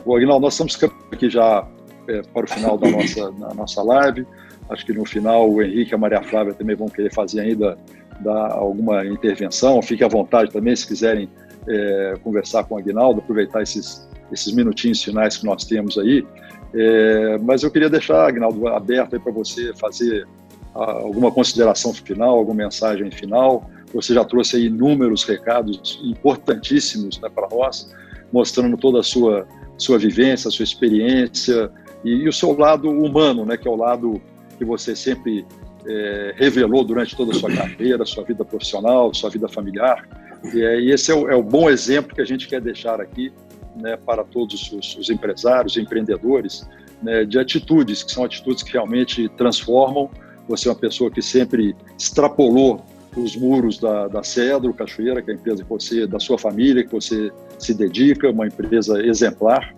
Agnaldo, 0.00 0.42
nós 0.42 0.54
estamos 0.54 0.78
aqui 1.12 1.28
já 1.28 1.66
é, 2.08 2.22
para 2.22 2.44
o 2.44 2.48
final 2.48 2.78
da 2.78 2.90
nossa, 2.90 3.32
da 3.38 3.54
nossa 3.54 3.82
live. 3.82 4.26
Acho 4.68 4.84
que 4.86 4.92
no 4.92 5.04
final 5.04 5.50
o 5.50 5.62
Henrique 5.62 5.92
e 5.92 5.94
a 5.94 5.98
Maria 5.98 6.22
Flávia 6.22 6.54
também 6.54 6.76
vão 6.76 6.88
querer 6.88 7.12
fazer 7.12 7.40
ainda 7.40 7.78
dar 8.20 8.52
alguma 8.52 9.04
intervenção. 9.04 9.80
Fique 9.82 10.02
à 10.02 10.08
vontade 10.08 10.50
também 10.50 10.74
se 10.74 10.86
quiserem 10.86 11.28
é, 11.68 12.14
conversar 12.22 12.64
com 12.64 12.74
o 12.74 12.78
Agnaldo, 12.78 13.20
aproveitar 13.20 13.62
esses, 13.62 14.08
esses 14.32 14.52
minutinhos 14.52 15.02
finais 15.02 15.36
que 15.36 15.44
nós 15.44 15.64
temos 15.64 15.98
aí. 15.98 16.26
É, 16.74 17.38
mas 17.38 17.62
eu 17.62 17.70
queria 17.70 17.88
deixar, 17.88 18.26
Agnaldo, 18.26 18.66
aberto 18.68 19.20
para 19.20 19.32
você 19.32 19.72
fazer 19.74 20.26
alguma 20.74 21.32
consideração 21.32 21.92
final, 21.94 22.38
alguma 22.38 22.64
mensagem 22.64 23.10
final. 23.10 23.70
Você 23.96 24.12
já 24.12 24.24
trouxe 24.24 24.64
inúmeros 24.64 25.24
recados 25.24 25.98
importantíssimos 26.04 27.18
né, 27.18 27.30
para 27.34 27.48
nós, 27.48 27.90
mostrando 28.30 28.76
toda 28.76 29.00
a 29.00 29.02
sua, 29.02 29.48
sua 29.78 29.98
vivência, 29.98 30.50
sua 30.50 30.64
experiência 30.64 31.70
e, 32.04 32.10
e 32.10 32.28
o 32.28 32.32
seu 32.32 32.56
lado 32.56 32.90
humano, 32.90 33.46
né, 33.46 33.56
que 33.56 33.66
é 33.66 33.70
o 33.70 33.76
lado 33.76 34.20
que 34.58 34.64
você 34.64 34.94
sempre 34.94 35.46
é, 35.86 36.34
revelou 36.36 36.84
durante 36.84 37.16
toda 37.16 37.32
a 37.32 37.34
sua 37.34 37.50
carreira, 37.50 38.04
sua 38.04 38.22
vida 38.22 38.44
profissional, 38.44 39.14
sua 39.14 39.30
vida 39.30 39.48
familiar. 39.48 40.06
E, 40.52 40.62
é, 40.62 40.80
e 40.80 40.90
esse 40.90 41.10
é 41.10 41.14
o, 41.14 41.30
é 41.30 41.34
o, 41.34 41.42
bom 41.42 41.70
exemplo 41.70 42.14
que 42.14 42.20
a 42.20 42.24
gente 42.24 42.46
quer 42.46 42.60
deixar 42.60 43.00
aqui 43.00 43.32
né, 43.76 43.96
para 43.96 44.24
todos 44.24 44.70
os, 44.72 44.96
os 44.96 45.08
empresários, 45.08 45.76
empreendedores, 45.78 46.68
né, 47.02 47.24
de 47.24 47.38
atitudes 47.38 48.02
que 48.02 48.12
são 48.12 48.24
atitudes 48.24 48.62
que 48.62 48.72
realmente 48.72 49.26
transformam. 49.38 50.10
Você 50.48 50.68
é 50.68 50.70
uma 50.70 50.78
pessoa 50.78 51.10
que 51.10 51.22
sempre 51.22 51.74
extrapolou 51.98 52.84
os 53.16 53.36
muros 53.36 53.78
da, 53.78 54.08
da 54.08 54.22
Cedro 54.22 54.72
Cachoeira, 54.74 55.22
que 55.22 55.30
é 55.30 55.34
a 55.34 55.36
empresa 55.36 55.62
que 55.62 55.68
você, 55.68 56.06
da 56.06 56.18
sua 56.18 56.38
família, 56.38 56.84
que 56.84 56.92
você 56.92 57.30
se 57.58 57.74
dedica, 57.74 58.30
uma 58.30 58.46
empresa 58.46 59.04
exemplar, 59.04 59.74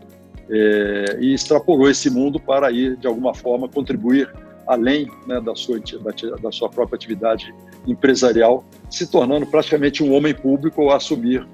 é, 0.50 1.18
e 1.20 1.34
extrapolou 1.34 1.88
esse 1.90 2.10
mundo 2.10 2.40
para 2.40 2.70
ir, 2.70 2.96
de 2.96 3.06
alguma 3.06 3.34
forma, 3.34 3.68
contribuir 3.68 4.28
além 4.66 5.10
né, 5.26 5.40
da, 5.40 5.54
sua, 5.54 5.78
da, 5.78 6.36
da, 6.42 6.52
sua 6.52 6.68
própria 6.68 6.96
atividade 6.96 7.54
empresarial, 7.86 8.64
se 8.90 9.10
tornando 9.10 9.46
praticamente 9.46 10.02
um 10.02 10.12
homem 10.12 10.34
público 10.34 10.82
ao 10.82 10.96
assumir 10.96 11.46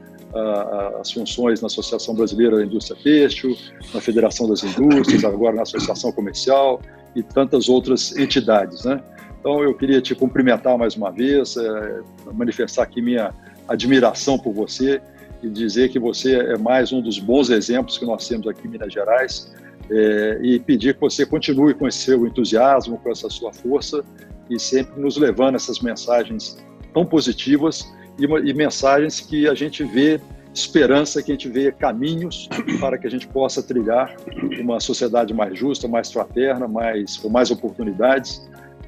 as 1.00 1.12
funções 1.12 1.60
na 1.60 1.66
Associação 1.66 2.14
Brasileira 2.14 2.56
da 2.56 2.64
Indústria 2.64 3.00
Têxtil, 3.00 3.56
na 3.92 4.00
Federação 4.00 4.48
das 4.48 4.64
Indústrias, 4.64 5.24
agora 5.24 5.54
na 5.54 5.62
Associação 5.62 6.10
Comercial 6.10 6.80
e 7.14 7.22
tantas 7.22 7.68
outras 7.68 8.16
entidades. 8.16 8.84
Né? 8.84 9.00
Então, 9.44 9.62
eu 9.62 9.74
queria 9.74 10.00
te 10.00 10.14
cumprimentar 10.14 10.78
mais 10.78 10.96
uma 10.96 11.10
vez, 11.10 11.58
é, 11.58 12.00
manifestar 12.32 12.82
aqui 12.82 13.02
minha 13.02 13.30
admiração 13.68 14.38
por 14.38 14.54
você 14.54 15.02
e 15.42 15.50
dizer 15.50 15.90
que 15.90 15.98
você 15.98 16.34
é 16.34 16.56
mais 16.56 16.94
um 16.94 17.02
dos 17.02 17.18
bons 17.18 17.50
exemplos 17.50 17.98
que 17.98 18.06
nós 18.06 18.26
temos 18.26 18.48
aqui 18.48 18.66
em 18.66 18.70
Minas 18.70 18.90
Gerais 18.90 19.54
é, 19.90 20.38
e 20.42 20.58
pedir 20.58 20.94
que 20.94 21.00
você 21.02 21.26
continue 21.26 21.74
com 21.74 21.86
esse 21.86 21.98
seu 21.98 22.26
entusiasmo, 22.26 22.96
com 22.96 23.10
essa 23.10 23.28
sua 23.28 23.52
força 23.52 24.02
e 24.48 24.58
sempre 24.58 24.98
nos 24.98 25.18
levando 25.18 25.56
essas 25.56 25.78
mensagens 25.80 26.56
tão 26.94 27.04
positivas 27.04 27.86
e, 28.18 28.24
e 28.24 28.54
mensagens 28.54 29.20
que 29.20 29.46
a 29.46 29.52
gente 29.52 29.84
vê 29.84 30.18
esperança, 30.54 31.22
que 31.22 31.32
a 31.32 31.34
gente 31.34 31.50
veja 31.50 31.70
caminhos 31.70 32.48
para 32.80 32.96
que 32.96 33.06
a 33.06 33.10
gente 33.10 33.28
possa 33.28 33.62
trilhar 33.62 34.16
uma 34.58 34.80
sociedade 34.80 35.34
mais 35.34 35.58
justa, 35.58 35.86
mais 35.86 36.10
fraterna, 36.10 36.66
mais, 36.66 37.18
com 37.18 37.28
mais 37.28 37.50
oportunidades. 37.50 38.40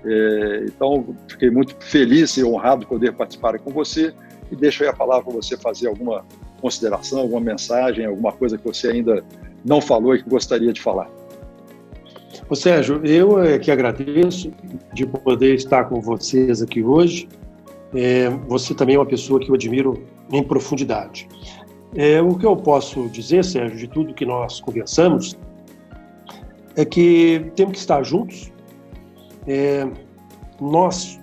É, 0.07 0.64
então, 0.66 1.16
fiquei 1.28 1.50
muito 1.50 1.76
feliz 1.80 2.36
e 2.36 2.44
honrado 2.44 2.80
de 2.82 2.86
poder 2.86 3.12
participar 3.12 3.59
com 3.59 3.70
você 3.72 4.14
e 4.50 4.54
deixo 4.54 4.84
aí 4.84 4.88
a 4.88 4.92
palavra 4.92 5.24
para 5.24 5.34
você 5.34 5.57
fazer 5.57 5.88
alguma 5.88 6.24
consideração, 6.61 7.20
alguma 7.20 7.40
mensagem, 7.40 8.07
alguma 8.07 8.32
coisa 8.32 8.57
que 8.57 8.64
você 8.64 8.88
ainda 8.88 9.24
não 9.64 9.80
falou 9.80 10.14
e 10.14 10.22
que 10.22 10.30
gostaria 10.30 10.72
de 10.72 10.80
falar. 10.80 11.11
Ô 12.48 12.54
Sérgio, 12.54 13.04
eu 13.04 13.42
é 13.42 13.59
que 13.59 13.70
agradeço 13.70 14.52
de 14.94 15.04
poder 15.04 15.54
estar 15.54 15.84
com 15.86 16.00
vocês 16.00 16.62
aqui 16.62 16.82
hoje. 16.82 17.28
É, 17.92 18.28
você 18.46 18.74
também 18.74 18.94
é 18.94 18.98
uma 18.98 19.07
pessoa 19.07 19.40
que 19.40 19.50
eu 19.50 19.54
admiro 19.54 20.04
em 20.30 20.42
profundidade. 20.42 21.28
É, 21.96 22.20
o 22.20 22.36
que 22.36 22.46
eu 22.46 22.57
posso 22.57 23.09
dizer, 23.09 23.44
Sérgio, 23.44 23.76
de 23.76 23.88
tudo 23.88 24.14
que 24.14 24.24
nós 24.24 24.61
conversamos, 24.61 25.36
é 26.76 26.84
que 26.84 27.50
temos 27.57 27.72
que 27.72 27.78
estar 27.78 28.02
juntos. 28.04 28.52
É, 29.47 29.86
nós, 30.61 31.20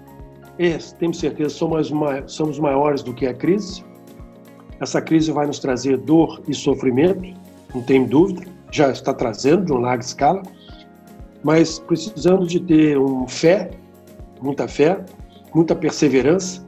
é, 0.57 0.78
temos 0.99 1.19
certeza, 1.19 1.49
somos, 1.49 1.91
somos 2.28 2.59
maiores 2.59 3.03
do 3.03 3.13
que 3.13 3.26
a 3.26 3.34
crise. 3.34 3.84
Essa 4.80 5.01
crise 5.01 5.32
vai 5.32 5.47
nos 5.47 5.59
trazer 5.59 5.97
dor 5.97 6.41
e 6.47 6.53
sofrimento, 6.53 7.34
não 7.74 7.82
tem 7.82 8.05
dúvida, 8.05 8.43
já 8.71 8.91
está 8.91 9.13
trazendo 9.13 9.65
de 9.65 9.71
uma 9.71 9.82
larga 9.82 10.03
escala, 10.03 10.41
mas 11.43 11.80
precisamos 11.80 12.49
de 12.49 12.59
ter 12.59 12.97
um 12.97 13.28
fé, 13.28 13.71
muita 14.41 14.67
fé, 14.67 15.03
muita 15.53 15.76
perseverança 15.76 16.65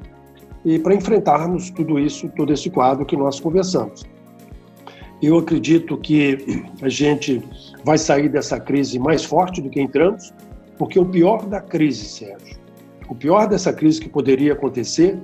e 0.64 0.80
para 0.80 0.96
enfrentarmos 0.96 1.70
tudo 1.70 2.00
isso, 2.00 2.28
todo 2.36 2.52
esse 2.52 2.70
quadro 2.70 3.06
que 3.06 3.16
nós 3.16 3.40
conversamos. 3.40 4.04
Eu 5.22 5.38
acredito 5.38 5.98
que 5.98 6.64
a 6.82 6.90
gente 6.90 7.42
vai 7.84 7.98
sair 7.98 8.30
dessa 8.30 8.60
crise 8.60 9.00
mais 9.00 9.24
forte 9.24 9.62
do 9.62 9.70
que 9.70 9.80
entramos, 9.80 10.34
porque 10.78 11.00
o 11.00 11.06
pior 11.06 11.46
da 11.46 11.62
crise, 11.62 12.06
Sérgio, 12.06 12.58
o 13.10 13.16
pior 13.16 13.48
dessa 13.48 13.72
crise 13.72 14.02
que 14.02 14.10
poderia 14.10 14.54
acontecer 14.54 15.18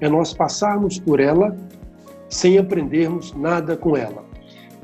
é 0.00 0.08
nós 0.08 0.32
passarmos 0.32 0.98
por 0.98 1.20
ela 1.20 1.56
sem 2.28 2.58
aprendermos 2.58 3.32
nada 3.34 3.76
com 3.76 3.96
ela. 3.96 4.24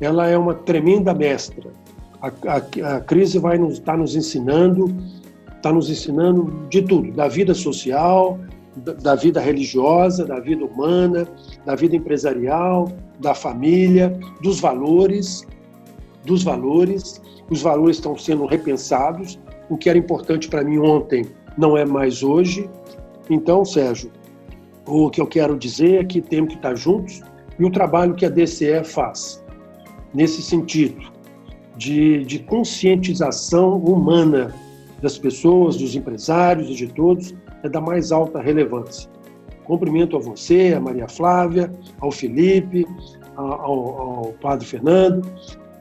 Ela 0.00 0.28
é 0.28 0.36
uma 0.36 0.54
tremenda 0.54 1.14
mestra. 1.14 1.70
A, 2.20 2.28
a, 2.28 2.96
a 2.96 3.00
crise 3.00 3.38
vai 3.38 3.58
nos 3.58 3.74
estar 3.74 3.92
tá 3.92 3.98
nos 3.98 4.14
ensinando, 4.14 4.94
está 5.56 5.72
nos 5.72 5.90
ensinando 5.90 6.66
de 6.68 6.82
tudo, 6.82 7.12
da 7.12 7.28
vida 7.28 7.54
social, 7.54 8.38
da 8.76 9.14
vida 9.14 9.40
religiosa, 9.40 10.24
da 10.24 10.40
vida 10.40 10.64
humana, 10.64 11.28
da 11.64 11.74
vida 11.74 11.96
empresarial, 11.96 12.90
da 13.20 13.34
família, 13.34 14.18
dos 14.42 14.60
valores, 14.60 15.46
dos 16.24 16.42
valores. 16.42 17.20
Os 17.50 17.60
valores 17.60 17.96
estão 17.96 18.16
sendo 18.16 18.46
repensados. 18.46 19.38
O 19.72 19.78
que 19.78 19.88
era 19.88 19.98
importante 19.98 20.50
para 20.50 20.62
mim 20.62 20.76
ontem 20.76 21.24
não 21.56 21.78
é 21.78 21.84
mais 21.86 22.22
hoje. 22.22 22.68
Então, 23.30 23.64
Sérgio, 23.64 24.12
o 24.86 25.08
que 25.08 25.18
eu 25.18 25.26
quero 25.26 25.56
dizer 25.56 26.02
é 26.02 26.04
que 26.04 26.20
temos 26.20 26.50
que 26.50 26.56
estar 26.56 26.74
juntos 26.74 27.22
e 27.58 27.64
o 27.64 27.70
trabalho 27.70 28.14
que 28.14 28.26
a 28.26 28.28
DCE 28.28 28.84
faz 28.84 29.42
nesse 30.12 30.42
sentido 30.42 31.10
de, 31.74 32.22
de 32.26 32.40
conscientização 32.40 33.78
humana 33.78 34.54
das 35.00 35.16
pessoas, 35.16 35.78
dos 35.78 35.96
empresários 35.96 36.68
e 36.68 36.74
de 36.74 36.88
todos 36.88 37.34
é 37.62 37.68
da 37.70 37.80
mais 37.80 38.12
alta 38.12 38.42
relevância. 38.42 39.08
Cumprimento 39.64 40.18
a 40.18 40.20
você, 40.20 40.74
a 40.76 40.80
Maria 40.80 41.08
Flávia, 41.08 41.74
ao 41.98 42.10
Felipe, 42.10 42.86
ao, 43.36 43.62
ao 43.62 44.34
Padre 44.34 44.66
Fernando, 44.66 45.26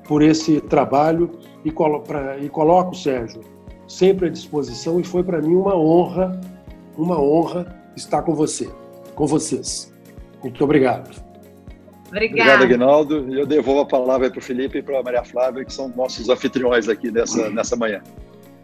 por 0.07 0.21
esse 0.21 0.61
trabalho 0.61 1.29
e, 1.65 1.71
colo, 1.71 1.99
pra, 1.99 2.37
e 2.37 2.47
coloco, 2.47 2.95
Sérgio, 2.95 3.41
sempre 3.91 4.27
à 4.27 4.29
disposição 4.29 4.99
e 4.99 5.03
foi 5.03 5.23
para 5.23 5.41
mim 5.41 5.55
uma 5.55 5.75
honra, 5.75 6.39
uma 6.97 7.19
honra 7.19 7.75
estar 7.95 8.21
com 8.21 8.33
você, 8.33 8.69
com 9.15 9.27
vocês. 9.27 9.93
Muito 10.41 10.63
obrigado. 10.63 11.09
Obrigada. 12.07 12.55
Obrigado, 12.55 12.63
Aguinaldo. 12.63 13.33
E 13.33 13.39
eu 13.39 13.45
devolvo 13.45 13.81
a 13.81 13.85
palavra 13.85 14.29
para 14.29 14.39
o 14.39 14.41
Felipe 14.41 14.79
e 14.79 14.81
para 14.81 14.99
a 14.99 15.03
Maria 15.03 15.23
Flávia, 15.23 15.63
que 15.63 15.73
são 15.73 15.89
nossos 15.89 16.29
anfitriões 16.29 16.89
aqui 16.89 17.11
nessa, 17.11 17.49
nessa 17.49 17.75
manhã. 17.75 18.01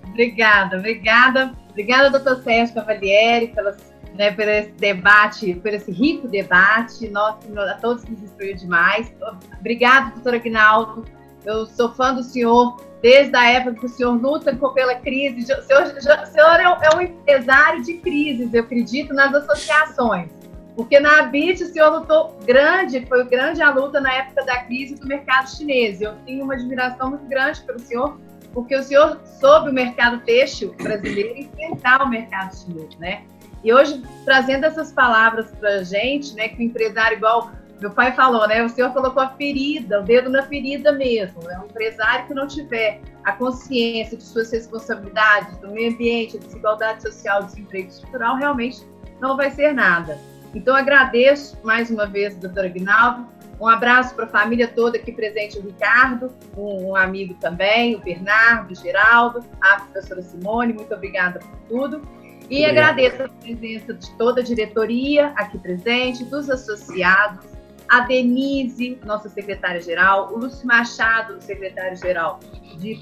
Obrigada, 0.10 0.78
obrigada. 0.78 1.54
Obrigada, 1.70 2.10
doutor 2.10 2.44
Sérgio 2.44 2.76
Cavalieri, 2.76 3.50
pelas, 3.50 3.78
né, 4.16 4.32
por 4.32 4.48
esse 4.48 4.72
debate, 4.72 5.54
por 5.56 5.74
esse 5.74 5.92
rico 5.92 6.28
debate. 6.28 7.08
Nossa, 7.10 7.40
a 7.70 7.76
todos 7.76 8.04
nos 8.06 8.22
instruiu 8.24 8.56
demais. 8.56 9.14
Obrigada, 9.60 10.12
doutor 10.16 10.34
Aguinaldo. 10.34 11.06
Eu 11.46 11.66
sou 11.68 11.94
fã 11.94 12.14
do 12.14 12.24
senhor 12.24 12.78
desde 13.02 13.36
a 13.36 13.50
época 13.50 13.80
que 13.80 13.86
o 13.86 13.90
senhor 13.90 14.14
luta 14.14 14.56
pela 14.74 14.96
crise. 14.96 15.42
O 15.54 15.62
senhor, 15.64 15.84
o 15.84 16.26
senhor 16.26 16.60
é, 16.60 16.70
um, 16.70 16.84
é 16.84 16.96
um 16.96 17.02
empresário 17.02 17.84
de 17.84 17.96
crises, 17.96 18.54
eu 18.54 18.64
acredito, 18.64 19.14
nas 19.14 19.34
associações. 19.34 20.30
Porque 20.76 21.00
na 21.00 21.20
Habit 21.20 21.64
o 21.64 21.68
senhor 21.74 21.92
lutou 21.92 22.38
grande, 22.46 23.06
foi 23.08 23.24
grande 23.26 23.62
a 23.62 23.72
luta 23.72 24.00
na 24.00 24.14
época 24.14 24.46
da 24.46 24.64
crise 24.64 24.96
do 24.96 25.08
mercado 25.08 25.50
chinês. 25.50 26.02
Eu 26.02 26.14
tenho 26.26 26.44
uma 26.44 26.54
admiração 26.54 27.10
muito 27.10 27.26
grande 27.26 27.62
pelo 27.62 27.80
senhor 27.80 28.20
porque 28.58 28.76
o 28.76 28.82
senhor 28.82 29.20
soube 29.40 29.70
o 29.70 29.74
mercado 29.74 30.20
têxtil 30.22 30.74
brasileiro 30.82 31.38
enfrentar 31.38 32.02
o 32.02 32.10
mercado 32.10 32.56
chinês, 32.56 32.96
né? 32.98 33.24
E 33.64 33.72
hoje, 33.72 34.02
trazendo 34.26 34.66
essas 34.66 34.92
palavras 34.92 35.52
para 35.60 35.76
a 35.76 35.84
gente, 35.84 36.34
né, 36.34 36.48
que 36.48 36.60
o 36.60 36.64
empresário, 36.64 37.18
igual 37.18 37.52
meu 37.80 37.92
pai 37.92 38.12
falou, 38.14 38.48
né, 38.48 38.64
o 38.64 38.70
senhor 38.70 38.92
colocou 38.92 39.22
a 39.22 39.30
ferida, 39.30 40.02
o 40.02 40.04
dedo 40.04 40.30
na 40.30 40.44
ferida 40.44 40.92
mesmo. 40.92 41.42
É 41.44 41.48
né? 41.48 41.60
um 41.60 41.66
empresário 41.66 42.26
que 42.28 42.34
não 42.34 42.48
tiver 42.48 43.02
a 43.24 43.32
consciência 43.34 44.18
de 44.18 44.24
suas 44.24 44.52
responsabilidades, 44.52 45.58
do 45.58 45.70
meio 45.70 45.94
ambiente, 45.94 46.38
a 46.38 46.40
desigualdade 46.40 47.04
social, 47.04 47.44
desemprego 47.44 47.90
estrutural, 47.90 48.36
realmente 48.36 48.82
não 49.20 49.38
vai 49.38 49.52
ser 49.52 49.74
nada. 49.74 50.18
Então, 50.56 50.76
agradeço 50.76 51.58
mais 51.64 51.92
uma 51.92 52.08
vez, 52.08 52.36
doutora 52.36 52.68
Aguinaldo, 52.68 53.28
um 53.60 53.68
abraço 53.68 54.14
para 54.16 54.26
a 54.26 54.28
família 54.28 54.68
toda 54.68 54.98
aqui 54.98 55.12
presente, 55.12 55.58
o 55.58 55.62
Ricardo, 55.62 56.32
um, 56.56 56.90
um, 56.90 56.96
amigo 56.96 57.34
também, 57.36 57.96
o 57.96 58.00
Bernardo, 58.00 58.72
o 58.72 58.76
Geraldo, 58.76 59.44
a 59.62 59.82
professora 59.82 60.22
Simone, 60.22 60.74
muito 60.74 60.94
obrigada 60.94 61.40
por 61.40 61.58
tudo. 61.68 62.02
E 62.50 62.64
Obrigado. 62.64 62.70
agradeço 62.70 63.24
a 63.24 63.30
presença 63.30 63.94
de 63.94 64.10
toda 64.12 64.42
a 64.42 64.44
diretoria 64.44 65.34
aqui 65.36 65.58
presente, 65.58 66.24
dos 66.24 66.50
associados, 66.50 67.57
a 67.90 68.02
Denise, 68.02 69.00
nossa 69.06 69.30
secretária-geral, 69.30 70.34
o 70.34 70.40
Lúcio 70.40 70.68
Machado, 70.68 71.42
secretário-geral 71.42 72.40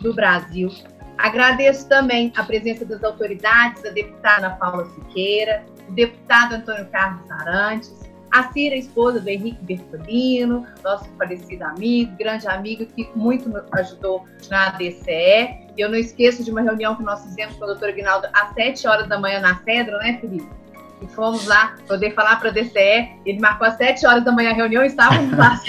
do 0.01 0.13
Brasil. 0.13 0.69
Agradeço 1.17 1.87
também 1.87 2.31
a 2.35 2.43
presença 2.43 2.85
das 2.85 3.03
autoridades, 3.03 3.85
a 3.85 3.89
deputada 3.89 4.49
Paula 4.51 4.85
Siqueira, 4.85 5.65
o 5.87 5.91
deputado 5.93 6.55
Antônio 6.55 6.85
Carlos 6.87 7.29
Arantes, 7.31 8.05
a 8.31 8.51
Cira, 8.51 8.75
esposa 8.75 9.21
do 9.21 9.29
Henrique 9.29 9.63
Bertolino, 9.63 10.67
nosso 10.83 11.05
falecido 11.17 11.63
amigo, 11.63 12.17
grande 12.17 12.45
amigo, 12.47 12.85
que 12.85 13.09
muito 13.15 13.47
me 13.47 13.61
ajudou 13.71 14.25
na 14.49 14.71
DCE. 14.71 15.71
Eu 15.77 15.89
não 15.89 15.95
esqueço 15.95 16.43
de 16.43 16.51
uma 16.51 16.61
reunião 16.61 16.97
que 16.97 17.03
nós 17.03 17.23
fizemos 17.23 17.55
com 17.55 17.63
o 17.63 17.67
doutor 17.67 17.89
Aguinaldo 17.89 18.27
às 18.33 18.53
7 18.53 18.87
horas 18.87 19.07
da 19.07 19.17
manhã 19.17 19.39
na 19.39 19.55
Cedro, 19.63 19.97
né, 19.99 20.17
Felipe? 20.19 20.49
E 21.01 21.07
fomos 21.07 21.45
lá 21.45 21.75
poder 21.87 22.13
falar 22.13 22.37
para 22.37 22.49
a 22.49 22.51
DCE. 22.51 23.19
Ele 23.25 23.39
marcou 23.39 23.67
às 23.67 23.75
7 23.75 24.05
horas 24.05 24.23
da 24.23 24.31
manhã 24.31 24.51
a 24.51 24.53
reunião 24.53 24.83
e 24.83 24.87
estávamos 24.87 25.35
lá. 25.37 25.59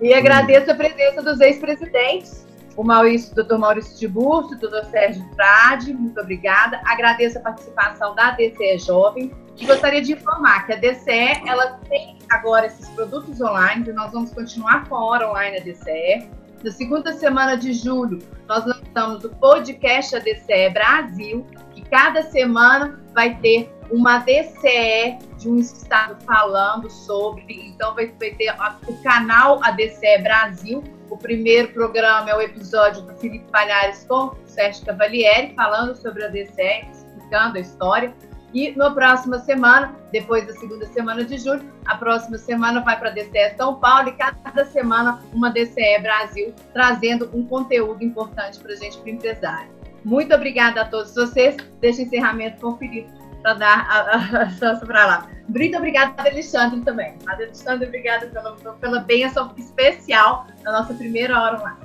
e 0.00 0.12
agradeço 0.12 0.70
a 0.70 0.74
presença 0.74 1.22
dos 1.22 1.40
ex-presidentes 1.40 2.46
o 2.76 2.84
Maurício, 2.84 3.34
doutor 3.34 3.58
Maurício 3.58 3.96
Tiburcio, 3.96 4.56
o 4.56 4.60
doutor 4.60 4.84
Sérgio 4.84 5.24
Frade, 5.34 5.94
muito 5.94 6.20
obrigada. 6.20 6.80
Agradeço 6.84 7.38
a 7.38 7.40
participação 7.40 8.14
da 8.14 8.32
DCE 8.32 8.78
Jovem 8.78 9.32
e 9.58 9.66
gostaria 9.66 10.02
de 10.02 10.12
informar 10.12 10.66
que 10.66 10.74
a 10.74 10.76
DCE 10.76 11.42
ela 11.46 11.78
tem 11.88 12.18
agora 12.28 12.66
esses 12.66 12.86
produtos 12.90 13.40
online 13.40 13.88
e 13.88 13.92
nós 13.92 14.12
vamos 14.12 14.30
continuar 14.32 14.86
com 14.88 14.94
a 14.94 15.04
hora 15.04 15.30
online 15.30 15.58
da 15.58 15.64
DCE. 15.64 16.28
Na 16.62 16.70
segunda 16.70 17.12
semana 17.12 17.56
de 17.56 17.72
julho, 17.72 18.18
nós 18.46 18.66
lançamos 18.66 19.24
o 19.24 19.30
podcast 19.30 20.14
ADCE 20.14 20.70
Brasil, 20.72 21.46
cada 21.90 22.22
semana 22.24 23.00
vai 23.14 23.36
ter 23.36 23.72
uma 23.90 24.18
DCE 24.18 25.18
de 25.38 25.48
um 25.48 25.58
estado 25.58 26.16
falando 26.24 26.90
sobre. 26.90 27.68
Então, 27.68 27.94
vai, 27.94 28.08
ter 28.08 28.54
o 28.86 29.02
canal 29.02 29.60
ADCE 29.62 30.18
Brasil, 30.22 30.82
o 31.10 31.16
primeiro 31.16 31.68
programa 31.68 32.30
é 32.30 32.36
o 32.36 32.40
episódio 32.40 33.02
do 33.02 33.14
Felipe 33.14 33.46
Palhares 33.50 34.04
com 34.08 34.26
o 34.26 34.36
Sérgio 34.46 34.84
Cavalieri, 34.84 35.54
falando 35.54 35.94
sobre 35.94 36.24
a 36.24 36.28
DCE, 36.28 36.86
explicando 36.90 37.58
a 37.58 37.60
história. 37.60 38.12
E 38.52 38.72
na 38.76 38.90
próxima 38.90 39.38
semana, 39.40 39.94
depois 40.10 40.46
da 40.46 40.54
segunda 40.54 40.86
semana 40.86 41.24
de 41.24 41.36
julho, 41.38 41.62
a 41.84 41.96
próxima 41.96 42.38
semana 42.38 42.80
vai 42.80 42.98
para 42.98 43.10
a 43.10 43.12
DCE 43.12 43.56
São 43.56 43.76
Paulo 43.76 44.08
e 44.08 44.12
cada 44.12 44.64
semana 44.64 45.22
uma 45.32 45.50
DCE 45.50 45.98
Brasil, 46.00 46.54
trazendo 46.72 47.30
um 47.34 47.46
conteúdo 47.46 48.02
importante 48.02 48.58
para 48.58 48.72
a 48.72 48.76
gente, 48.76 48.96
para 48.98 49.06
o 49.06 49.10
empresário. 49.10 49.75
Muito 50.06 50.32
obrigada 50.32 50.82
a 50.82 50.84
todos 50.84 51.12
vocês. 51.16 51.56
Deixa 51.80 52.00
o 52.00 52.04
encerramento 52.04 52.60
com 52.60 52.68
o 52.68 52.76
Felipe 52.76 53.10
para 53.42 53.54
dar 53.54 53.88
a, 53.90 54.42
a 54.42 54.50
chance 54.50 54.86
para 54.86 55.04
lá. 55.04 55.30
Muito 55.48 55.76
obrigada, 55.76 56.14
Alexandre, 56.18 56.80
também. 56.82 57.14
Alexandre, 57.26 57.88
obrigada 57.88 58.28
pela, 58.28 58.52
pela 58.52 59.00
bênção 59.00 59.52
especial 59.56 60.46
na 60.62 60.78
nossa 60.78 60.94
primeira 60.94 61.42
hora 61.42 61.58
lá. 61.58 61.78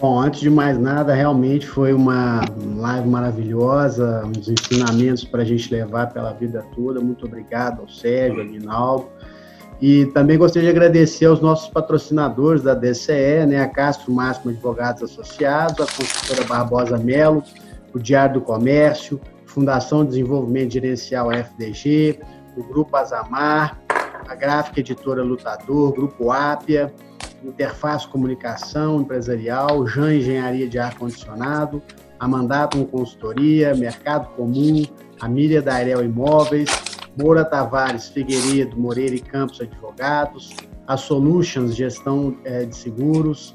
Bom, 0.00 0.18
antes 0.18 0.40
de 0.40 0.50
mais 0.50 0.76
nada, 0.76 1.14
realmente 1.14 1.68
foi 1.68 1.92
uma 1.92 2.40
live 2.58 3.08
maravilhosa, 3.08 4.24
uns 4.26 4.48
ensinamentos 4.48 5.22
para 5.22 5.42
a 5.42 5.44
gente 5.44 5.72
levar 5.72 6.12
pela 6.12 6.32
vida 6.32 6.66
toda. 6.74 7.00
Muito 7.00 7.26
obrigado 7.26 7.82
ao 7.82 7.88
Sérgio, 7.88 8.42
ao 8.42 8.48
Guinaldo. 8.48 9.08
E 9.80 10.06
também 10.06 10.38
gostaria 10.38 10.70
de 10.70 10.76
agradecer 10.76 11.26
aos 11.26 11.40
nossos 11.40 11.68
patrocinadores 11.68 12.62
da 12.62 12.74
DCE, 12.74 13.44
né, 13.46 13.60
a 13.60 13.68
Castro 13.68 14.10
Máximo 14.12 14.50
Advogados 14.50 15.02
Associados, 15.02 15.80
a 15.80 15.86
construtora 15.86 16.44
Barbosa 16.44 16.96
Melo, 16.96 17.42
o 17.92 17.98
Diário 17.98 18.34
do 18.34 18.40
Comércio, 18.40 19.20
Fundação 19.44 20.02
de 20.02 20.10
Desenvolvimento 20.10 20.72
Gerencial 20.72 21.30
FDG, 21.30 22.20
o 22.56 22.62
Grupo 22.64 22.96
Azamar, 22.96 23.78
a 24.26 24.34
Gráfica 24.34 24.80
Editora 24.80 25.22
Lutador, 25.22 25.92
Grupo 25.92 26.30
Ápia, 26.30 26.92
Interface 27.44 28.08
Comunicação 28.08 29.00
Empresarial, 29.00 29.86
JAN 29.86 30.14
Engenharia 30.14 30.68
de 30.68 30.78
Ar-Condicionado, 30.78 31.82
a 32.18 32.26
Mandatum 32.26 32.84
Consultoria, 32.84 33.74
Mercado 33.74 34.28
Comum, 34.34 34.84
a 35.20 35.28
Mília 35.28 35.60
da 35.60 35.74
Arel 35.74 36.02
Imóveis, 36.02 36.68
Moura 37.16 37.44
Tavares 37.44 38.08
Figueiredo, 38.08 38.78
Moreira 38.78 39.14
e 39.14 39.20
Campos 39.20 39.60
Advogados, 39.60 40.54
a 40.86 40.96
Solutions 40.96 41.74
Gestão 41.74 42.36
eh, 42.44 42.64
de 42.64 42.76
Seguros, 42.76 43.54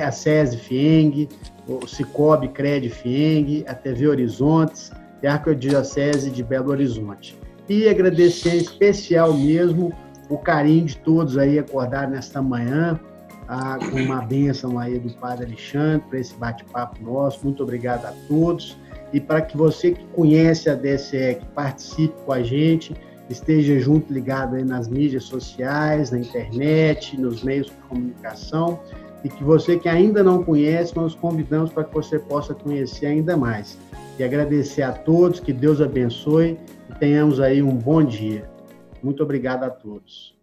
a 0.00 0.12
SESI 0.12 0.56
Fieng, 0.58 1.28
o 1.66 1.86
Cicobi 1.86 2.48
Cred 2.48 2.88
Fieng, 2.88 3.64
a 3.66 3.74
TV 3.74 4.06
Horizontes 4.06 4.92
e 5.22 5.26
a 5.26 5.34
Arquidiocese 5.34 6.30
de 6.30 6.42
Belo 6.42 6.70
Horizonte. 6.70 7.36
E 7.68 7.88
agradecer 7.88 8.54
em 8.54 8.58
especial 8.58 9.34
mesmo 9.34 9.92
o 10.28 10.38
carinho 10.38 10.86
de 10.86 10.96
todos 10.98 11.36
aí 11.36 11.58
acordar 11.58 12.08
nesta 12.08 12.40
manhã, 12.40 13.00
ah, 13.48 13.78
com 13.78 14.00
uma 14.00 14.22
bênção 14.22 14.78
aí 14.78 14.98
do 14.98 15.12
Padre 15.14 15.46
Alexandre 15.46 16.06
para 16.08 16.20
esse 16.20 16.34
bate-papo 16.34 17.02
nosso. 17.02 17.40
Muito 17.42 17.62
obrigado 17.62 18.04
a 18.04 18.12
todos 18.28 18.76
e 19.16 19.20
para 19.20 19.40
que 19.40 19.56
você 19.56 19.92
que 19.92 20.04
conhece 20.08 20.68
a 20.68 20.74
DSE, 20.74 21.38
que 21.40 21.46
participe 21.54 22.12
com 22.26 22.34
a 22.34 22.42
gente, 22.42 22.94
esteja 23.30 23.78
junto, 23.80 24.12
ligado 24.12 24.56
aí 24.56 24.62
nas 24.62 24.88
mídias 24.88 25.24
sociais, 25.24 26.10
na 26.10 26.18
internet, 26.18 27.18
nos 27.18 27.42
meios 27.42 27.68
de 27.68 27.72
comunicação, 27.88 28.78
e 29.24 29.30
que 29.30 29.42
você 29.42 29.78
que 29.78 29.88
ainda 29.88 30.22
não 30.22 30.44
conhece, 30.44 30.94
nós 30.94 31.14
convidamos 31.14 31.72
para 31.72 31.84
que 31.84 31.94
você 31.94 32.18
possa 32.18 32.52
conhecer 32.52 33.06
ainda 33.06 33.38
mais. 33.38 33.78
E 34.18 34.22
agradecer 34.22 34.82
a 34.82 34.92
todos, 34.92 35.40
que 35.40 35.50
Deus 35.50 35.80
abençoe 35.80 36.58
e 36.90 36.94
tenhamos 36.98 37.40
aí 37.40 37.62
um 37.62 37.74
bom 37.74 38.04
dia. 38.04 38.46
Muito 39.02 39.22
obrigado 39.22 39.64
a 39.64 39.70
todos. 39.70 40.36